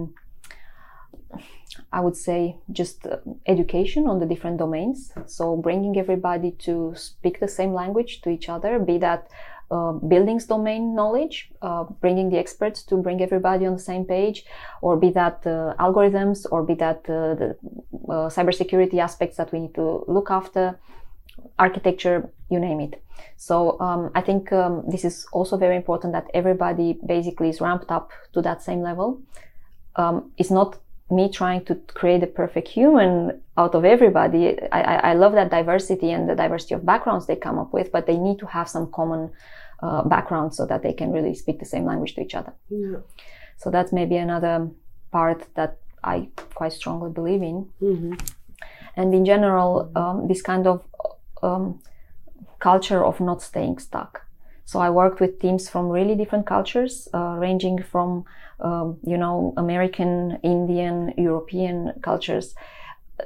I 1.93 2.01
would 2.01 2.17
say, 2.17 2.59
just 2.71 3.07
uh, 3.07 3.17
education 3.47 4.07
on 4.07 4.21
the 4.21 4.27
different 4.27 4.59
domains. 4.59 5.13
So 5.27 5.57
bringing 5.57 5.97
everybody 5.99 6.53
to 6.67 6.93
speak 6.95 7.41
the 7.41 7.49
same 7.49 7.73
language 7.73 8.21
to 8.23 8.31
each 8.31 8.49
other, 8.49 8.79
be 8.79 8.99
that 8.99 9.29
uh, 9.75 9.93
buildings 9.93 10.47
domain 10.47 10.95
knowledge, 10.95 11.51
uh, 11.63 11.83
bringing 12.01 12.31
the 12.31 12.39
experts 12.39 12.83
to 12.85 12.97
bring 12.97 13.21
everybody 13.21 13.67
on 13.67 13.75
the 13.75 13.87
same 13.93 14.05
page, 14.05 14.45
or 14.83 14.97
be 14.97 15.11
that 15.11 15.39
uh, 15.47 15.75
algorithms, 15.81 16.47
or 16.53 16.63
be 16.63 16.75
that 16.75 17.01
uh, 17.09 17.35
the 17.41 17.57
uh, 18.09 18.29
cybersecurity 18.37 18.99
aspects 18.99 19.37
that 19.37 19.51
we 19.53 19.59
need 19.61 19.75
to 19.75 20.05
look 20.07 20.31
after, 20.31 20.79
architecture, 21.59 22.31
you 22.51 22.61
name 22.61 22.81
it. 22.81 23.03
So 23.37 23.81
um, 23.81 24.11
I 24.15 24.21
think 24.21 24.53
um, 24.53 24.85
this 24.87 25.05
is 25.05 25.27
also 25.33 25.57
very 25.57 25.77
important 25.77 26.13
that 26.13 26.27
everybody 26.35 26.99
basically 27.05 27.49
is 27.49 27.61
ramped 27.61 27.91
up 27.91 28.11
to 28.33 28.43
that 28.43 28.63
same 28.63 28.81
level. 28.81 29.21
Um, 29.97 30.31
it's 30.39 30.51
not 30.51 30.79
me 31.11 31.31
trying 31.31 31.65
to 31.65 31.75
create 31.95 32.23
a 32.23 32.27
perfect 32.27 32.69
human 32.69 33.41
out 33.57 33.75
of 33.75 33.85
everybody. 33.85 34.59
I, 34.73 34.81
I, 34.81 34.95
I, 35.11 35.15
love 35.15 35.33
that 35.33 35.51
diversity 35.51 36.11
and 36.11 36.29
the 36.29 36.35
diversity 36.35 36.75
of 36.75 36.85
backgrounds 36.87 37.27
they 37.27 37.37
come 37.37 37.59
up 37.59 37.73
with, 37.73 37.93
but 37.93 38.07
they 38.07 38.17
need 38.17 38.39
to 38.39 38.47
have 38.47 38.69
some 38.69 38.91
common 38.91 39.31
uh, 39.83 40.03
background 40.03 40.55
so 40.55 40.67
that 40.67 40.83
they 40.83 40.93
can 40.93 41.13
really 41.13 41.35
speak 41.35 41.59
the 41.59 41.67
same 41.67 41.85
language 41.85 42.15
to 42.15 42.21
each 42.23 42.35
other. 42.35 42.53
Yeah. 42.69 42.99
So 43.57 43.71
that's 43.71 43.93
maybe 43.93 44.17
another 44.17 44.71
part 45.11 45.47
that 45.55 45.79
I 46.03 46.29
quite 46.55 46.73
strongly 46.73 47.11
believe 47.11 47.43
in. 47.43 47.69
Mm-hmm. 47.81 48.15
And 48.97 49.15
in 49.15 49.25
general, 49.25 49.91
um, 49.97 50.29
this 50.29 50.43
kind 50.43 50.67
of 50.67 50.85
um, 51.43 51.81
culture 52.59 53.05
of 53.05 53.21
not 53.21 53.43
staying 53.43 53.79
stuck. 53.79 54.23
So 54.65 54.81
I 54.81 54.91
worked 54.91 55.21
with 55.21 55.41
teams 55.41 55.69
from 55.69 55.89
really 55.89 56.15
different 56.15 56.47
cultures, 56.47 57.09
uh, 57.13 57.37
ranging 57.39 57.83
from, 57.83 58.25
um, 58.61 58.99
you 59.05 59.19
know, 59.19 59.53
American, 59.57 60.39
Indian, 60.43 61.13
European 61.19 61.93
cultures. 62.03 62.55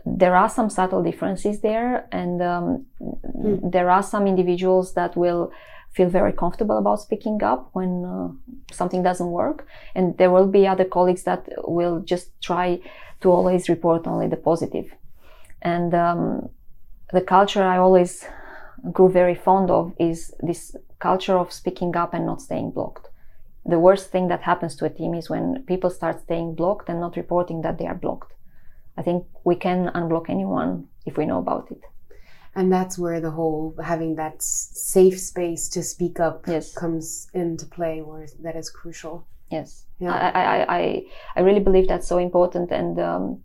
There 0.05 0.35
are 0.35 0.49
some 0.49 0.69
subtle 0.69 1.03
differences 1.03 1.61
there, 1.61 2.09
and 2.11 2.43
um, 2.43 2.87
mm. 3.01 3.73
there 3.73 3.89
are 3.91 4.03
some 4.03 4.27
individuals 4.27 4.95
that 4.95 5.17
will 5.17 5.53
feel 5.93 6.09
very 6.09 6.33
comfortable 6.33 6.79
about 6.79 7.01
speaking 7.01 7.43
up 7.43 7.71
when 7.73 8.05
uh, 8.05 8.29
something 8.73 9.03
doesn't 9.03 9.31
work. 9.31 9.67
And 9.95 10.17
there 10.19 10.31
will 10.31 10.47
be 10.47 10.67
other 10.67 10.85
colleagues 10.85 11.25
that 11.25 11.49
will 11.67 12.01
just 12.01 12.41
try 12.41 12.81
to 13.21 13.31
always 13.31 13.69
report 13.69 14.07
only 14.07 14.29
the 14.29 14.37
positive. 14.37 14.91
And 15.63 15.95
um, 15.95 16.51
the 17.13 17.21
culture 17.21 17.63
I 17.63 17.79
always 17.79 18.25
grew 18.93 19.09
very 19.09 19.35
fond 19.35 19.71
of 19.71 19.93
is 19.99 20.33
this 20.41 20.77
culture 21.01 21.37
of 21.37 21.53
speaking 21.53 21.97
up 21.97 22.15
and 22.15 22.27
not 22.27 22.43
staying 22.43 22.71
blocked. 22.71 23.09
the 23.69 23.79
worst 23.79 24.11
thing 24.11 24.29
that 24.29 24.41
happens 24.43 24.75
to 24.77 24.87
a 24.87 24.91
team 24.91 25.15
is 25.15 25.29
when 25.29 25.63
people 25.67 25.91
start 25.91 26.21
staying 26.21 26.55
blocked 26.55 26.89
and 26.89 27.01
not 27.01 27.17
reporting 27.17 27.61
that 27.63 27.77
they 27.79 27.87
are 27.87 27.95
blocked. 27.95 28.33
I 28.97 29.03
think 29.03 29.27
we 29.45 29.57
can 29.57 29.91
unblock 29.95 30.31
anyone 30.31 30.89
if 31.05 31.17
we 31.19 31.27
know 31.27 31.39
about 31.39 31.71
it. 31.71 31.83
And 32.55 32.73
that's 32.73 32.99
where 32.99 33.21
the 33.21 33.31
whole 33.31 33.75
having 33.83 34.17
that 34.17 34.43
safe 34.43 35.21
space 35.21 35.69
to 35.71 35.83
speak 35.83 36.19
up 36.21 36.47
yes. 36.47 36.75
comes 36.75 37.29
into 37.35 37.67
play, 37.67 38.01
where 38.03 38.27
that 38.43 38.57
is 38.57 38.71
crucial. 38.71 39.27
Yes, 39.51 39.85
yeah. 39.99 40.13
I, 40.13 40.29
I, 40.29 40.77
I, 40.79 41.03
I 41.37 41.41
really 41.41 41.61
believe 41.61 41.89
that's 41.89 42.07
so 42.07 42.19
important. 42.19 42.71
And, 42.71 42.99
um, 42.99 43.43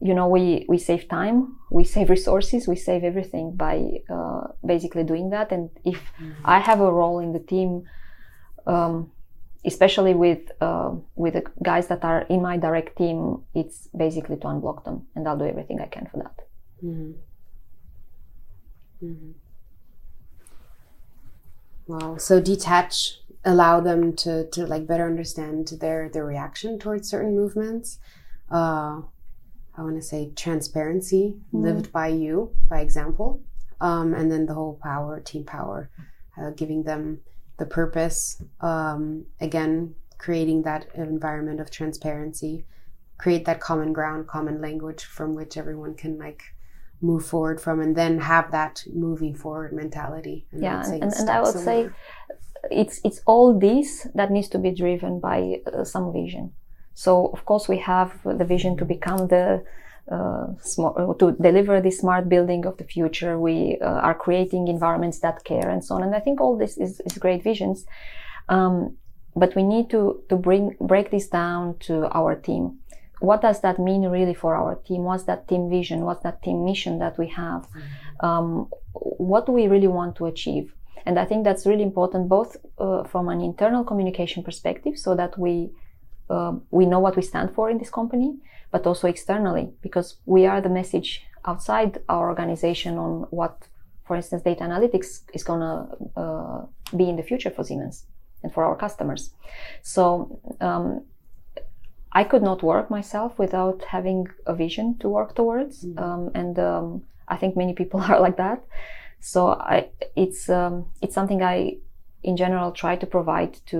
you 0.00 0.14
know, 0.14 0.28
we, 0.28 0.66
we 0.68 0.78
save 0.78 1.08
time, 1.08 1.56
we 1.70 1.84
save 1.84 2.10
resources, 2.10 2.68
we 2.68 2.76
save 2.76 3.04
everything 3.04 3.56
by 3.56 4.02
uh, 4.10 4.48
basically 4.64 5.04
doing 5.04 5.30
that. 5.30 5.52
And 5.52 5.70
if 5.84 6.02
mm-hmm. 6.20 6.32
I 6.44 6.58
have 6.58 6.80
a 6.80 6.92
role 6.92 7.20
in 7.20 7.32
the 7.32 7.38
team, 7.40 7.84
um, 8.66 9.12
especially 9.64 10.14
with 10.14 10.50
uh, 10.60 10.92
with 11.16 11.34
the 11.34 11.44
guys 11.62 11.88
that 11.88 12.04
are 12.04 12.22
in 12.22 12.40
my 12.40 12.56
direct 12.56 12.96
team, 12.96 13.42
it's 13.54 13.88
basically 13.96 14.36
to 14.36 14.46
unblock 14.46 14.84
them, 14.84 15.06
and 15.16 15.26
I'll 15.26 15.38
do 15.38 15.44
everything 15.44 15.80
I 15.80 15.86
can 15.86 16.06
for 16.06 16.18
that. 16.18 16.36
Mm-hmm. 16.84 17.12
Mm-hmm. 19.02 19.32
Wow. 21.86 22.16
So 22.16 22.40
detach, 22.40 23.20
allow 23.44 23.80
them 23.80 24.14
to 24.16 24.48
to 24.50 24.66
like 24.66 24.86
better 24.86 25.06
understand 25.06 25.68
their 25.80 26.08
their 26.08 26.24
reaction 26.24 26.78
towards 26.78 27.08
certain 27.08 27.34
movements. 27.36 27.98
Uh, 28.50 29.02
I 29.76 29.82
want 29.82 29.96
to 29.96 30.02
say 30.02 30.32
transparency 30.34 31.36
mm-hmm. 31.36 31.62
lived 31.62 31.92
by 31.92 32.08
you, 32.08 32.50
by 32.68 32.80
example, 32.80 33.42
um, 33.80 34.14
and 34.14 34.32
then 34.32 34.46
the 34.46 34.54
whole 34.54 34.80
power, 34.82 35.20
team 35.20 35.44
power, 35.44 35.90
uh, 36.40 36.50
giving 36.50 36.82
them 36.82 37.20
the 37.58 37.66
purpose. 37.66 38.42
Um, 38.60 39.26
again, 39.40 39.94
creating 40.18 40.62
that 40.62 40.86
environment 40.94 41.60
of 41.60 41.70
transparency, 41.70 42.64
create 43.18 43.44
that 43.44 43.60
common 43.60 43.92
ground, 43.92 44.26
common 44.26 44.60
language 44.60 45.04
from 45.04 45.34
which 45.34 45.56
everyone 45.56 45.94
can 45.94 46.18
like 46.18 46.42
move 47.00 47.24
forward 47.24 47.60
from, 47.60 47.80
and 47.80 47.94
then 47.96 48.18
have 48.20 48.50
that 48.52 48.84
moving 48.92 49.34
forward 49.34 49.72
mentality. 49.72 50.46
And 50.52 50.62
yeah, 50.62 50.84
and, 50.84 51.02
and 51.02 51.30
I 51.30 51.40
would 51.40 51.52
somewhere. 51.52 51.90
say 51.90 51.90
it's 52.70 53.00
it's 53.04 53.20
all 53.26 53.58
this 53.58 54.06
that 54.14 54.30
needs 54.30 54.48
to 54.48 54.58
be 54.58 54.70
driven 54.70 55.20
by 55.20 55.60
uh, 55.66 55.84
some 55.84 56.12
vision. 56.12 56.52
So 56.94 57.26
of 57.26 57.44
course 57.44 57.68
we 57.68 57.78
have 57.78 58.12
the 58.24 58.44
vision 58.44 58.76
to 58.78 58.84
become 58.84 59.28
the 59.28 59.62
uh, 60.10 60.46
smart, 60.62 60.96
uh, 60.96 61.14
to 61.14 61.32
deliver 61.32 61.80
this 61.80 61.98
smart 61.98 62.28
building 62.28 62.64
of 62.64 62.76
the 62.78 62.84
future. 62.84 63.38
We 63.38 63.78
uh, 63.82 63.86
are 63.86 64.14
creating 64.14 64.68
environments 64.68 65.18
that 65.20 65.44
care 65.44 65.68
and 65.68 65.84
so 65.84 65.96
on. 65.96 66.02
And 66.02 66.14
I 66.14 66.20
think 66.20 66.40
all 66.40 66.56
this 66.56 66.76
is, 66.78 67.00
is 67.04 67.18
great 67.18 67.42
visions. 67.42 67.84
Um, 68.48 68.96
but 69.34 69.54
we 69.54 69.62
need 69.62 69.90
to, 69.90 70.22
to 70.28 70.36
bring, 70.36 70.76
break 70.80 71.10
this 71.10 71.28
down 71.28 71.78
to 71.80 72.08
our 72.10 72.36
team. 72.36 72.78
What 73.20 73.40
does 73.40 73.60
that 73.60 73.78
mean 73.78 74.02
really 74.02 74.34
for 74.34 74.54
our 74.54 74.74
team? 74.74 75.04
What's 75.04 75.24
that 75.24 75.48
team 75.48 75.70
vision? 75.70 76.04
What's 76.04 76.22
that 76.22 76.42
team 76.42 76.64
mission 76.64 76.98
that 76.98 77.18
we 77.18 77.28
have? 77.28 77.62
Mm-hmm. 77.62 78.26
Um, 78.26 78.68
what 78.92 79.46
do 79.46 79.52
we 79.52 79.68
really 79.68 79.88
want 79.88 80.16
to 80.16 80.26
achieve? 80.26 80.74
And 81.06 81.18
I 81.18 81.24
think 81.24 81.44
that's 81.44 81.66
really 81.66 81.82
important, 81.82 82.28
both 82.28 82.56
uh, 82.78 83.04
from 83.04 83.28
an 83.28 83.40
internal 83.40 83.84
communication 83.84 84.42
perspective, 84.42 84.98
so 84.98 85.14
that 85.14 85.38
we 85.38 85.70
uh, 86.28 86.54
we 86.70 86.84
know 86.84 86.98
what 86.98 87.16
we 87.16 87.22
stand 87.22 87.54
for 87.54 87.70
in 87.70 87.78
this 87.78 87.90
company, 87.90 88.36
but 88.72 88.86
also 88.86 89.06
externally, 89.06 89.70
because 89.80 90.16
we 90.26 90.44
are 90.44 90.60
the 90.60 90.68
message 90.68 91.22
outside 91.44 92.00
our 92.08 92.28
organization 92.28 92.98
on 92.98 93.26
what, 93.30 93.68
for 94.04 94.16
instance, 94.16 94.42
data 94.42 94.64
analytics 94.64 95.20
is 95.32 95.44
going 95.44 95.60
to 95.60 96.20
uh, 96.20 96.66
be 96.96 97.08
in 97.08 97.16
the 97.16 97.22
future 97.22 97.50
for 97.50 97.62
Siemens 97.62 98.06
and 98.42 98.52
for 98.52 98.64
our 98.64 98.76
customers. 98.76 99.32
So 99.82 100.40
um, 100.60 101.04
I 102.20 102.24
could 102.24 102.42
not 102.50 102.62
work 102.62 102.86
myself 102.98 103.38
without 103.38 103.78
having 103.96 104.28
a 104.46 104.54
vision 104.54 104.96
to 105.00 105.06
work 105.16 105.34
towards, 105.34 105.84
mm-hmm. 105.84 105.98
um, 106.04 106.30
and 106.34 106.58
um, 106.58 106.86
I 107.28 107.36
think 107.36 107.56
many 107.56 107.74
people 107.80 108.00
are 108.10 108.20
like 108.26 108.38
that. 108.38 108.64
So 109.20 109.40
I, 109.74 109.88
it's 110.24 110.48
um, 110.48 110.74
it's 111.02 111.14
something 111.14 111.42
I, 111.42 111.76
in 112.22 112.34
general, 112.36 112.72
try 112.72 112.94
to 112.96 113.06
provide 113.16 113.52
to 113.72 113.78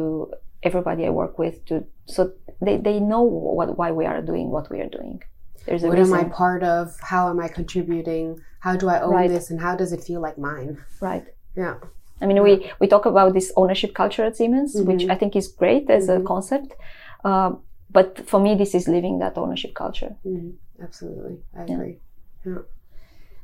everybody 0.63 1.07
I 1.07 1.11
work 1.23 1.39
with 1.39 1.65
to 1.69 1.85
so 2.15 2.33
they, 2.61 2.77
they 2.77 2.99
know 3.01 3.23
what 3.23 3.79
why 3.79 3.91
we 4.01 4.05
are 4.11 4.21
doing 4.21 4.51
what 4.51 4.71
we 4.71 4.81
are 4.81 4.93
doing. 4.99 5.23
There's 5.65 5.85
a 5.85 5.89
what 5.89 5.99
reason. 5.99 6.15
am 6.15 6.21
I 6.21 6.29
part 6.45 6.63
of? 6.63 6.83
How 7.01 7.31
am 7.31 7.41
I 7.41 7.49
contributing? 7.49 8.27
How 8.61 8.75
do 8.77 8.87
I 8.89 9.01
own 9.01 9.15
right. 9.15 9.31
this 9.31 9.51
and 9.51 9.59
how 9.67 9.75
does 9.81 9.93
it 9.97 10.03
feel 10.09 10.21
like 10.21 10.37
mine? 10.37 10.73
Right. 11.01 11.27
Yeah. 11.57 11.77
I 12.21 12.27
mean, 12.27 12.37
yeah. 12.37 12.49
we, 12.49 12.73
we 12.81 12.87
talk 12.87 13.07
about 13.07 13.33
this 13.35 13.53
ownership 13.57 13.95
culture 13.95 14.25
at 14.25 14.37
Siemens, 14.37 14.75
mm-hmm. 14.75 14.89
which 14.89 15.09
I 15.09 15.15
think 15.15 15.37
is 15.37 15.49
great 15.49 15.89
as 15.91 16.09
mm-hmm. 16.09 16.23
a 16.23 16.27
concept. 16.27 16.73
Uh, 17.25 17.53
but 17.91 18.29
for 18.29 18.41
me, 18.41 18.55
this 18.55 18.75
is 18.75 18.89
living 18.89 19.19
that 19.21 19.37
ownership 19.39 19.75
culture. 19.75 20.17
Mm-hmm. 20.25 20.83
Absolutely. 20.83 21.39
I 21.57 21.63
agree. 21.63 21.99
Yeah. 22.45 22.53
yeah. 22.53 22.59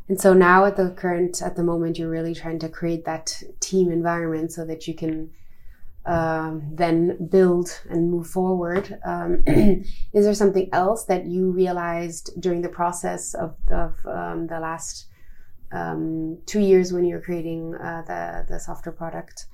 And 0.09 0.21
so 0.21 0.35
now 0.35 0.65
at 0.65 0.77
the 0.77 0.91
current, 0.91 1.41
at 1.41 1.57
the 1.57 1.63
moment, 1.63 1.99
you're 1.99 2.11
really 2.11 2.35
trying 2.35 2.59
to 2.61 2.69
create 2.69 3.05
that 3.05 3.43
team 3.61 3.91
environment 3.91 4.53
so 4.53 4.65
that 4.67 4.87
you 4.87 4.95
can 4.95 5.31
um, 6.05 6.69
then 6.73 7.29
build 7.31 7.81
and 7.89 8.11
move 8.11 8.27
forward. 8.27 8.99
Um, 9.05 9.43
is 9.47 10.25
there 10.25 10.35
something 10.35 10.69
else 10.73 11.05
that 11.05 11.27
you 11.27 11.51
realized 11.51 12.41
during 12.41 12.63
the 12.63 12.69
process 12.69 13.35
of, 13.35 13.55
of 13.71 13.95
um, 14.07 14.49
the 14.49 14.59
last 14.59 15.07
um, 15.71 16.39
two 16.47 16.61
years 16.61 16.93
when 16.93 17.05
you 17.05 17.15
were 17.15 17.21
creating 17.21 17.75
uh, 17.77 18.03
the 18.07 18.53
the 18.53 18.61
software 18.61 18.93
product 18.93 19.47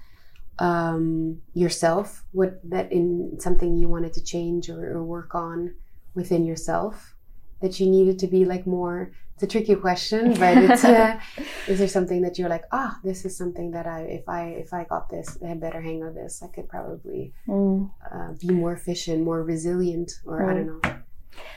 um, 0.58 1.40
yourself? 1.54 2.24
What 2.32 2.60
that 2.70 2.92
in 2.92 3.38
something 3.40 3.76
you 3.76 3.88
wanted 3.88 4.12
to 4.14 4.22
change 4.22 4.68
or, 4.68 4.96
or 4.96 5.04
work 5.04 5.34
on 5.34 5.74
within 6.14 6.44
yourself 6.44 7.14
that 7.60 7.80
you 7.80 7.90
needed 7.90 8.18
to 8.20 8.26
be 8.26 8.44
like 8.44 8.66
more 8.66 9.12
it's 9.38 9.44
a 9.44 9.46
tricky 9.46 9.76
question, 9.76 10.34
but 10.34 10.58
it's 10.58 10.84
uh, 10.84 11.20
is 11.68 11.78
there 11.78 11.86
something 11.86 12.22
that 12.22 12.40
you're 12.40 12.48
like, 12.48 12.64
ah, 12.72 12.96
oh, 12.96 13.00
this 13.04 13.24
is 13.24 13.38
something 13.38 13.70
that 13.70 13.86
I 13.86 14.00
if 14.00 14.28
I 14.28 14.48
if 14.48 14.74
I 14.74 14.82
got 14.82 15.08
this, 15.08 15.38
I 15.44 15.46
had 15.46 15.60
better 15.60 15.80
hang 15.80 16.02
of 16.02 16.14
this, 16.14 16.42
I 16.42 16.48
could 16.48 16.68
probably 16.68 17.32
mm. 17.46 17.88
uh, 18.12 18.32
be 18.40 18.48
more 18.48 18.72
efficient, 18.72 19.22
more 19.22 19.44
resilient, 19.44 20.10
or 20.26 20.40
mm. 20.40 20.50
I 20.50 20.54
don't 20.54 20.66
know. 20.66 20.98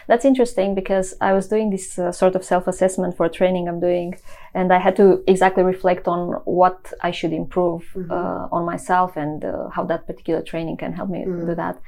That's 0.08 0.26
interesting 0.26 0.76
because 0.76 1.14
I 1.22 1.34
was 1.34 1.48
doing 1.48 1.70
this 1.70 1.98
uh, 1.98 2.12
sort 2.12 2.36
of 2.36 2.44
self 2.44 2.68
assessment 2.68 3.16
for 3.18 3.30
training 3.30 3.68
I'm 3.68 3.80
doing, 3.80 4.16
and 4.54 4.72
I 4.74 4.80
had 4.80 4.96
to 4.98 5.24
exactly 5.28 5.64
reflect 5.64 6.08
on 6.08 6.42
what 6.46 6.94
I 7.02 7.12
should 7.12 7.34
improve 7.34 7.84
mm-hmm. 7.96 8.12
uh, 8.12 8.48
on 8.52 8.66
myself 8.66 9.18
and 9.18 9.44
uh, 9.46 9.70
how 9.70 9.84
that 9.86 10.08
particular 10.08 10.42
training 10.42 10.78
can 10.78 10.94
help 10.94 11.10
me 11.10 11.26
mm. 11.26 11.46
do 11.48 11.56
that. 11.56 11.80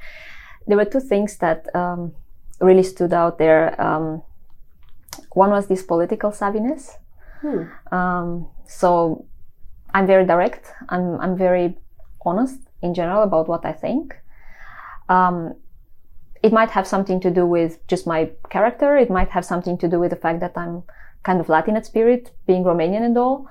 There 0.66 0.76
were 0.76 0.84
two 0.84 1.00
things 1.00 1.36
that 1.38 1.74
um, 1.74 2.14
really 2.60 2.82
stood 2.82 3.12
out 3.12 3.38
there. 3.38 3.80
Um, 3.80 4.22
one 5.32 5.50
was 5.50 5.66
this 5.66 5.82
political 5.82 6.30
savviness. 6.30 6.90
Hmm. 7.40 7.94
Um, 7.94 8.48
so 8.66 9.26
I'm 9.92 10.06
very 10.06 10.24
direct. 10.24 10.72
I'm, 10.88 11.20
I'm 11.20 11.36
very 11.36 11.76
honest 12.24 12.58
in 12.82 12.94
general 12.94 13.22
about 13.22 13.48
what 13.48 13.64
I 13.64 13.72
think. 13.72 14.16
Um, 15.08 15.54
it 16.44 16.52
might 16.52 16.70
have 16.70 16.86
something 16.86 17.20
to 17.20 17.30
do 17.30 17.46
with 17.46 17.72
just 17.88 18.06
my 18.06 18.30
character. 18.50 18.98
It 18.98 19.10
might 19.10 19.30
have 19.30 19.46
something 19.46 19.78
to 19.78 19.88
do 19.88 19.98
with 19.98 20.10
the 20.10 20.20
fact 20.24 20.40
that 20.40 20.52
I'm 20.56 20.82
kind 21.22 21.40
of 21.40 21.48
Latin 21.48 21.74
at 21.74 21.86
spirit, 21.86 22.32
being 22.46 22.64
Romanian 22.64 23.02
and 23.02 23.16
all. 23.16 23.48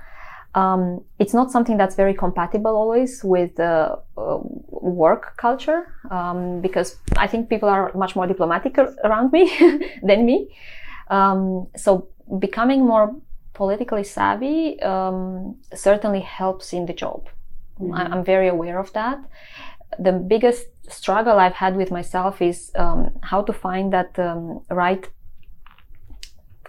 Um, 0.54 1.04
it's 1.18 1.34
not 1.34 1.52
something 1.52 1.76
that's 1.76 1.96
very 1.96 2.14
compatible 2.14 2.76
always 2.76 3.24
with 3.24 3.56
the 3.56 3.98
uh, 4.16 4.38
work 4.70 5.36
culture 5.38 5.82
um, 6.12 6.62
because 6.62 6.98
I 7.18 7.26
think 7.26 7.50
people 7.50 7.68
are 7.68 7.92
much 7.96 8.16
more 8.16 8.28
diplomatic 8.28 8.78
around 8.78 9.32
me 9.32 9.44
than 10.04 10.24
me. 10.28 10.56
Um, 11.08 11.68
so 11.76 12.10
becoming 12.38 12.86
more 12.86 13.16
politically 13.56 14.04
savvy 14.04 14.80
um, 14.84 15.56
certainly 15.74 16.22
helps 16.22 16.74
in 16.74 16.86
the 16.86 16.94
job. 16.94 17.28
Mm-hmm. 17.82 17.94
I, 17.96 18.16
am 18.16 18.24
very 18.24 18.50
aware 18.50 18.78
of 18.78 18.94
that. 18.94 19.18
The 19.98 20.12
biggest 20.12 20.68
struggle 20.90 21.40
I've 21.40 21.54
had 21.54 21.76
with 21.76 21.92
myself 21.92 22.42
is 22.42 22.72
um, 22.76 23.12
how 23.22 23.42
to 23.42 23.54
find 23.54 23.94
that 23.94 24.18
um, 24.20 24.62
right 24.70 25.08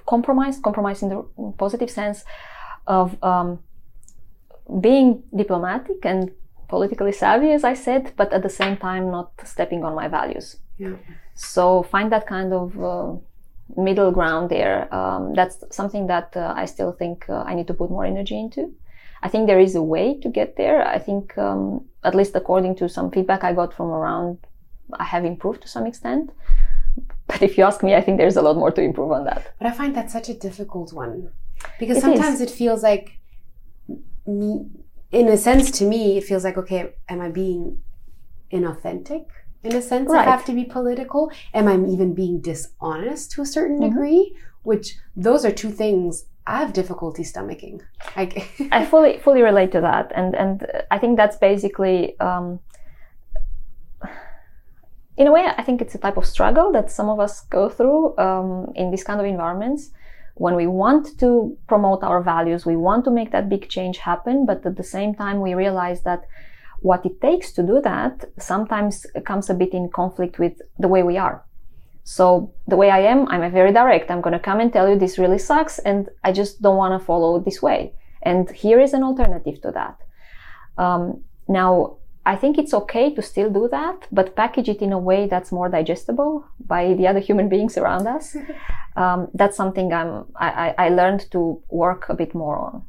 compromise, 0.06 0.60
compromise 0.60 1.02
in 1.02 1.08
the 1.08 1.52
positive 1.58 1.90
sense 1.90 2.24
of 2.86 3.22
um, 3.22 3.58
being 4.80 5.22
diplomatic 5.34 6.04
and 6.04 6.30
politically 6.68 7.12
savvy, 7.12 7.52
as 7.52 7.64
I 7.64 7.74
said, 7.74 8.12
but 8.16 8.32
at 8.32 8.42
the 8.42 8.48
same 8.48 8.76
time 8.76 9.10
not 9.10 9.32
stepping 9.44 9.84
on 9.84 9.94
my 9.94 10.08
values. 10.08 10.56
Yeah. 10.78 10.96
So 11.34 11.82
find 11.82 12.10
that 12.12 12.26
kind 12.26 12.52
of 12.52 12.82
uh, 12.82 13.12
middle 13.76 14.10
ground 14.12 14.50
there. 14.50 14.92
Um, 14.94 15.34
that's 15.34 15.62
something 15.70 16.06
that 16.08 16.36
uh, 16.36 16.52
I 16.56 16.64
still 16.66 16.92
think 16.92 17.26
uh, 17.28 17.42
I 17.46 17.54
need 17.54 17.66
to 17.68 17.74
put 17.74 17.90
more 17.90 18.04
energy 18.04 18.38
into. 18.38 18.72
I 19.22 19.28
think 19.28 19.46
there 19.46 19.60
is 19.60 19.74
a 19.74 19.82
way 19.82 20.18
to 20.20 20.28
get 20.28 20.56
there. 20.56 20.86
I 20.86 20.98
think, 20.98 21.36
um, 21.38 21.86
at 22.04 22.14
least 22.14 22.34
according 22.36 22.76
to 22.76 22.88
some 22.88 23.10
feedback 23.10 23.42
I 23.44 23.52
got 23.52 23.72
from 23.74 23.86
around, 23.86 24.38
I 24.92 25.04
have 25.04 25.24
improved 25.24 25.62
to 25.62 25.68
some 25.68 25.86
extent. 25.86 26.30
But 27.26 27.42
if 27.42 27.56
you 27.58 27.64
ask 27.64 27.82
me, 27.82 27.94
I 27.94 28.00
think 28.02 28.18
there's 28.18 28.36
a 28.36 28.42
lot 28.42 28.56
more 28.56 28.70
to 28.70 28.82
improve 28.82 29.10
on 29.12 29.24
that. 29.24 29.54
But 29.58 29.66
I 29.66 29.72
find 29.72 29.96
that 29.96 30.10
such 30.10 30.28
a 30.28 30.34
difficult 30.34 30.92
one 30.92 31.30
because 31.78 31.96
it 31.98 32.02
sometimes 32.02 32.36
is. 32.40 32.42
it 32.42 32.50
feels 32.50 32.82
like, 32.82 33.18
me, 34.26 34.66
in 35.10 35.28
a 35.28 35.36
sense, 35.36 35.70
to 35.78 35.84
me, 35.84 36.18
it 36.18 36.24
feels 36.24 36.44
like, 36.44 36.58
okay, 36.58 36.92
am 37.08 37.20
I 37.20 37.30
being 37.30 37.78
inauthentic 38.52 39.26
in 39.62 39.74
a 39.74 39.82
sense 39.82 40.10
Right. 40.10 40.26
I 40.26 40.30
have 40.30 40.44
to 40.44 40.52
be 40.52 40.64
political? 40.64 41.30
Am 41.54 41.66
I 41.66 41.74
even 41.90 42.14
being 42.14 42.40
dishonest 42.40 43.32
to 43.32 43.42
a 43.42 43.46
certain 43.46 43.80
Mhm. 43.80 43.88
degree? 43.90 44.36
Which 44.62 44.98
those 45.16 45.44
are 45.44 45.50
two 45.52 45.70
things 45.70 46.26
I 46.46 46.58
have 46.58 46.72
difficulty 46.72 47.22
stomaching. 47.22 47.80
Like, 48.16 48.50
I 48.70 48.84
fully 48.90 49.18
fully 49.18 49.42
relate 49.42 49.72
to 49.72 49.80
that, 49.80 50.12
and 50.14 50.34
and 50.34 50.66
I 50.90 50.98
think 50.98 51.16
that's 51.16 51.36
basically, 51.36 52.18
um, 52.20 52.60
in 55.16 55.26
a 55.26 55.32
way, 55.32 55.46
I 55.46 55.62
think 55.62 55.80
it's 55.80 55.94
a 55.94 55.98
type 55.98 56.16
of 56.16 56.26
struggle 56.26 56.72
that 56.72 56.90
some 56.90 57.08
of 57.08 57.18
us 57.18 57.42
go 57.42 57.68
through 57.68 58.16
um, 58.18 58.72
in 58.74 58.90
these 58.90 59.04
kind 59.04 59.20
of 59.20 59.26
environments. 59.26 59.90
When 60.36 60.56
we 60.56 60.66
want 60.66 61.18
to 61.20 61.56
promote 61.68 62.02
our 62.02 62.20
values, 62.20 62.66
we 62.66 62.76
want 62.76 63.04
to 63.04 63.10
make 63.10 63.30
that 63.30 63.48
big 63.48 63.68
change 63.68 63.98
happen, 63.98 64.46
but 64.46 64.66
at 64.66 64.76
the 64.76 64.82
same 64.82 65.14
time, 65.14 65.40
we 65.40 65.54
realize 65.54 66.02
that 66.02 66.24
what 66.80 67.06
it 67.06 67.20
takes 67.20 67.52
to 67.52 67.62
do 67.62 67.80
that 67.80 68.24
sometimes 68.38 69.06
comes 69.24 69.48
a 69.48 69.54
bit 69.54 69.72
in 69.72 69.88
conflict 69.88 70.38
with 70.38 70.60
the 70.78 70.88
way 70.88 71.02
we 71.02 71.16
are. 71.16 71.44
So 72.04 72.52
the 72.68 72.76
way 72.76 72.90
I 72.90 73.00
am, 73.00 73.26
I'm 73.28 73.42
a 73.42 73.50
very 73.50 73.72
direct. 73.72 74.10
I'm 74.10 74.20
going 74.20 74.34
to 74.34 74.38
come 74.38 74.60
and 74.60 74.70
tell 74.72 74.88
you 74.88 74.98
this 74.98 75.18
really 75.18 75.38
sucks, 75.38 75.78
and 75.78 76.10
I 76.22 76.32
just 76.32 76.60
don't 76.60 76.76
want 76.76 76.98
to 76.98 77.04
follow 77.04 77.40
this 77.40 77.62
way. 77.62 77.94
And 78.22 78.50
here 78.50 78.78
is 78.78 78.92
an 78.92 79.02
alternative 79.02 79.60
to 79.62 79.70
that. 79.72 79.98
Um, 80.76 81.24
now, 81.48 81.96
I 82.26 82.36
think 82.36 82.58
it's 82.58 82.74
okay 82.74 83.14
to 83.14 83.22
still 83.22 83.50
do 83.50 83.68
that, 83.68 84.06
but 84.12 84.36
package 84.36 84.68
it 84.68 84.82
in 84.82 84.92
a 84.92 84.98
way 84.98 85.26
that's 85.26 85.52
more 85.52 85.68
digestible 85.68 86.46
by 86.58 86.94
the 86.94 87.06
other 87.06 87.20
human 87.20 87.48
beings 87.54 87.76
around 87.78 88.06
us. 88.06 88.36
um, 88.96 89.28
that's 89.34 89.56
something 89.56 89.92
I'm, 89.92 90.26
I, 90.36 90.48
I 90.48 90.86
I 90.86 90.88
learned 90.90 91.30
to 91.32 91.62
work 91.70 92.08
a 92.08 92.14
bit 92.14 92.34
more 92.34 92.58
on. 92.58 92.84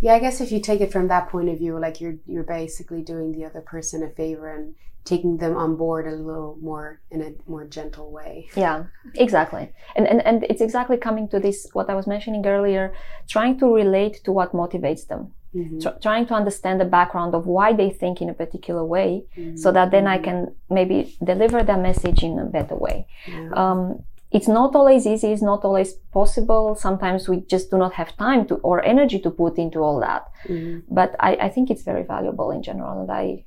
yeah, 0.00 0.14
I 0.14 0.18
guess 0.20 0.40
if 0.40 0.50
you 0.52 0.60
take 0.60 0.80
it 0.80 0.92
from 0.92 1.08
that 1.08 1.28
point 1.28 1.48
of 1.48 1.58
view, 1.58 1.78
like 1.78 2.00
you're 2.00 2.18
you're 2.26 2.44
basically 2.44 3.02
doing 3.02 3.32
the 3.32 3.44
other 3.44 3.60
person 3.60 4.02
a 4.02 4.08
favor 4.08 4.48
and 4.48 4.74
taking 5.04 5.38
them 5.38 5.56
on 5.56 5.76
board 5.76 6.06
a 6.06 6.10
little 6.14 6.56
more 6.60 7.00
in 7.10 7.20
a 7.22 7.32
more 7.50 7.64
gentle 7.66 8.10
way. 8.12 8.48
Yeah, 8.56 8.84
exactly. 9.14 9.72
And, 9.96 10.06
and, 10.06 10.20
and 10.26 10.44
it's 10.44 10.60
exactly 10.60 10.96
coming 10.96 11.28
to 11.28 11.40
this, 11.40 11.68
what 11.72 11.88
I 11.90 11.94
was 11.94 12.06
mentioning 12.06 12.46
earlier, 12.46 12.92
trying 13.28 13.58
to 13.60 13.66
relate 13.74 14.20
to 14.24 14.32
what 14.32 14.52
motivates 14.52 15.06
them. 15.06 15.32
Mhm. 15.54 15.82
Tr- 15.82 15.98
trying 16.00 16.26
to 16.26 16.34
understand 16.34 16.80
the 16.80 16.84
background 16.84 17.34
of 17.34 17.44
why 17.46 17.72
they 17.72 17.90
think 17.90 18.22
in 18.22 18.28
a 18.30 18.34
particular 18.34 18.84
way 18.84 19.24
Mm-hmm. 19.36 19.56
so 19.56 19.72
that 19.72 19.90
then 19.90 20.06
I 20.06 20.18
can 20.18 20.54
maybe 20.68 21.16
deliver 21.24 21.62
their 21.64 21.76
message 21.78 22.22
in 22.22 22.38
a 22.38 22.44
better 22.44 22.76
way. 22.76 23.06
Yeah. 23.26 23.50
Um, 23.62 23.80
it's 24.30 24.46
not 24.46 24.76
always 24.76 25.08
easy, 25.08 25.32
it's 25.32 25.42
not 25.42 25.64
always 25.64 25.94
possible. 26.12 26.76
Sometimes 26.76 27.28
we 27.28 27.40
just 27.54 27.68
do 27.72 27.78
not 27.78 27.94
have 27.94 28.16
time 28.16 28.46
to 28.46 28.54
or 28.68 28.80
energy 28.84 29.18
to 29.20 29.30
put 29.30 29.58
into 29.58 29.80
all 29.80 29.98
that. 30.00 30.22
Mhm. 30.46 30.82
But 30.88 31.16
I, 31.18 31.30
I 31.46 31.48
think 31.48 31.68
it's 31.68 31.82
very 31.82 32.04
valuable 32.04 32.52
in 32.52 32.62
general, 32.62 33.00
and 33.00 33.10
I 33.10 33.44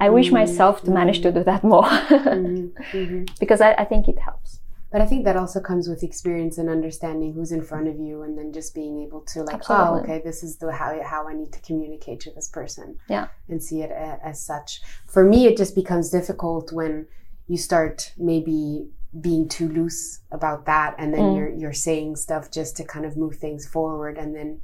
I 0.00 0.10
wish 0.10 0.28
Mm, 0.28 0.32
myself 0.34 0.82
to 0.84 0.90
manage 0.90 1.20
to 1.22 1.32
do 1.32 1.42
that 1.44 1.64
more 1.64 1.84
Mhm. 1.88 2.72
Mhm. 2.92 3.38
because 3.40 3.60
I, 3.60 3.72
I 3.74 3.84
think 3.84 4.08
it 4.08 4.18
helps. 4.18 4.60
But 4.90 5.00
I 5.00 5.06
think 5.06 5.24
that 5.24 5.36
also 5.36 5.58
comes 5.58 5.88
with 5.88 6.02
experience 6.02 6.58
and 6.58 6.68
understanding 6.68 7.32
who's 7.32 7.50
in 7.50 7.62
front 7.62 7.88
of 7.88 7.98
you, 7.98 8.20
and 8.22 8.36
then 8.36 8.52
just 8.52 8.74
being 8.74 9.02
able 9.02 9.22
to 9.32 9.42
like, 9.42 9.62
oh, 9.70 10.00
okay, 10.00 10.20
this 10.22 10.42
is 10.42 10.58
the 10.58 10.70
how 10.70 11.02
how 11.02 11.26
I 11.26 11.32
need 11.32 11.50
to 11.52 11.60
communicate 11.62 12.20
to 12.20 12.30
this 12.32 12.48
person, 12.48 12.98
Yeah. 13.08 13.28
and 13.48 13.62
see 13.62 13.80
it 13.80 13.90
a, 13.90 14.18
as 14.22 14.42
such. 14.42 14.82
For 15.06 15.24
me, 15.24 15.46
it 15.46 15.56
just 15.56 15.74
becomes 15.74 16.10
difficult 16.10 16.72
when 16.72 17.06
you 17.48 17.56
start 17.56 18.12
maybe 18.18 18.86
being 19.18 19.48
too 19.48 19.68
loose 19.68 20.20
about 20.30 20.66
that, 20.66 20.94
and 20.98 21.12
then 21.14 21.20
Mm. 21.22 21.36
you're 21.36 21.50
you're 21.60 21.72
saying 21.88 22.16
stuff 22.16 22.50
just 22.50 22.76
to 22.76 22.84
kind 22.84 23.06
of 23.06 23.16
move 23.16 23.36
things 23.36 23.66
forward, 23.66 24.18
and 24.18 24.34
then 24.36 24.60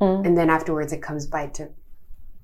Mm. 0.00 0.26
and 0.26 0.36
then 0.38 0.48
afterwards 0.48 0.92
it 0.94 1.02
comes 1.02 1.26
by 1.26 1.46
to 1.48 1.68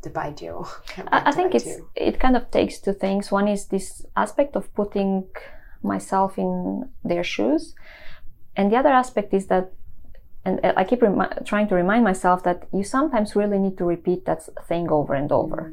to 0.03 0.11
bite 0.11 0.41
you. 0.43 0.67
I, 1.13 1.31
I 1.31 1.33
think 1.33 1.55
it's 1.55 1.67
you. 1.67 1.89
it 1.95 2.19
kind 2.21 2.37
of 2.37 2.51
takes 2.51 2.79
two 2.81 2.93
things. 2.93 3.31
One 3.33 3.49
is 3.49 3.67
this 3.67 4.05
aspect 4.17 4.57
of 4.57 4.73
putting 4.75 5.25
myself 5.83 6.39
in 6.39 6.89
their 7.05 7.25
shoes, 7.25 7.75
and 8.57 8.71
the 8.73 8.77
other 8.77 8.91
aspect 8.91 9.33
is 9.35 9.47
that, 9.47 9.73
and 10.45 10.61
I 10.65 10.85
keep 10.85 11.03
remi- 11.03 11.27
trying 11.45 11.69
to 11.69 11.75
remind 11.75 12.05
myself 12.05 12.43
that 12.45 12.67
you 12.73 12.85
sometimes 12.85 13.37
really 13.37 13.59
need 13.59 13.77
to 13.79 13.85
repeat 13.85 14.25
that 14.27 14.43
thing 14.67 14.91
over 14.91 15.15
and 15.15 15.31
over, 15.33 15.73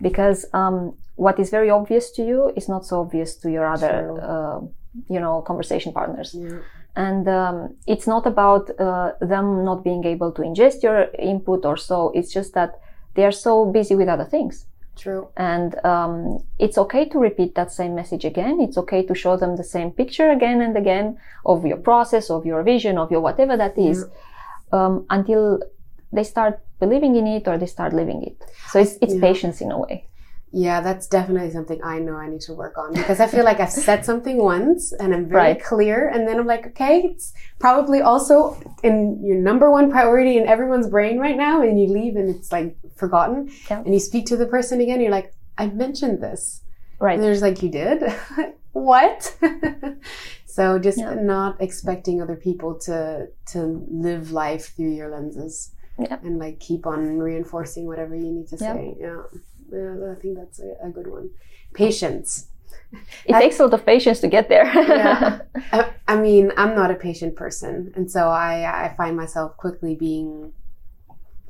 because 0.00 0.46
um, 0.52 0.96
what 1.16 1.38
is 1.38 1.50
very 1.50 1.70
obvious 1.70 2.10
to 2.12 2.24
you 2.24 2.52
is 2.56 2.68
not 2.68 2.84
so 2.86 3.00
obvious 3.00 3.36
to 3.36 3.50
your 3.50 3.66
other, 3.66 4.20
uh, 4.20 4.60
you 5.08 5.20
know, 5.20 5.42
conversation 5.42 5.92
partners 5.92 6.34
Yeah. 6.34 6.58
and 6.96 7.28
um, 7.28 7.74
it's 7.86 8.06
not 8.06 8.26
about 8.26 8.70
uh, 8.80 9.12
them 9.20 9.64
not 9.64 9.82
being 9.84 10.04
able 10.04 10.30
to 10.32 10.42
ingest 10.42 10.82
your 10.82 11.08
input 11.18 11.64
or 11.64 11.76
so 11.76 12.10
it's 12.14 12.32
just 12.32 12.54
that 12.54 12.70
they 13.14 13.24
are 13.24 13.32
so 13.32 13.64
busy 13.66 13.94
with 13.94 14.08
other 14.08 14.24
things. 14.24 14.66
True. 14.96 15.26
and 15.36 15.74
um, 15.84 16.44
it's 16.60 16.78
okay 16.78 17.04
to 17.08 17.18
repeat 17.18 17.56
that 17.56 17.72
same 17.72 17.96
message 17.96 18.24
again. 18.24 18.60
It's 18.60 18.78
okay 18.78 19.02
to 19.06 19.14
show 19.14 19.36
them 19.36 19.56
the 19.56 19.64
same 19.64 19.90
picture 19.90 20.30
again 20.30 20.60
and 20.62 20.76
again 20.76 21.18
of 21.44 21.66
your 21.66 21.78
process 21.78 22.30
of 22.30 22.46
your 22.46 22.62
vision 22.62 22.96
of 22.96 23.10
your 23.10 23.20
whatever 23.20 23.56
that 23.56 23.76
is 23.76 24.04
um, 24.70 25.04
until 25.10 25.60
they 26.12 26.22
start 26.22 26.60
believing 26.78 27.16
in 27.16 27.26
it 27.26 27.48
or 27.48 27.58
they 27.58 27.66
start 27.66 27.92
living 27.92 28.22
it. 28.22 28.36
So 28.70 28.78
it's, 28.78 28.94
it's 29.02 29.14
Yeah. 29.14 29.20
patience 29.28 29.60
in 29.60 29.72
a 29.72 29.78
way 29.78 30.06
Yeah, 30.56 30.80
that's 30.82 31.08
definitely 31.08 31.50
something 31.50 31.80
I 31.82 31.98
know 31.98 32.14
I 32.14 32.28
need 32.28 32.42
to 32.42 32.54
work 32.54 32.78
on 32.78 32.92
because 32.94 33.18
I 33.18 33.26
feel 33.26 33.44
like 33.44 33.58
I've 33.58 33.72
said 33.72 34.04
something 34.04 34.36
once 34.38 34.92
and 34.92 35.12
I'm 35.12 35.26
very 35.28 35.42
Right. 35.54 35.62
clear, 35.62 36.06
and 36.08 36.28
then 36.28 36.38
I'm 36.38 36.46
like, 36.46 36.64
okay, 36.68 37.00
it's 37.10 37.32
probably 37.58 38.00
also 38.00 38.56
in 38.84 39.18
your 39.24 39.36
number 39.36 39.68
one 39.78 39.90
priority 39.90 40.38
in 40.38 40.46
everyone's 40.46 40.88
brain 40.88 41.18
right 41.18 41.36
now, 41.36 41.60
and 41.60 41.80
you 41.80 41.88
leave 41.88 42.14
and 42.14 42.28
it's 42.34 42.52
like 42.52 42.76
forgotten, 42.94 43.50
Yeah. 43.68 43.80
and 43.84 43.92
you 43.92 43.98
speak 43.98 44.26
to 44.26 44.36
the 44.36 44.46
person 44.46 44.80
again, 44.80 45.00
you're 45.00 45.10
like, 45.10 45.34
I 45.58 45.66
mentioned 45.66 46.22
this, 46.22 46.62
right 47.00 47.14
and 47.14 47.22
there's 47.24 47.42
like, 47.42 47.60
you 47.64 47.68
did, 47.70 47.98
what? 48.72 49.34
so 50.46 50.78
just 50.78 50.98
Yeah. 50.98 51.14
not 51.14 51.60
expecting 51.60 52.22
other 52.22 52.36
people 52.36 52.74
to 52.86 53.26
to 53.52 53.84
live 53.90 54.30
life 54.30 54.72
through 54.76 54.94
your 55.00 55.10
lenses 55.10 55.72
Yeah. 55.98 56.18
and 56.22 56.38
like 56.38 56.60
keep 56.60 56.86
on 56.86 57.18
reinforcing 57.18 57.86
whatever 57.86 58.14
you 58.14 58.30
need 58.30 58.48
to 58.48 58.58
say. 58.58 58.96
Yeah. 59.00 59.22
Yeah, 59.72 60.12
I 60.12 60.14
think 60.20 60.36
that's 60.38 60.60
a, 60.60 60.74
a 60.82 60.90
good 60.90 61.06
one. 61.06 61.30
Patience. 61.74 62.48
it 63.26 63.34
I- 63.34 63.40
takes 63.40 63.58
a 63.60 63.64
lot 63.64 63.74
of 63.74 63.84
patience 63.86 64.20
to 64.20 64.28
get 64.28 64.48
there 64.48 64.66
Yeah. 64.66 65.40
I, 65.72 65.90
I 66.08 66.16
mean, 66.16 66.52
I'm 66.56 66.74
not 66.74 66.90
a 66.90 66.94
patient 66.94 67.36
person, 67.36 67.92
and 67.96 68.10
so 68.10 68.28
I 68.28 68.86
I 68.86 68.94
find 68.96 69.16
myself 69.16 69.56
quickly 69.56 69.94
being 69.94 70.52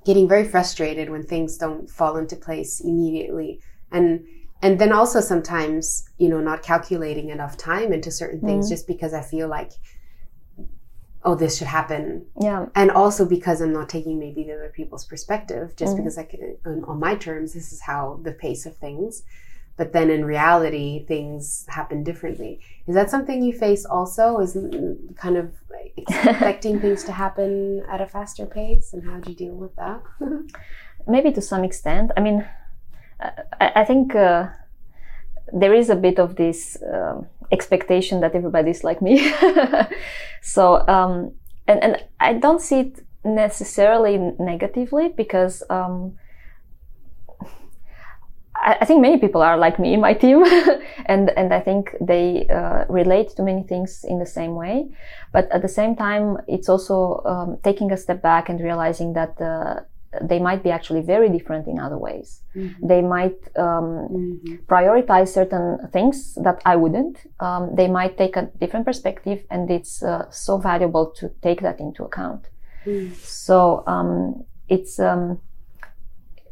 getting 0.04 0.28
very 0.28 0.44
frustrated 0.44 1.10
when 1.10 1.22
things 1.24 1.56
don't 1.56 1.88
fall 1.90 2.16
into 2.16 2.36
place 2.36 2.80
immediately, 2.80 3.60
and 3.90 4.24
and 4.62 4.78
then 4.78 4.92
also 4.92 5.20
sometimes 5.20 6.04
you 6.18 6.28
know 6.28 6.40
not 6.40 6.62
calculating 6.62 7.30
enough 7.30 7.56
time 7.56 7.92
into 7.92 8.10
certain 8.10 8.40
things 8.40 8.66
Mhm. 8.66 8.70
just 8.70 8.86
because 8.86 9.12
I 9.14 9.22
feel 9.22 9.48
like 9.48 9.72
oh 11.26 11.34
this 11.34 11.56
should 11.58 11.66
happen 11.66 12.26
yeah 12.40 12.66
and 12.74 12.90
also 12.90 13.24
because 13.24 13.60
I'm 13.62 13.72
not 13.72 13.88
taking 13.88 14.18
maybe 14.18 14.44
the 14.44 14.54
other 14.54 14.72
people's 14.74 15.04
perspective, 15.12 15.74
just 15.76 15.92
Mhm. 15.94 15.98
because 15.98 16.18
I 16.18 16.24
can 16.24 16.56
on, 16.90 16.98
my 17.00 17.14
terms, 17.16 17.52
this 17.54 17.72
is 17.72 17.80
how 17.90 18.20
the 18.22 18.32
pace 18.32 18.66
of 18.66 18.76
things. 18.76 19.22
But 19.76 19.92
then 19.92 20.08
in 20.16 20.24
reality, 20.24 21.04
things 21.12 21.66
happen 21.68 22.04
differently. 22.04 22.60
Is 22.86 22.94
that 22.94 23.10
something 23.10 23.42
you 23.42 23.52
face 23.66 23.84
also? 23.84 24.38
Is 24.44 24.54
mm, 24.54 25.16
kind 25.16 25.36
of 25.36 25.46
expecting 25.96 26.78
things 26.84 27.02
to 27.04 27.12
happen 27.12 27.82
at 27.92 28.00
a 28.00 28.06
faster 28.06 28.46
pace, 28.46 28.92
and 28.92 29.02
how 29.08 29.16
do 29.18 29.30
you 29.32 29.36
deal 29.36 29.56
with 29.64 29.74
that? 29.82 30.00
maybe 31.14 31.32
to 31.32 31.40
some 31.42 31.64
extent. 31.64 32.12
I 32.16 32.20
mean, 32.20 32.38
I, 33.60 33.66
I 33.80 33.84
think 33.84 34.14
uh, 34.14 34.46
there 35.52 35.74
is 35.74 35.90
a 35.90 35.96
bit 35.96 36.18
of 36.18 36.36
this 36.36 36.76
um 36.92 37.26
expectation 37.54 38.20
that 38.20 38.34
everybody's 38.34 38.84
like 38.84 39.00
me. 39.00 39.32
so, 40.42 40.86
um, 40.88 41.32
and 41.66 41.82
and 41.82 42.04
I 42.20 42.34
don't 42.34 42.60
see 42.60 42.80
it 42.80 43.00
necessarily 43.24 44.18
negatively 44.38 45.08
because. 45.08 45.62
Um, 45.70 46.18
I 48.66 48.86
think 48.86 49.02
many 49.02 49.18
people 49.18 49.42
are 49.42 49.58
like 49.58 49.78
me 49.78 49.92
in 49.92 50.00
my 50.00 50.14
team, 50.14 50.42
and 51.06 51.30
and 51.36 51.52
I 51.52 51.60
think 51.60 51.94
they 52.00 52.46
uh, 52.48 52.86
relate 52.88 53.36
to 53.36 53.42
many 53.42 53.62
things 53.62 54.04
in 54.08 54.18
the 54.18 54.26
same 54.26 54.54
way. 54.54 54.88
But 55.32 55.52
at 55.52 55.60
the 55.60 55.68
same 55.68 55.96
time, 55.96 56.38
it's 56.48 56.68
also 56.68 57.20
um, 57.26 57.58
taking 57.62 57.92
a 57.92 57.96
step 57.96 58.22
back 58.22 58.48
and 58.48 58.58
realizing 58.60 59.12
that 59.14 59.38
uh, 59.40 59.80
they 60.22 60.38
might 60.38 60.62
be 60.62 60.70
actually 60.70 61.00
very 61.02 61.28
different 61.28 61.66
in 61.66 61.78
other 61.78 61.98
ways. 61.98 62.42
They 62.82 63.02
might 63.02 63.38
um, 63.56 64.08
Mhm. 64.10 64.66
prioritize 64.66 65.28
certain 65.28 65.88
things 65.92 66.34
that 66.44 66.60
I 66.64 66.76
wouldn't. 66.76 67.16
Um, 67.40 67.74
they 67.74 67.88
might 67.88 68.16
take 68.16 68.36
a 68.36 68.42
different 68.60 68.86
perspective, 68.86 69.44
and 69.50 69.70
it's 69.70 70.02
uh, 70.02 70.26
so 70.30 70.58
valuable 70.58 71.06
to 71.18 71.28
take 71.42 71.60
that 71.62 71.80
into 71.80 72.04
account. 72.04 72.42
Mm. 72.86 73.12
So 73.14 73.82
um, 73.86 74.44
it's 74.68 74.98
um, 74.98 75.40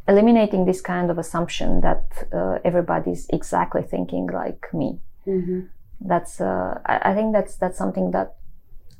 eliminating 0.09 0.65
this 0.67 0.81
kind 0.81 1.11
of 1.11 1.19
assumption 1.19 1.81
that 1.81 2.05
uh, 2.33 2.59
everybody's 2.65 3.29
exactly 3.29 3.83
thinking 3.83 4.27
like 4.27 4.67
me. 4.73 5.01
Mhm. 5.27 5.69
That's 6.01 6.41
uh, 6.41 6.81
I, 6.87 7.11
I 7.11 7.15
think 7.15 7.33
that's 7.33 7.57
that's 7.57 7.79
something 7.79 8.11
that 8.11 8.35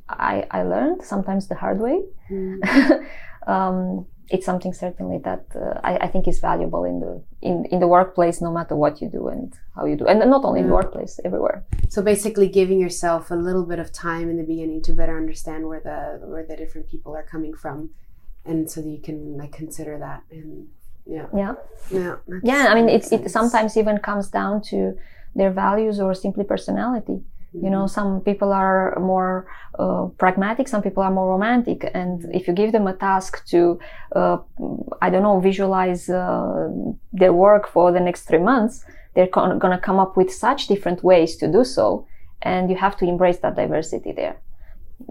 I 0.09 0.47
I 0.51 0.63
learned 0.63 1.03
sometimes 1.03 1.49
the 1.49 1.55
hard 1.57 1.81
way. 1.81 2.03
Mm. 2.31 2.61
um, 3.47 4.07
it's 4.31 4.47
something 4.47 4.73
certainly 4.73 5.19
that 5.19 5.45
uh, 5.55 5.81
I, 5.85 5.97
I, 6.05 6.09
think 6.09 6.27
is 6.27 6.39
valuable 6.39 6.85
in 6.85 7.01
the 7.01 7.23
in, 7.43 7.67
in 7.67 7.81
the 7.81 7.89
workplace 7.89 8.41
no 8.41 8.53
matter 8.53 8.77
what 8.77 9.03
you 9.03 9.09
do 9.09 9.29
and 9.29 9.53
how 9.77 9.85
you 9.85 9.97
do. 9.97 10.07
And 10.07 10.21
not 10.21 10.45
only 10.45 10.61
in 10.61 10.69
the 10.69 10.73
workplace 10.73 11.21
everywhere. 11.25 11.65
So 11.89 12.03
basically 12.03 12.49
giving 12.49 12.81
yourself 12.81 13.31
a 13.31 13.35
little 13.35 13.65
bit 13.65 13.79
of 13.79 13.93
time 13.93 14.31
in 14.31 14.37
the 14.37 14.45
beginning 14.45 14.83
to 14.83 14.93
better 14.93 15.17
understand 15.17 15.69
where 15.69 15.81
the 15.81 16.27
where 16.27 16.47
the 16.47 16.57
different 16.57 16.89
people 16.89 17.15
are 17.15 17.25
coming 17.25 17.55
from. 17.55 17.91
And 18.45 18.71
so 18.71 18.81
that 18.81 18.89
you 18.89 19.01
can 19.01 19.37
like 19.37 19.53
consider 19.53 19.99
that 19.99 20.23
and 20.31 20.69
yeah. 21.07 21.27
Yeah. 21.35 21.55
Yeah 21.91 22.17
yeah 22.45 22.67
i 22.69 22.75
mean 22.75 22.89
it, 22.89 23.13
it 23.13 23.31
sometimes 23.31 23.77
even 23.77 23.99
comes 23.99 24.29
down 24.29 24.63
to 24.63 24.97
their 25.35 25.51
values 25.51 25.99
or 25.99 26.15
simply 26.15 26.45
personality 26.45 27.21
you 27.55 27.69
know, 27.69 27.87
some 27.87 28.21
people 28.21 28.53
are 28.53 28.99
more 28.99 29.47
uh, 29.79 30.07
pragmatic, 30.19 30.69
some 30.69 30.83
people 30.83 31.03
are 31.03 31.11
more 31.11 31.29
romantic. 31.29 31.91
And 31.93 32.25
if 32.35 32.49
you 32.49 32.55
give 32.55 32.73
them 32.73 32.87
a 32.87 32.95
task 32.95 33.45
to, 33.47 33.79
uh, 34.17 34.39
I 35.03 35.11
don't 35.11 35.23
know, 35.23 35.39
visualize 35.39 36.09
uh, 36.09 36.69
their 37.13 37.33
work 37.33 37.69
for 37.69 37.93
the 37.93 38.01
next 38.01 38.23
three 38.23 38.39
months, 38.39 38.85
they're 39.15 39.27
con- 39.27 39.61
to 39.61 39.79
come 39.79 39.99
up 39.99 40.17
with 40.17 40.33
such 40.33 40.67
different 40.67 41.05
ways 41.05 41.37
to 41.37 41.51
do 41.51 41.65
so. 41.65 42.07
And 42.41 42.71
you 42.71 42.77
have 42.77 42.97
to 42.99 43.05
embrace 43.05 43.39
that 43.39 43.55
diversity 43.55 44.13
there 44.13 44.41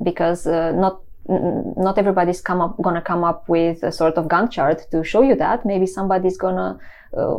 because 0.04 0.48
uh, 0.48 0.72
not 0.72 1.02
not 1.30 1.98
everybody's 2.00 2.42
come 2.42 2.60
up 2.60 2.76
gonna 2.82 3.02
come 3.02 3.24
up 3.24 3.48
with 3.48 3.84
a 3.84 3.92
sort 3.92 4.16
of 4.16 4.26
Gantt 4.26 4.52
chart 4.52 4.90
to 4.92 5.04
show 5.04 5.22
you 5.22 5.36
that. 5.36 5.66
Maybe 5.66 5.86
somebody's 5.86 6.36
gonna 6.36 6.80
uh, 7.16 7.38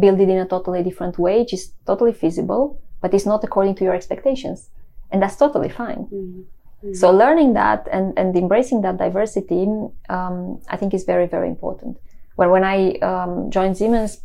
build 0.00 0.18
it 0.18 0.28
in 0.28 0.38
a 0.38 0.46
totally 0.46 0.82
different 0.82 1.18
way, 1.18 1.40
which 1.40 1.52
is 1.52 1.72
totally 1.86 2.14
feasible 2.14 2.80
but 3.00 3.14
it's 3.14 3.26
not 3.26 3.44
according 3.44 3.74
to 3.76 3.84
your 3.84 3.94
expectations. 3.94 4.70
And 5.10 5.22
that's 5.22 5.36
totally 5.36 5.68
fine. 5.68 6.08
Mm-hmm. 6.12 6.94
So 6.94 7.10
learning 7.10 7.54
that 7.54 7.88
and, 7.90 8.16
and 8.16 8.36
embracing 8.36 8.82
that 8.82 8.98
diversity, 8.98 9.66
um, 10.08 10.60
I 10.68 10.76
think 10.76 10.94
is 10.94 11.04
very, 11.04 11.26
very 11.26 11.48
important. 11.48 11.98
Where 12.36 12.50
when 12.50 12.62
I 12.62 12.92
um, 13.02 13.50
joined 13.50 13.76
Siemens, 13.76 14.18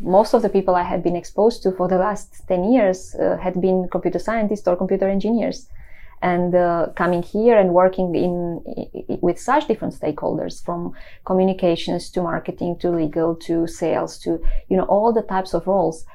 most 0.00 0.32
of 0.34 0.42
the 0.42 0.48
people 0.48 0.74
I 0.74 0.82
had 0.82 1.02
been 1.02 1.14
exposed 1.14 1.62
to 1.62 1.72
for 1.72 1.86
the 1.86 1.98
last 1.98 2.42
10 2.48 2.72
years 2.72 3.14
uh, 3.16 3.36
had 3.36 3.60
been 3.60 3.88
computer 3.90 4.18
scientists 4.18 4.66
or 4.66 4.76
computer 4.76 5.08
engineers. 5.08 5.68
And 6.22 6.54
uh, 6.54 6.88
coming 6.96 7.22
here 7.22 7.58
and 7.58 7.74
working 7.74 8.14
in, 8.14 8.62
in, 8.66 9.18
with 9.20 9.38
such 9.38 9.68
different 9.68 9.92
stakeholders 9.92 10.64
from 10.64 10.94
communications 11.26 12.08
to 12.10 12.22
marketing 12.22 12.78
to 12.78 12.88
legal 12.90 13.34
to 13.46 13.66
sales 13.66 14.18
to, 14.20 14.42
you 14.70 14.76
know, 14.78 14.84
all 14.84 15.12
the 15.12 15.20
types 15.20 15.52
of 15.52 15.66
roles 15.66 16.06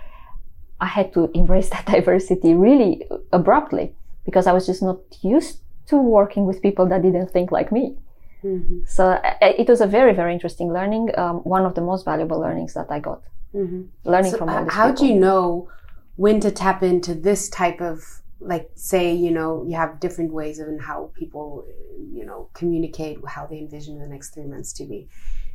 I 0.82 0.86
had 0.86 1.14
to 1.14 1.30
embrace 1.34 1.70
that 1.76 1.86
diversity 1.86 2.54
really 2.54 3.06
abruptly 3.32 3.96
because 4.26 4.48
I 4.48 4.54
was 4.54 4.66
just 4.66 4.82
not 4.82 5.00
used 5.22 5.60
to 5.88 5.98
working 5.98 6.46
with 6.46 6.62
people 6.62 6.86
that 6.88 7.02
didn't 7.02 7.32
think 7.32 7.52
like 7.52 7.72
me. 7.72 7.98
Mm-hmm. 8.44 8.82
So 8.86 9.20
it 9.42 9.68
was 9.68 9.82
a 9.82 9.88
very, 9.88 10.14
very 10.14 10.34
interesting 10.34 10.72
learning. 10.72 11.12
Um, 11.18 11.38
one 11.38 11.66
of 11.66 11.76
the 11.76 11.82
most 11.82 12.06
valuable 12.06 12.40
learnings 12.40 12.74
that 12.74 12.88
I 12.90 13.00
got. 13.00 13.22
Mm-hmm. 13.54 13.84
Learning 14.04 14.32
so 14.32 14.38
from 14.38 14.50
all 14.50 14.64
these 14.64 14.74
How 14.74 14.92
people. 14.92 15.08
do 15.08 15.14
you 15.14 15.20
know 15.20 15.70
when 16.16 16.40
to 16.42 16.52
tap 16.52 16.84
into 16.84 17.14
this 17.14 17.50
type 17.50 17.82
of, 17.82 18.22
like, 18.40 18.70
say, 18.76 19.14
you 19.14 19.32
know, 19.32 19.66
you 19.68 19.76
have 19.76 20.00
different 20.00 20.32
ways 20.32 20.60
of 20.60 20.68
how 20.80 21.12
people, 21.16 21.66
you 22.14 22.26
know, 22.26 22.50
communicate 22.54 23.18
how 23.28 23.46
they 23.46 23.58
envision 23.58 24.00
the 24.00 24.08
next 24.08 24.34
three 24.34 24.46
months 24.46 24.72
to 24.74 24.86
be. 24.86 25.10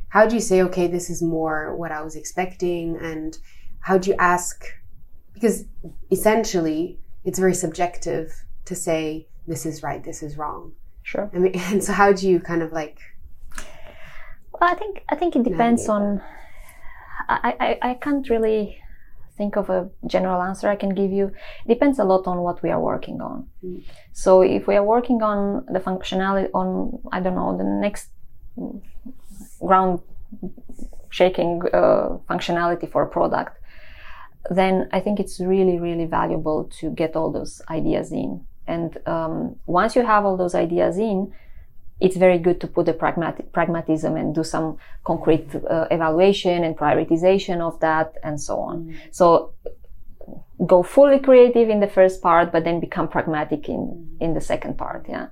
How 0.09 0.27
do 0.27 0.35
you 0.35 0.41
say, 0.41 0.61
okay, 0.63 0.87
this 0.87 1.09
is 1.09 1.21
more 1.21 1.75
what 1.75 1.91
I 1.91 2.01
was 2.01 2.15
expecting, 2.15 2.97
and 2.97 3.37
how 3.79 3.97
do 3.97 4.11
you 4.11 4.15
ask 4.17 4.65
because 5.35 5.65
essentially 6.11 6.97
it's 7.23 7.37
very 7.37 7.53
subjective 7.53 8.33
to 8.65 8.73
say 8.73 9.27
this 9.45 9.65
is 9.65 9.83
right, 9.83 10.03
this 10.03 10.23
is 10.23 10.37
wrong. 10.37 10.71
Sure. 11.03 11.29
I 11.33 11.37
mean, 11.37 11.53
and 11.71 11.83
so 11.83 11.93
how 11.93 12.11
do 12.11 12.27
you 12.27 12.39
kind 12.39 12.63
of 12.63 12.71
like? 12.71 12.97
Well, 14.53 14.69
I 14.71 14.73
think 14.73 15.03
I 15.09 15.15
think 15.15 15.35
it 15.35 15.43
depends 15.43 15.87
on. 15.87 16.21
I, 17.29 17.53
I 17.59 17.89
I 17.89 17.93
can't 17.95 18.27
really 18.29 18.79
think 19.37 19.57
of 19.57 19.69
a 19.69 19.89
general 20.07 20.41
answer 20.41 20.69
I 20.69 20.75
can 20.75 20.95
give 20.95 21.11
you. 21.11 21.31
It 21.65 21.73
depends 21.73 21.99
a 21.99 22.03
lot 22.03 22.25
on 22.25 22.37
what 22.39 22.63
we 22.63 22.69
are 22.69 22.79
working 22.79 23.21
on. 23.21 23.47
Mm. 23.63 23.83
So 24.13 24.41
if 24.41 24.65
we 24.67 24.75
are 24.75 24.83
working 24.83 25.21
on 25.21 25.65
the 25.71 25.79
functionality 25.79 26.49
on 26.53 26.99
I 27.11 27.19
don't 27.19 27.35
know 27.35 27.57
the 27.57 27.63
next 27.63 28.09
ground 29.59 29.99
shaking 31.09 31.61
uh, 31.73 32.17
functionality 32.29 32.89
for 32.89 33.03
a 33.03 33.07
product, 33.07 33.57
then 34.49 34.89
I 34.91 34.99
think 34.99 35.19
it's 35.19 35.39
really, 35.39 35.79
really 35.79 36.05
valuable 36.05 36.65
to 36.79 36.91
get 36.91 37.15
all 37.15 37.31
those 37.31 37.61
ideas 37.69 38.11
in. 38.11 38.45
And 38.67 38.97
um, 39.07 39.55
once 39.65 39.95
you 39.95 40.05
have 40.05 40.25
all 40.25 40.37
those 40.37 40.55
ideas 40.55 40.97
in, 40.97 41.33
it's 41.99 42.17
very 42.17 42.37
good 42.37 42.59
to 42.61 42.67
put 42.67 42.85
the 42.85 42.93
pragmatic, 42.93 43.53
pragmatism 43.53 44.17
and 44.17 44.35
do 44.35 44.43
some 44.43 44.77
concrete 45.05 45.47
uh, 45.55 45.87
evaluation 45.91 46.63
and 46.63 46.77
prioritization 46.77 47.61
of 47.61 47.79
that 47.79 48.13
and 48.23 48.39
so 48.39 48.59
on. 48.59 48.85
Mm. 48.85 48.95
So 49.11 49.53
go 50.65 50.83
fully 50.83 51.19
creative 51.19 51.69
in 51.69 51.79
the 51.79 51.87
first 51.87 52.21
part, 52.21 52.51
but 52.51 52.63
then 52.63 52.79
become 52.79 53.07
pragmatic 53.07 53.69
in, 53.69 53.77
mm. 53.77 54.21
in 54.21 54.33
the 54.33 54.41
second 54.41 54.77
part. 54.77 55.05
Yeah. 55.07 55.27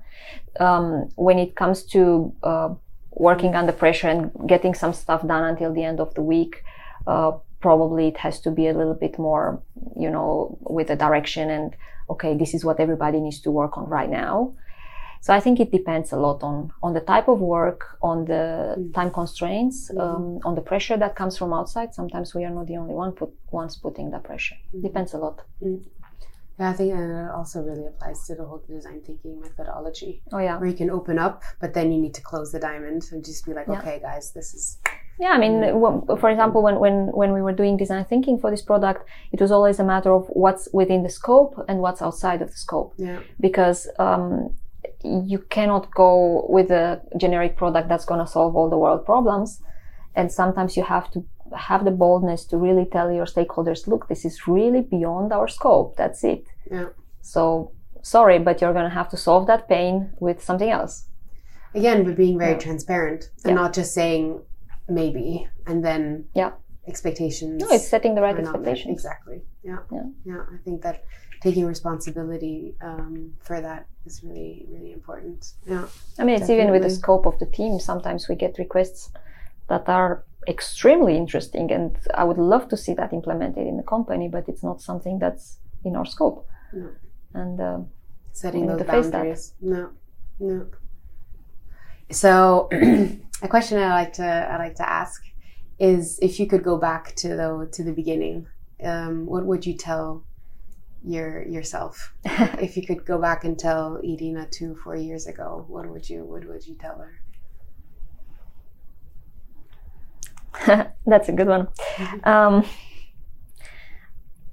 Um, 0.58 1.10
when 1.16 1.38
it 1.38 1.54
comes 1.54 1.82
to 1.86 2.32
uh, 2.42 2.74
working 3.10 3.54
under 3.54 3.72
pressure 3.72 4.08
and 4.08 4.30
getting 4.48 4.74
some 4.74 4.92
stuff 4.92 5.26
done 5.26 5.44
until 5.44 5.74
the 5.74 5.84
end 5.84 6.00
of 6.00 6.14
the 6.14 6.22
week, 6.22 6.62
uh, 7.06 7.32
probably 7.66 8.04
it 8.12 8.18
has 8.26 8.36
to 8.46 8.50
be 8.50 8.64
a 8.68 8.74
little 8.80 8.98
bit 9.04 9.14
more, 9.18 9.46
you 10.04 10.10
know, 10.14 10.28
with 10.76 10.88
a 10.96 10.98
direction 11.06 11.44
and, 11.56 11.68
okay, 12.12 12.32
this 12.42 12.52
is 12.56 12.62
what 12.68 12.78
everybody 12.78 13.18
needs 13.26 13.40
to 13.40 13.50
work 13.60 13.72
on 13.78 13.86
right 13.98 14.10
now. 14.24 14.52
So 15.22 15.32
I 15.38 15.40
think 15.44 15.56
it 15.64 15.70
depends 15.78 16.12
a 16.12 16.18
lot 16.26 16.42
on, 16.42 16.56
on 16.82 16.92
the 16.92 17.04
type 17.12 17.28
of 17.34 17.38
work, 17.40 17.80
on 18.02 18.26
the 18.32 18.44
mm. 18.78 18.92
time 18.92 19.10
constraints, 19.20 19.78
mm-hmm. 19.88 20.00
um, 20.04 20.24
on 20.44 20.54
the 20.58 20.60
pressure 20.70 20.98
that 20.98 21.12
comes 21.20 21.34
from 21.38 21.50
outside. 21.58 21.94
Sometimes 22.00 22.34
we 22.34 22.44
are 22.44 22.54
not 22.58 22.66
the 22.66 22.76
only 22.76 22.96
one 23.04 23.12
put, 23.12 23.30
ones 23.50 23.74
putting 23.76 24.10
the 24.10 24.18
pressure. 24.18 24.56
Mm-hmm. 24.56 24.82
Depends 24.88 25.14
a 25.14 25.18
lot. 25.24 25.36
Mm. 25.62 25.80
Yeah, 26.58 26.70
I 26.70 26.72
think 26.72 26.94
it 26.94 27.30
also 27.30 27.60
really 27.62 27.86
applies 27.86 28.24
to 28.26 28.34
the 28.36 28.44
whole 28.44 28.62
design 28.68 29.00
thinking 29.04 29.40
methodology. 29.40 30.22
Oh 30.32 30.38
yeah, 30.38 30.56
where 30.58 30.68
you 30.68 30.76
can 30.76 30.90
open 30.90 31.18
up, 31.18 31.42
but 31.60 31.74
then 31.74 31.90
you 31.92 32.00
need 32.00 32.14
to 32.14 32.22
close 32.22 32.52
the 32.52 32.60
diamond 32.60 33.02
and 33.10 33.24
just 33.24 33.44
be 33.44 33.52
like, 33.52 33.66
yeah. 33.66 33.78
okay, 33.80 33.98
guys, 34.00 34.32
this 34.32 34.54
is 34.54 34.78
yeah, 35.18 35.28
I 35.28 35.38
mean, 35.38 35.60
for 36.18 36.28
example, 36.28 36.60
when, 36.62 36.80
when, 36.80 37.06
when 37.12 37.32
we 37.32 37.40
were 37.40 37.52
doing 37.52 37.76
design 37.76 38.04
thinking 38.04 38.38
for 38.38 38.50
this 38.50 38.62
product, 38.62 39.08
it 39.30 39.40
was 39.40 39.52
always 39.52 39.78
a 39.78 39.84
matter 39.84 40.12
of 40.12 40.26
what's 40.28 40.68
within 40.72 41.04
the 41.04 41.08
scope 41.08 41.54
and 41.68 41.78
what's 41.78 42.02
outside 42.02 42.42
of 42.42 42.50
the 42.50 42.56
scope. 42.56 42.94
Yeah. 42.96 43.20
Because, 43.38 43.88
um, 43.98 44.56
you 45.04 45.38
cannot 45.50 45.94
go 45.94 46.46
with 46.48 46.70
a 46.70 47.00
generic 47.16 47.56
product 47.56 47.88
that's 47.88 48.04
going 48.04 48.20
to 48.20 48.26
solve 48.26 48.56
all 48.56 48.68
the 48.68 48.78
world 48.78 49.04
problems. 49.04 49.60
And 50.16 50.32
sometimes 50.32 50.76
you 50.76 50.82
have 50.82 51.10
to 51.12 51.24
have 51.56 51.84
the 51.84 51.90
boldness 51.90 52.44
to 52.46 52.56
really 52.56 52.86
tell 52.86 53.10
your 53.10 53.26
stakeholders, 53.26 53.86
look, 53.86 54.08
this 54.08 54.24
is 54.24 54.46
really 54.46 54.82
beyond 54.82 55.32
our 55.32 55.48
scope. 55.48 55.96
That's 55.96 56.24
it. 56.24 56.46
Yeah. 56.70 56.88
So 57.22 57.72
sorry, 58.02 58.38
but 58.38 58.60
you're 58.60 58.72
going 58.72 58.88
to 58.88 58.94
have 58.94 59.08
to 59.10 59.16
solve 59.16 59.46
that 59.46 59.68
pain 59.68 60.12
with 60.20 60.42
something 60.42 60.70
else. 60.70 61.06
Again, 61.74 62.04
but 62.04 62.16
being 62.16 62.38
very 62.38 62.52
yeah. 62.52 62.58
transparent 62.58 63.30
and 63.44 63.56
yeah. 63.56 63.62
not 63.62 63.74
just 63.74 63.94
saying, 63.94 64.40
maybe 64.88 65.48
and 65.66 65.84
then 65.84 66.24
yeah 66.34 66.52
expectations 66.86 67.62
no 67.62 67.68
it's 67.70 67.88
setting 67.88 68.14
the 68.14 68.20
right 68.20 68.36
expectations 68.38 68.92
exactly 68.92 69.40
yeah. 69.62 69.78
yeah 69.90 70.02
yeah 70.24 70.42
i 70.52 70.56
think 70.64 70.82
that 70.82 71.04
taking 71.42 71.66
responsibility 71.66 72.74
um, 72.82 73.32
for 73.40 73.60
that 73.60 73.86
is 74.04 74.22
really 74.22 74.66
really 74.70 74.92
important 74.92 75.52
yeah 75.66 75.86
i 76.18 76.24
mean 76.24 76.34
it's 76.34 76.42
definitely. 76.42 76.54
even 76.54 76.70
with 76.72 76.82
the 76.82 76.90
scope 76.90 77.26
of 77.26 77.38
the 77.38 77.46
team 77.46 77.78
sometimes 77.78 78.28
we 78.28 78.34
get 78.34 78.58
requests 78.58 79.10
that 79.68 79.88
are 79.88 80.24
extremely 80.46 81.16
interesting 81.16 81.72
and 81.72 81.96
i 82.14 82.24
would 82.24 82.38
love 82.38 82.68
to 82.68 82.76
see 82.76 82.92
that 82.94 83.12
implemented 83.12 83.66
in 83.66 83.76
the 83.76 83.82
company 83.82 84.28
but 84.28 84.46
it's 84.48 84.62
not 84.62 84.80
something 84.80 85.18
that's 85.18 85.58
in 85.84 85.96
our 85.96 86.04
scope 86.04 86.46
no. 86.72 86.90
and 87.32 87.60
uh, 87.60 87.78
setting 88.32 88.66
those 88.66 88.82
boundaries 88.82 89.54
no 89.60 89.90
no 90.38 90.66
so 92.10 92.68
a 93.42 93.48
question 93.48 93.78
I 93.78 93.90
like 93.90 94.12
to 94.14 94.24
I 94.24 94.56
like 94.58 94.76
to 94.76 94.88
ask 94.88 95.22
is 95.78 96.18
if 96.22 96.38
you 96.38 96.46
could 96.46 96.62
go 96.62 96.76
back 96.76 97.14
to 97.16 97.28
the 97.28 97.68
to 97.72 97.82
the 97.82 97.92
beginning, 97.92 98.46
um, 98.82 99.26
what 99.26 99.44
would 99.44 99.66
you 99.66 99.74
tell 99.74 100.24
your 101.04 101.46
yourself 101.46 102.14
if 102.24 102.76
you 102.76 102.86
could 102.86 103.04
go 103.04 103.18
back 103.18 103.44
and 103.44 103.58
tell 103.58 103.96
Irina 103.96 104.46
two 104.50 104.76
four 104.76 104.96
years 104.96 105.26
ago? 105.26 105.64
What 105.68 105.88
would 105.88 106.08
you 106.08 106.24
what 106.24 106.44
would 106.46 106.66
you 106.66 106.74
tell 106.74 106.98
her? 106.98 107.12
That's 111.06 111.28
a 111.28 111.32
good 111.32 111.48
one. 111.48 111.68
Mm-hmm. 111.96 112.28
Um, 112.28 112.64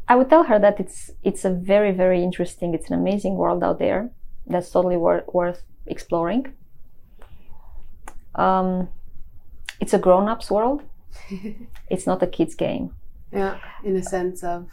I 0.07 0.15
would 0.15 0.29
tell 0.29 0.43
her 0.43 0.59
that 0.59 0.79
it's 0.79 1.11
it's 1.23 1.45
a 1.45 1.49
very 1.49 1.91
very 1.91 2.21
interesting, 2.21 2.73
it's 2.73 2.89
an 2.89 2.99
amazing 2.99 3.35
world 3.35 3.63
out 3.63 3.79
there 3.79 4.11
that's 4.47 4.69
totally 4.71 4.97
wor- 4.97 5.23
worth 5.31 5.63
exploring 5.85 6.53
um, 8.35 8.89
it's 9.79 9.93
a 9.93 9.99
grown-ups 9.99 10.49
world. 10.51 10.83
it's 11.89 12.07
not 12.07 12.23
a 12.23 12.27
kids 12.27 12.55
game. 12.55 12.93
Yeah, 13.31 13.57
in 13.83 13.95
a 13.95 14.03
sense 14.03 14.43
of. 14.43 14.69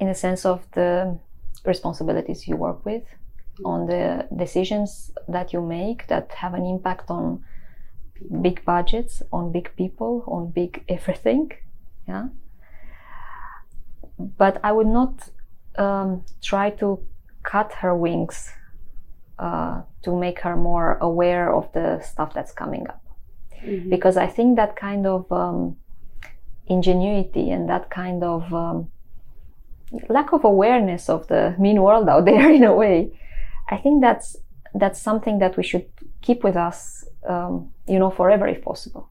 In 0.00 0.08
a 0.08 0.14
sense 0.14 0.44
of 0.44 0.66
the 0.72 1.18
responsibilities 1.64 2.48
you 2.48 2.56
work 2.56 2.84
with, 2.84 3.04
on 3.64 3.86
the 3.86 4.26
decisions 4.36 5.12
that 5.28 5.52
you 5.52 5.60
make 5.60 6.06
that 6.08 6.32
have 6.32 6.54
an 6.54 6.64
impact 6.64 7.10
on. 7.10 7.44
Big 8.42 8.64
budgets, 8.64 9.22
on 9.32 9.52
big 9.52 9.70
people, 9.76 10.24
on 10.26 10.50
big 10.50 10.84
everything. 10.88 11.52
Yeah. 12.08 12.28
But 14.18 14.60
I 14.62 14.72
would 14.72 14.86
not 14.86 15.28
um, 15.76 16.24
try 16.40 16.70
to 16.70 17.00
cut 17.42 17.72
her 17.74 17.96
wings 17.96 18.50
uh, 19.38 19.82
to 20.02 20.16
make 20.16 20.40
her 20.40 20.56
more 20.56 20.98
aware 21.00 21.52
of 21.52 21.72
the 21.72 22.00
stuff 22.00 22.32
that's 22.34 22.52
coming 22.52 22.86
up. 22.88 23.02
Mhm. 23.64 23.90
Because 23.90 24.16
I 24.16 24.26
think 24.26 24.56
that 24.56 24.76
kind 24.76 25.06
of 25.06 25.30
um, 25.32 25.76
ingenuity 26.66 27.50
and 27.50 27.68
that 27.68 27.90
kind 27.90 28.22
of 28.22 28.52
um, 28.52 28.90
lack 30.08 30.32
of 30.32 30.44
awareness 30.44 31.08
of 31.08 31.26
the 31.28 31.54
mean 31.58 31.82
world 31.82 32.08
out 32.08 32.24
there, 32.24 32.50
in 32.58 32.64
a 32.64 32.74
way, 32.74 33.18
I 33.68 33.76
think 33.76 34.00
that's 34.00 34.36
that's 34.74 35.00
something 35.00 35.38
that 35.38 35.56
we 35.56 35.62
should 35.62 35.86
keep 36.22 36.42
with 36.44 36.56
us, 36.56 37.04
um, 37.28 37.70
you 37.86 37.98
know, 37.98 38.10
forever 38.10 38.46
if 38.48 38.62
possible. 38.62 39.08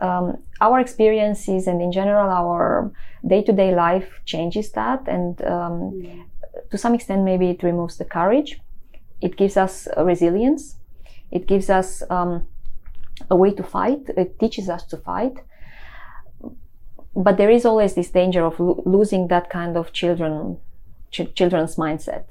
Um, 0.00 0.38
our 0.60 0.78
experiences 0.80 1.66
and 1.66 1.82
in 1.82 1.90
general 1.92 2.30
our 2.30 2.92
day-to-day 3.26 3.74
life 3.74 4.20
changes 4.24 4.70
that, 4.72 5.08
and 5.08 5.42
um, 5.42 6.26
to 6.70 6.78
some 6.78 6.94
extent 6.94 7.24
maybe 7.24 7.50
it 7.50 7.62
removes 7.62 7.96
the 7.96 8.04
courage. 8.04 8.60
It 9.20 9.36
gives 9.36 9.56
us 9.56 9.88
resilience. 9.96 10.76
It 11.30 11.46
gives 11.46 11.68
us 11.68 12.02
um, 12.10 12.46
a 13.28 13.36
way 13.36 13.50
to 13.52 13.62
fight. 13.62 14.02
It 14.16 14.38
teaches 14.38 14.68
us 14.68 14.84
to 14.86 14.96
fight. 14.96 15.36
But 17.16 17.36
there 17.36 17.50
is 17.50 17.64
always 17.64 17.94
this 17.94 18.10
danger 18.10 18.44
of 18.44 18.60
lo- 18.60 18.82
losing 18.86 19.26
that 19.28 19.50
kind 19.50 19.76
of 19.76 19.92
children, 19.92 20.58
ch- 21.10 21.34
children's 21.34 21.74
mindset. 21.74 22.26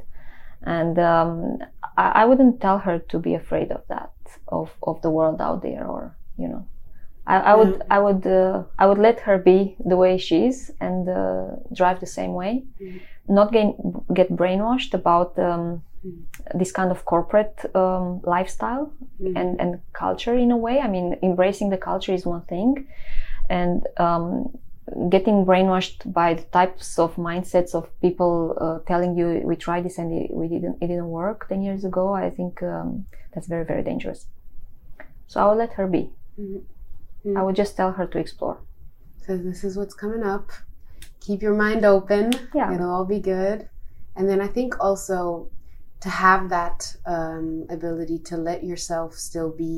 And 0.64 0.98
um, 0.98 1.60
I, 1.98 2.22
I 2.22 2.26
wouldn't 2.26 2.62
tell 2.62 2.80
her 2.80 3.00
to 3.00 3.20
be 3.20 3.34
afraid 3.36 3.72
of 3.72 3.82
that, 3.90 4.12
of, 4.48 4.70
of 4.84 5.02
the 5.02 5.10
world 5.10 5.42
out 5.42 5.62
there, 5.64 5.86
or 5.88 6.16
you 6.38 6.48
know, 6.48 6.66
I, 7.26 7.38
I 7.52 7.56
would, 7.56 7.82
I 7.90 8.00
would, 8.00 8.26
uh, 8.28 8.64
I 8.80 8.86
would 8.88 9.00
let 9.00 9.20
her 9.22 9.38
be 9.38 9.76
the 9.86 9.98
way 9.98 10.18
she 10.18 10.46
is 10.46 10.72
and 10.80 11.10
uh, 11.10 11.46
drive 11.74 12.00
the 12.00 12.06
same 12.20 12.34
way, 12.34 12.64
Mhm. 12.82 13.00
not 13.28 13.52
get 13.52 13.68
get 14.14 14.30
brainwashed 14.32 14.94
about 14.94 15.38
um, 15.40 15.82
Mhm. 16.06 16.60
this 16.60 16.72
kind 16.72 16.92
of 16.92 17.04
corporate 17.06 17.58
um, 17.76 18.22
lifestyle 18.24 18.86
Mhm. 19.20 19.36
and 19.40 19.50
and 19.62 19.72
culture 19.94 20.36
in 20.38 20.52
a 20.52 20.58
way. 20.58 20.80
I 20.80 20.88
mean, 20.88 21.18
embracing 21.22 21.70
the 21.72 21.78
culture 21.90 22.14
is 22.14 22.26
one 22.26 22.44
thing, 22.54 22.88
and 23.50 23.88
um, 23.98 24.58
getting 25.10 25.46
brainwashed 25.46 26.12
by 26.14 26.34
the 26.34 26.44
types 26.44 26.98
of 26.98 27.16
mindsets 27.16 27.76
of 27.76 27.90
people 28.02 28.56
uh, 28.62 28.80
telling 28.88 29.18
you 29.18 29.42
we 29.44 29.56
tried 29.56 29.84
this 29.86 29.98
and 29.98 30.14
it, 30.14 30.32
we 30.34 30.48
didn't 30.48 30.78
it 30.82 30.88
didn't 30.88 31.10
work 31.10 31.48
10 31.50 31.62
years 31.62 31.84
ago 31.84 32.14
i 32.14 32.30
think 32.30 32.64
um, 32.64 33.06
that's 33.34 33.48
very 33.48 33.66
very 33.66 33.84
dangerous 33.84 34.28
so 35.28 35.42
i 35.42 35.44
will 35.46 35.56
let 35.58 35.74
her 35.74 35.88
be 35.88 36.04
Mhm. 36.40 37.38
i 37.38 37.42
would 37.44 37.56
just 37.56 37.76
tell 37.76 37.92
her 38.00 38.06
to 38.08 38.18
explore 38.26 38.58
So 39.28 39.36
this 39.36 39.64
is 39.68 39.76
what's 39.78 39.98
coming 40.04 40.24
up. 40.24 40.46
Keep 41.26 41.42
your 41.42 41.58
mind 41.66 41.84
open. 41.84 42.24
Yeah. 42.56 42.74
It'll 42.74 42.94
all 42.98 43.04
be 43.18 43.20
good. 43.20 43.68
And 44.16 44.24
then 44.30 44.40
I 44.40 44.48
think 44.58 44.70
also 44.80 45.50
to 46.00 46.10
have 46.10 46.42
that 46.58 46.80
um, 47.06 47.66
ability 47.78 48.20
to 48.30 48.36
let 48.50 48.60
yourself 48.64 49.10
still 49.30 49.52
be 49.66 49.76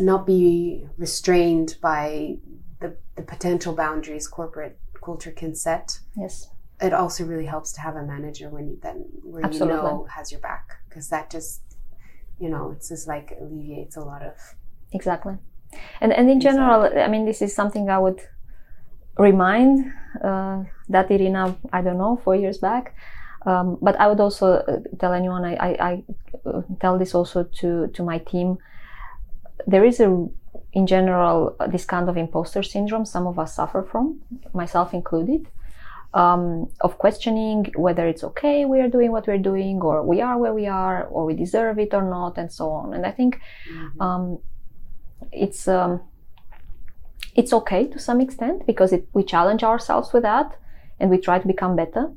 not 0.00 0.26
be 0.26 0.86
restrained 0.96 1.76
by 1.80 2.36
the, 2.80 2.96
the 3.16 3.22
potential 3.22 3.74
boundaries 3.74 4.28
corporate 4.28 4.78
culture 5.02 5.32
can 5.32 5.54
set. 5.54 5.98
yes. 6.16 6.48
It 6.80 6.92
also 6.92 7.24
really 7.24 7.46
helps 7.46 7.72
to 7.74 7.80
have 7.80 7.94
a 7.94 8.02
manager 8.02 8.48
when 8.48 8.66
you 8.68 8.78
then 8.82 9.04
where 9.22 9.44
Absolutely. 9.44 9.76
you 9.76 9.82
know 9.82 10.06
has 10.16 10.32
your 10.32 10.40
back 10.40 10.78
because 10.88 11.08
that 11.10 11.30
just 11.30 11.62
you 12.40 12.48
know 12.48 12.72
it's 12.74 12.88
just 12.88 13.06
like 13.06 13.36
alleviates 13.40 13.96
a 13.96 14.00
lot 14.00 14.22
of 14.22 14.34
exactly. 14.92 15.34
And 16.00 16.12
and 16.12 16.28
in 16.28 16.40
general 16.40 16.90
i 16.98 17.06
mean 17.06 17.24
this 17.24 17.40
is 17.40 17.54
something 17.54 17.88
i 17.88 17.98
would 17.98 18.20
remind 19.16 19.92
uh, 20.24 20.64
that 20.88 21.08
irina 21.10 21.56
i 21.72 21.80
don't 21.82 21.98
know 21.98 22.20
four 22.24 22.34
years 22.34 22.58
back. 22.58 22.96
Um, 23.46 23.78
but 23.80 23.94
i 24.00 24.06
would 24.08 24.20
also 24.20 24.46
uh, 24.54 24.80
tell 24.98 25.12
anyone 25.12 25.44
i, 25.44 25.54
I, 25.54 25.70
I 25.90 26.04
uh, 26.46 26.62
tell 26.80 26.98
this 26.98 27.14
also 27.14 27.44
to 27.60 27.86
to 27.94 28.02
my 28.02 28.18
team 28.18 28.58
there 29.66 29.84
is 29.84 30.00
a 30.00 30.28
in 30.72 30.86
general 30.86 31.56
this 31.68 31.84
kind 31.84 32.08
of 32.08 32.16
imposter 32.16 32.62
syndrome 32.62 33.04
some 33.04 33.26
of 33.26 33.38
us 33.38 33.54
suffer 33.56 33.82
from 33.82 34.20
myself 34.52 34.94
included 34.94 35.46
um, 36.14 36.68
of 36.82 36.98
questioning 36.98 37.72
whether 37.76 38.06
it's 38.06 38.22
okay 38.22 38.64
we 38.64 38.80
are 38.80 38.88
doing 38.88 39.12
what 39.12 39.26
we're 39.26 39.38
doing 39.38 39.80
or 39.80 40.02
we 40.02 40.20
are 40.20 40.38
where 40.38 40.52
we 40.52 40.66
are 40.66 41.04
or 41.04 41.24
we 41.24 41.34
deserve 41.34 41.78
it 41.78 41.94
or 41.94 42.02
not 42.02 42.36
and 42.36 42.52
so 42.52 42.70
on. 42.70 42.92
And 42.94 43.06
i 43.06 43.10
think 43.10 43.40
um, 44.00 44.38
it's 45.30 45.68
um, 45.68 46.00
it's 47.34 47.52
okay 47.52 47.86
to 47.86 47.98
some 47.98 48.20
extent 48.20 48.66
because 48.66 48.92
it, 48.92 49.08
we 49.14 49.24
challenge 49.24 49.62
ourselves 49.62 50.12
with 50.12 50.22
that 50.22 50.58
and 51.00 51.10
we 51.10 51.16
try 51.16 51.38
to 51.38 51.46
become 51.46 51.76
better. 51.76 52.12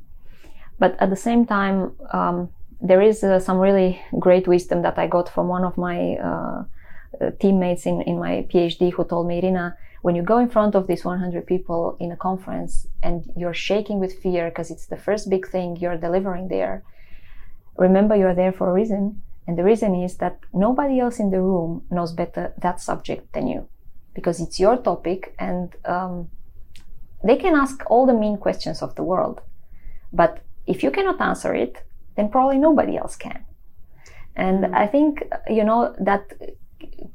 But 0.77 0.97
at 0.99 1.09
the 1.09 1.15
same 1.15 1.45
time 1.45 1.93
um, 2.11 2.49
there 2.81 3.01
is 3.01 3.23
uh, 3.23 3.39
some 3.39 3.57
really 3.57 4.01
great 4.19 4.47
wisdom 4.47 4.81
that 4.81 4.97
i 4.99 5.07
got 5.07 5.29
from 5.29 5.47
one 5.47 5.63
of 5.63 5.77
my 5.77 6.15
uh, 6.15 6.63
teammates 7.39 7.85
in, 7.85 8.01
in 8.01 8.19
my 8.19 8.45
phd 8.51 8.91
who 8.93 9.03
told 9.05 9.27
me 9.27 9.39
irina 9.39 9.77
when 10.01 10.15
you 10.15 10.21
go 10.21 10.37
in 10.37 10.49
front 10.49 10.75
of 10.75 10.87
these 10.87 11.03
100 11.03 11.47
people 11.47 11.97
in 11.99 12.11
a 12.11 12.17
conference 12.17 12.87
and 13.01 13.31
you're 13.35 13.53
shaking 13.53 13.99
with 13.99 14.19
fear 14.19 14.49
because 14.49 14.69
it's 14.69 14.85
the 14.87 14.97
first 14.97 15.29
big 15.29 15.47
thing 15.47 15.75
you're 15.77 15.97
delivering 15.97 16.47
there 16.47 16.83
remember 17.77 18.15
you're 18.15 18.35
there 18.35 18.51
for 18.51 18.69
a 18.69 18.73
reason 18.73 19.21
and 19.47 19.57
the 19.57 19.63
reason 19.63 19.95
is 19.95 20.17
that 20.17 20.39
nobody 20.53 20.99
else 20.99 21.19
in 21.19 21.29
the 21.29 21.41
room 21.41 21.83
knows 21.91 22.13
better 22.13 22.53
that 22.57 22.79
subject 22.81 23.33
than 23.33 23.47
you 23.47 23.67
because 24.13 24.39
it's 24.39 24.59
your 24.59 24.77
topic 24.77 25.35
and 25.37 25.75
um, 25.85 26.29
they 27.23 27.35
can 27.35 27.55
ask 27.55 27.83
all 27.87 28.05
the 28.05 28.13
mean 28.13 28.37
questions 28.37 28.81
of 28.81 28.95
the 28.95 29.03
world. 29.03 29.41
But 30.13 30.41
if 30.65 30.83
you 30.83 30.91
cannot 30.91 31.19
answer 31.21 31.53
it, 31.53 31.83
then 32.15 32.29
probably 32.29 32.57
nobody 32.57 32.97
else 32.97 33.15
can. 33.15 33.45
And 34.35 34.75
I 34.75 34.87
think, 34.87 35.23
you 35.47 35.63
know, 35.63 35.95
that 35.99 36.31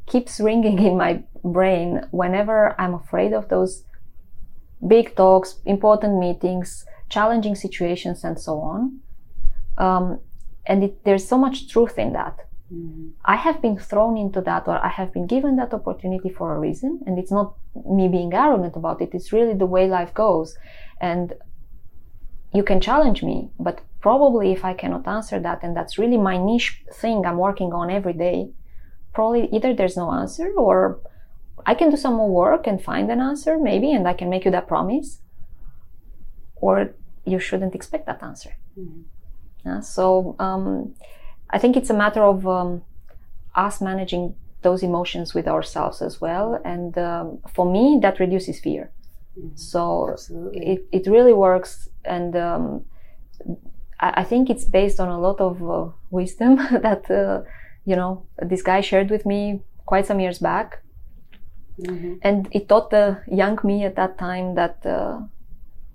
keeps 0.06 0.40
ringing 0.40 0.78
in 0.78 0.96
my 0.96 1.22
brain 1.44 2.06
whenever 2.10 2.80
I'm 2.80 2.94
afraid 2.94 3.32
of 3.32 3.48
those 3.48 3.84
big 4.86 5.14
talks, 5.16 5.58
important 5.64 6.18
meetings, 6.18 6.86
challenging 7.08 7.54
situations, 7.54 8.24
and 8.24 8.38
so 8.38 8.60
on. 8.60 9.00
Um, 9.78 10.20
and 10.66 10.84
it, 10.84 11.04
there's 11.04 11.26
so 11.26 11.38
much 11.38 11.68
truth 11.68 11.98
in 11.98 12.12
that. 12.12 12.36
Mhm. 12.72 13.10
I 13.24 13.36
have 13.36 13.60
been 13.60 13.78
thrown 13.78 14.16
into 14.16 14.40
that 14.42 14.68
or 14.68 14.78
I 14.84 14.88
have 14.88 15.12
been 15.12 15.26
given 15.26 15.56
that 15.56 15.74
opportunity 15.74 16.28
for 16.28 16.54
a 16.54 16.58
reason. 16.58 17.00
And 17.06 17.18
it's 17.18 17.32
not 17.32 17.54
me 17.84 18.08
being 18.08 18.32
arrogant 18.32 18.76
about 18.76 19.00
it. 19.02 19.10
It's 19.12 19.32
really 19.32 19.54
the 19.54 19.66
way 19.66 19.88
life 19.88 20.14
goes. 20.14 20.56
And 21.00 21.34
you 22.52 22.62
can 22.62 22.80
challenge 22.80 23.22
me, 23.22 23.50
but 23.58 23.80
probably 24.00 24.52
if 24.52 24.64
I 24.64 24.74
cannot 24.74 25.06
answer 25.06 25.38
that, 25.40 25.62
and 25.62 25.76
that's 25.76 25.98
really 25.98 26.16
my 26.16 26.36
niche 26.36 26.82
thing 26.92 27.24
I'm 27.26 27.38
working 27.38 27.72
on 27.72 27.90
every 27.90 28.12
day, 28.12 28.50
probably 29.12 29.48
either 29.52 29.74
there's 29.74 29.96
no 29.96 30.10
answer 30.12 30.52
or 30.56 31.00
I 31.66 31.74
can 31.74 31.90
do 31.90 31.96
some 31.96 32.14
more 32.14 32.30
work 32.30 32.66
and 32.66 32.82
find 32.82 33.10
an 33.10 33.20
answer 33.20 33.58
maybe, 33.58 33.92
and 33.92 34.08
I 34.08 34.14
can 34.14 34.30
make 34.30 34.44
you 34.44 34.50
that 34.50 34.66
promise. 34.66 35.20
Or 36.56 36.90
you 37.24 37.38
shouldn't 37.38 37.74
expect 37.74 38.06
that 38.06 38.22
answer. 38.22 38.52
Mhm. 38.78 39.04
Yeah, 39.64 39.80
so 39.80 40.36
um, 40.38 40.94
I 41.50 41.58
think 41.58 41.76
it's 41.76 41.90
a 41.90 41.94
matter 41.94 42.22
of 42.22 42.46
um, 42.46 42.82
us 43.54 43.80
managing 43.80 44.34
those 44.62 44.82
emotions 44.82 45.34
with 45.34 45.46
ourselves 45.48 46.02
as 46.02 46.20
well. 46.20 46.60
And 46.64 46.96
um, 46.98 47.38
for 47.54 47.70
me, 47.70 47.98
that 48.02 48.20
reduces 48.20 48.60
fear. 48.60 48.90
Mhm. 49.38 49.58
So 49.58 50.10
Absolutely. 50.12 50.66
it, 50.66 50.80
it 50.92 51.06
really 51.10 51.32
works. 51.32 51.88
And 52.04 52.36
um, 52.36 52.84
I, 54.00 54.20
I 54.22 54.24
think 54.24 54.50
it's 54.50 54.64
based 54.64 55.00
on 55.00 55.08
a 55.08 55.18
lot 55.20 55.40
of 55.40 55.62
uh, 55.62 55.90
wisdom 56.10 56.56
that, 56.86 57.10
uh, 57.10 57.42
you 57.90 57.96
know, 57.96 58.12
this 58.50 58.62
guy 58.62 58.80
shared 58.90 59.10
with 59.10 59.24
me 59.32 59.40
quite 59.90 60.06
some 60.10 60.20
years 60.24 60.38
back. 60.38 60.68
Mhm. 61.80 62.12
And 62.22 62.48
it 62.58 62.68
taught 62.68 62.90
the 62.90 63.04
young 63.40 63.58
me 63.70 63.76
at 63.88 63.96
that 64.00 64.12
time 64.26 64.54
that, 64.60 64.76
uh, 64.96 65.14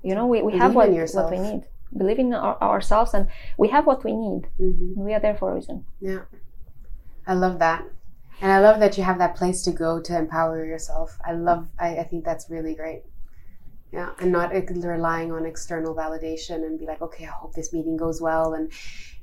you 0.07 0.13
know, 0.17 0.27
we, 0.27 0.37
we 0.49 0.57
have 0.57 0.75
what, 0.75 0.89
what 1.17 1.31
we 1.31 1.39
need. 1.47 1.61
Believe 2.01 2.19
in 2.19 2.33
our, 2.33 2.57
ourselves 2.61 3.13
and 3.13 3.27
we 3.57 3.67
have 3.75 3.85
what 3.89 4.03
we 4.07 4.13
need. 4.25 4.41
Mhm. 4.59 4.97
We 5.05 5.13
are 5.15 5.21
there 5.25 5.37
for 5.39 5.51
a 5.51 5.55
reason. 5.55 5.77
Yeah. 6.01 6.23
I 7.31 7.33
love 7.33 7.55
that. 7.59 7.81
And 8.41 8.51
I 8.51 8.59
love 8.67 8.77
that 8.83 8.97
you 8.97 9.03
have 9.09 9.19
that 9.23 9.35
place 9.39 9.59
to 9.67 9.71
go 9.71 10.01
to 10.07 10.11
empower 10.23 10.65
yourself. 10.65 11.17
I 11.29 11.31
love, 11.49 11.63
I, 11.79 11.89
I 12.01 12.03
think 12.09 12.25
that's 12.25 12.49
really 12.55 12.75
great. 12.75 13.03
Yeah. 13.95 14.11
And 14.19 14.31
not 14.31 14.51
relying 14.51 15.31
on 15.31 15.45
external 15.45 15.93
validation 15.95 16.57
and 16.65 16.77
be 16.77 16.85
like, 16.85 17.01
okay, 17.01 17.25
I 17.25 17.33
hope 17.41 17.53
this 17.53 17.71
meeting 17.71 17.97
goes 18.05 18.21
well. 18.21 18.53
And 18.53 18.71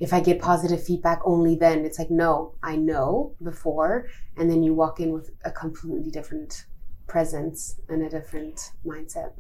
if 0.01 0.11
I 0.17 0.21
get 0.21 0.41
positive 0.41 0.83
feedback, 0.83 1.21
only 1.25 1.55
then. 1.57 1.85
It's 1.85 1.99
like, 1.99 2.11
no, 2.11 2.55
I 2.63 2.75
know 2.77 3.35
before. 3.43 4.09
And 4.37 4.51
then 4.51 4.63
you 4.63 4.73
walk 4.73 4.99
in 4.99 5.13
with 5.13 5.31
a 5.45 5.51
completely 5.51 6.11
different 6.11 6.65
presence 7.07 7.59
and 7.89 8.03
a 8.03 8.09
different 8.09 8.59
mindset. 8.87 9.33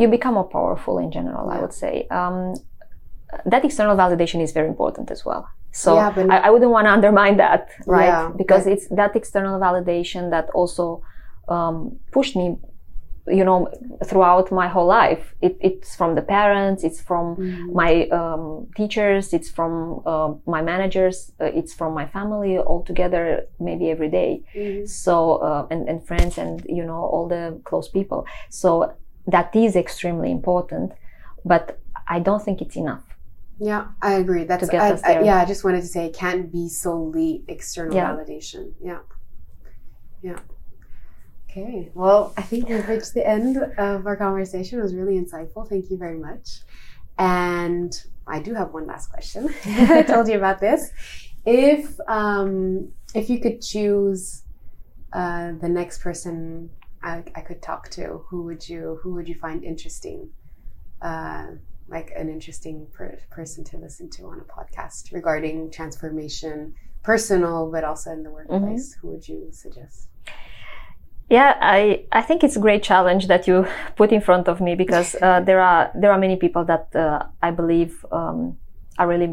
you 0.00 0.08
become 0.08 0.34
more 0.34 0.48
powerful 0.58 0.94
in 1.04 1.10
general 1.18 1.44
i 1.56 1.58
would 1.62 1.76
say 1.84 1.94
um, 2.18 2.54
that 3.52 3.62
external 3.68 3.96
validation 3.96 4.42
is 4.46 4.50
very 4.58 4.68
important 4.74 5.10
as 5.16 5.22
well 5.28 5.44
So 5.84 5.90
yeah, 6.00 6.12
I, 6.34 6.38
I, 6.46 6.50
wouldn't 6.52 6.70
want 6.76 6.84
to 6.88 6.92
undermine 6.98 7.36
that, 7.38 7.62
right? 7.86 8.12
Yeah, 8.12 8.24
because 8.42 8.64
it's 8.72 8.86
that 9.00 9.12
external 9.20 9.56
validation 9.66 10.22
that 10.34 10.46
also 10.60 10.84
um, 11.54 11.76
pushed 12.16 12.34
me 12.40 12.46
you 13.28 13.44
know 13.44 13.68
throughout 14.04 14.50
my 14.50 14.68
whole 14.68 14.86
life. 14.86 15.34
It, 15.40 15.56
it's 15.60 15.94
from 15.94 16.14
the 16.14 16.22
parents 16.22 16.84
it's 16.84 17.00
from 17.00 17.36
mm. 17.36 17.72
my 17.72 18.08
um, 18.08 18.68
teachers 18.76 19.32
it's 19.32 19.48
from 19.48 20.02
uh, 20.06 20.34
my 20.46 20.62
managers 20.62 21.32
uh, 21.40 21.44
it's 21.44 21.72
from 21.72 21.94
my 21.94 22.06
family 22.06 22.58
all 22.58 22.82
together 22.82 23.46
maybe 23.60 23.90
every 23.90 24.08
day. 24.08 24.42
Mm. 24.54 24.88
so 24.88 25.36
uh, 25.36 25.66
and, 25.70 25.88
and 25.88 26.06
friends 26.06 26.38
and 26.38 26.64
you 26.68 26.84
know 26.84 27.02
all 27.12 27.28
the 27.28 27.60
close 27.64 27.88
people. 27.88 28.26
So 28.50 28.94
that 29.26 29.54
is 29.54 29.76
extremely 29.76 30.30
important 30.32 30.92
but 31.44 31.78
i 32.08 32.18
don't 32.18 32.42
think 32.42 32.60
it's 32.60 32.76
enough 32.76 33.04
yeah 33.60 33.86
i 34.00 34.14
agree. 34.14 34.44
That's 34.44 34.68
I, 34.70 34.98
I, 35.04 35.22
yeah 35.22 35.40
i 35.40 35.44
just 35.44 35.62
wanted 35.62 35.82
to 35.82 35.86
say 35.86 36.06
it 36.06 36.14
can't 36.14 36.50
be 36.50 36.68
solely 36.68 37.44
external 37.46 37.94
yeah. 37.94 38.10
validation. 38.10 38.72
Yeah. 38.82 38.98
Yeah 40.22 40.38
Okay, 41.52 41.90
well, 41.92 42.32
I 42.38 42.42
think 42.42 42.70
we've 42.70 42.88
reached 42.88 43.12
the 43.12 43.28
end 43.28 43.58
of 43.58 44.06
our 44.06 44.16
conversation. 44.16 44.78
It 44.78 44.82
was 44.82 44.94
really 44.94 45.20
insightful. 45.20 45.68
Thank 45.68 45.90
you 45.90 45.98
very 45.98 46.16
much. 46.16 46.60
And 47.18 47.92
I 48.26 48.40
do 48.40 48.54
have 48.54 48.72
one 48.72 48.86
last 48.86 49.08
question. 49.08 49.54
I 49.66 50.02
told 50.02 50.28
you 50.28 50.38
about 50.38 50.60
this. 50.60 50.90
If 51.44 51.94
um, 52.08 52.92
if 53.14 53.28
you 53.28 53.38
could 53.38 53.60
choose 53.60 54.44
uh, 55.12 55.52
the 55.60 55.68
next 55.68 55.98
person 55.98 56.70
I, 57.02 57.22
I, 57.34 57.42
could 57.42 57.60
talk 57.60 57.90
to, 57.90 58.24
who 58.30 58.44
would 58.44 58.66
you 58.66 58.98
who 59.02 59.12
would 59.12 59.28
you 59.28 59.34
find 59.34 59.62
interesting? 59.62 60.30
Uh, 61.02 61.48
like 61.86 62.12
an 62.16 62.30
interesting 62.30 62.86
per- 62.94 63.18
person 63.30 63.62
to 63.64 63.76
listen 63.76 64.08
to 64.08 64.22
on 64.22 64.40
a 64.40 64.44
podcast 64.44 65.12
regarding 65.12 65.70
transformation, 65.70 66.72
personal 67.02 67.70
but 67.70 67.84
also 67.84 68.10
in 68.10 68.22
the 68.22 68.30
workplace. 68.30 68.94
Mm-hmm. 68.94 69.00
Who 69.00 69.12
would 69.12 69.28
you 69.28 69.48
suggest? 69.50 70.08
Yeah, 71.32 71.56
I, 71.62 72.04
I 72.12 72.20
think 72.20 72.44
it's 72.44 72.56
a 72.56 72.60
great 72.60 72.82
challenge 72.82 73.26
that 73.28 73.46
you 73.48 73.66
put 73.96 74.12
in 74.12 74.20
front 74.20 74.48
of 74.48 74.60
me 74.60 74.74
because 74.74 75.16
uh, 75.22 75.40
there 75.40 75.62
are 75.62 75.90
there 75.94 76.12
are 76.12 76.18
many 76.18 76.36
people 76.36 76.62
that 76.66 76.94
uh, 76.94 77.24
I 77.42 77.50
believe 77.50 78.04
um, 78.12 78.58
are 78.98 79.08
really 79.08 79.32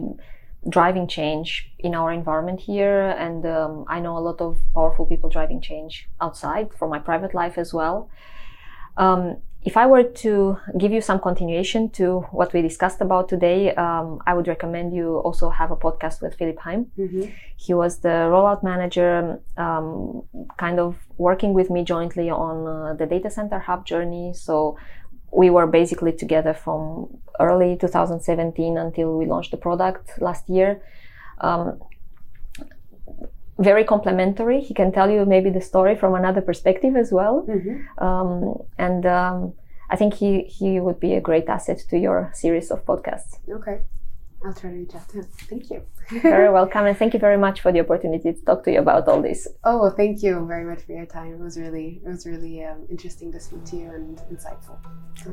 driving 0.69 1.09
change 1.09 1.69
in 1.77 1.93
our 1.95 2.13
environment 2.13 2.61
here, 2.61 3.09
and 3.19 3.45
um, 3.45 3.83
I 3.89 3.99
know 3.99 4.17
a 4.17 4.23
lot 4.23 4.39
of 4.39 4.55
powerful 4.73 5.05
people 5.07 5.29
driving 5.29 5.59
change 5.59 6.07
outside 6.21 6.69
from 6.79 6.89
my 6.89 6.99
private 6.99 7.33
life 7.35 7.57
as 7.57 7.73
well. 7.73 8.09
Um, 8.95 9.41
if 9.63 9.75
I 9.75 9.85
were 9.87 10.03
to 10.03 10.57
give 10.77 10.91
you 10.93 11.01
some 11.01 11.19
continuation 11.19 11.89
to 11.91 12.21
what 12.31 12.53
we 12.53 12.61
discussed 12.61 13.01
about 13.01 13.27
today, 13.27 13.73
um, 13.75 14.21
I 14.25 14.33
would 14.33 14.47
recommend 14.47 14.95
you 14.95 15.17
also 15.17 15.49
have 15.49 15.69
a 15.71 15.75
podcast 15.75 16.21
with 16.21 16.35
Philip 16.35 16.59
Heim. 16.59 16.91
Mm-hmm. 16.97 17.23
He 17.57 17.73
was 17.73 17.99
the 17.99 18.29
rollout 18.31 18.63
manager, 18.63 19.39
um, 19.57 20.23
kind 20.57 20.79
of 20.79 20.95
working 21.17 21.53
with 21.53 21.69
me 21.69 21.83
jointly 21.83 22.29
on 22.29 22.67
uh, 22.67 22.93
the 22.93 23.05
data 23.05 23.29
center 23.29 23.59
hub 23.59 23.85
journey. 23.85 24.33
So 24.33 24.77
we 25.31 25.49
were 25.49 25.67
basically 25.67 26.13
together 26.13 26.53
from 26.53 27.19
early 27.39 27.77
2017 27.77 28.77
until 28.77 29.17
we 29.17 29.25
launched 29.25 29.51
the 29.51 29.57
product 29.57 30.21
last 30.21 30.49
year. 30.49 30.81
Um, 31.41 31.81
very 33.59 33.83
complementary. 33.83 34.61
He 34.61 34.73
can 34.73 34.91
tell 34.91 35.09
you 35.09 35.25
maybe 35.25 35.49
the 35.49 35.61
story 35.61 35.95
from 35.95 36.15
another 36.15 36.41
perspective 36.41 36.95
as 36.95 37.11
well. 37.11 37.45
Mm-hmm. 37.47 38.03
Um, 38.03 38.55
and 38.77 39.05
um, 39.05 39.53
I 39.89 39.95
think 39.95 40.13
he, 40.15 40.43
he 40.43 40.79
would 40.79 40.99
be 40.99 41.13
a 41.13 41.21
great 41.21 41.47
asset 41.47 41.79
to 41.89 41.97
your 41.97 42.31
series 42.33 42.71
of 42.71 42.85
podcasts. 42.85 43.37
Okay. 43.49 43.81
I'll 44.45 44.53
try 44.53 44.69
to 44.69 44.77
reach 44.77 44.95
out 44.95 45.09
to 45.09 45.17
him. 45.17 45.27
Thank 45.49 45.69
you. 45.69 45.81
very 46.21 46.49
welcome. 46.59 46.85
And 46.85 46.97
thank 46.97 47.13
you 47.13 47.19
very 47.19 47.37
much 47.37 47.59
for 47.59 47.73
the 47.73 47.81
opportunity 47.81 48.31
to 48.31 48.41
talk 48.45 48.63
to 48.63 48.71
you 48.71 48.79
about 48.79 49.07
all 49.09 49.21
this. 49.21 49.47
Oh, 49.65 49.81
well, 49.81 49.91
thank 49.91 50.23
you 50.23 50.45
very 50.45 50.63
much 50.63 50.83
for 50.83 50.93
your 50.93 51.05
time. 51.05 51.33
It 51.33 51.39
was 51.39 51.57
really, 51.57 52.01
it 52.05 52.07
was 52.07 52.25
really 52.25 52.63
um, 52.63 52.87
interesting 52.89 53.33
to 53.33 53.39
speak 53.39 53.65
to 53.65 53.75
you 53.75 53.91
and 53.91 54.17
insightful. 54.31 54.77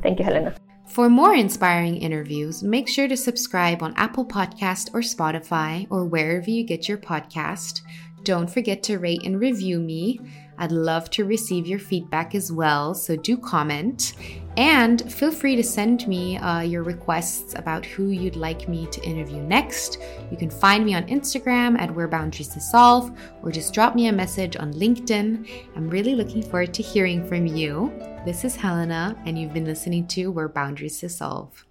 Thank 0.03 0.19
you, 0.19 0.25
Helena. 0.25 0.57
For 0.87 1.09
more 1.09 1.35
inspiring 1.35 1.97
interviews, 1.97 2.63
make 2.63 2.89
sure 2.89 3.09
to 3.09 3.17
subscribe 3.17 3.83
on 3.83 3.93
Apple 3.97 4.25
Podcast 4.25 4.95
or 4.95 5.01
Spotify 5.01 5.87
or 5.91 6.05
wherever 6.05 6.49
you 6.49 6.65
get 6.65 6.89
your 6.89 6.99
podcast. 6.99 7.83
Don't 8.27 8.51
forget 8.51 8.83
to 8.83 8.99
rate 8.99 9.23
and 9.25 9.39
review 9.39 9.79
me. 9.79 10.19
I'd 10.59 10.73
love 10.73 11.11
to 11.11 11.25
receive 11.25 11.65
your 11.65 11.79
feedback 11.79 12.35
as 12.35 12.51
well, 12.51 12.93
so 12.93 13.15
do 13.15 13.37
comment. 13.37 14.15
And 14.57 15.13
feel 15.13 15.31
free 15.31 15.55
to 15.55 15.63
send 15.63 16.09
me 16.09 16.37
uh, 16.39 16.63
your 16.63 16.83
requests 16.83 17.55
about 17.55 17.87
who 17.87 18.09
you'd 18.09 18.35
like 18.35 18.69
me 18.69 18.89
to 18.89 19.01
interview 19.05 19.41
next. 19.43 20.03
You 20.33 20.37
can 20.37 20.51
find 20.51 20.85
me 20.85 20.97
on 20.97 21.07
Instagram 21.07 21.79
at 21.79 21.95
Where 21.95 22.09
Boundaries 22.09 22.49
Dissolve, 22.49 23.17
or 23.45 23.53
just 23.53 23.73
drop 23.73 23.95
me 23.95 24.09
a 24.09 24.13
message 24.13 24.57
on 24.57 24.73
LinkedIn. 24.73 25.49
I'm 25.77 25.89
really 25.89 26.17
looking 26.17 26.43
forward 26.43 26.75
to 26.75 26.83
hearing 26.83 27.25
from 27.29 27.47
you. 27.47 27.93
This 28.25 28.45
is 28.45 28.57
Helena, 28.57 29.17
and 29.25 29.39
you've 29.39 29.55
been 29.55 29.67
listening 29.67 30.09
to 30.09 30.33
Where 30.33 30.49
Boundaries 30.49 31.01
Dissolve. 31.01 31.66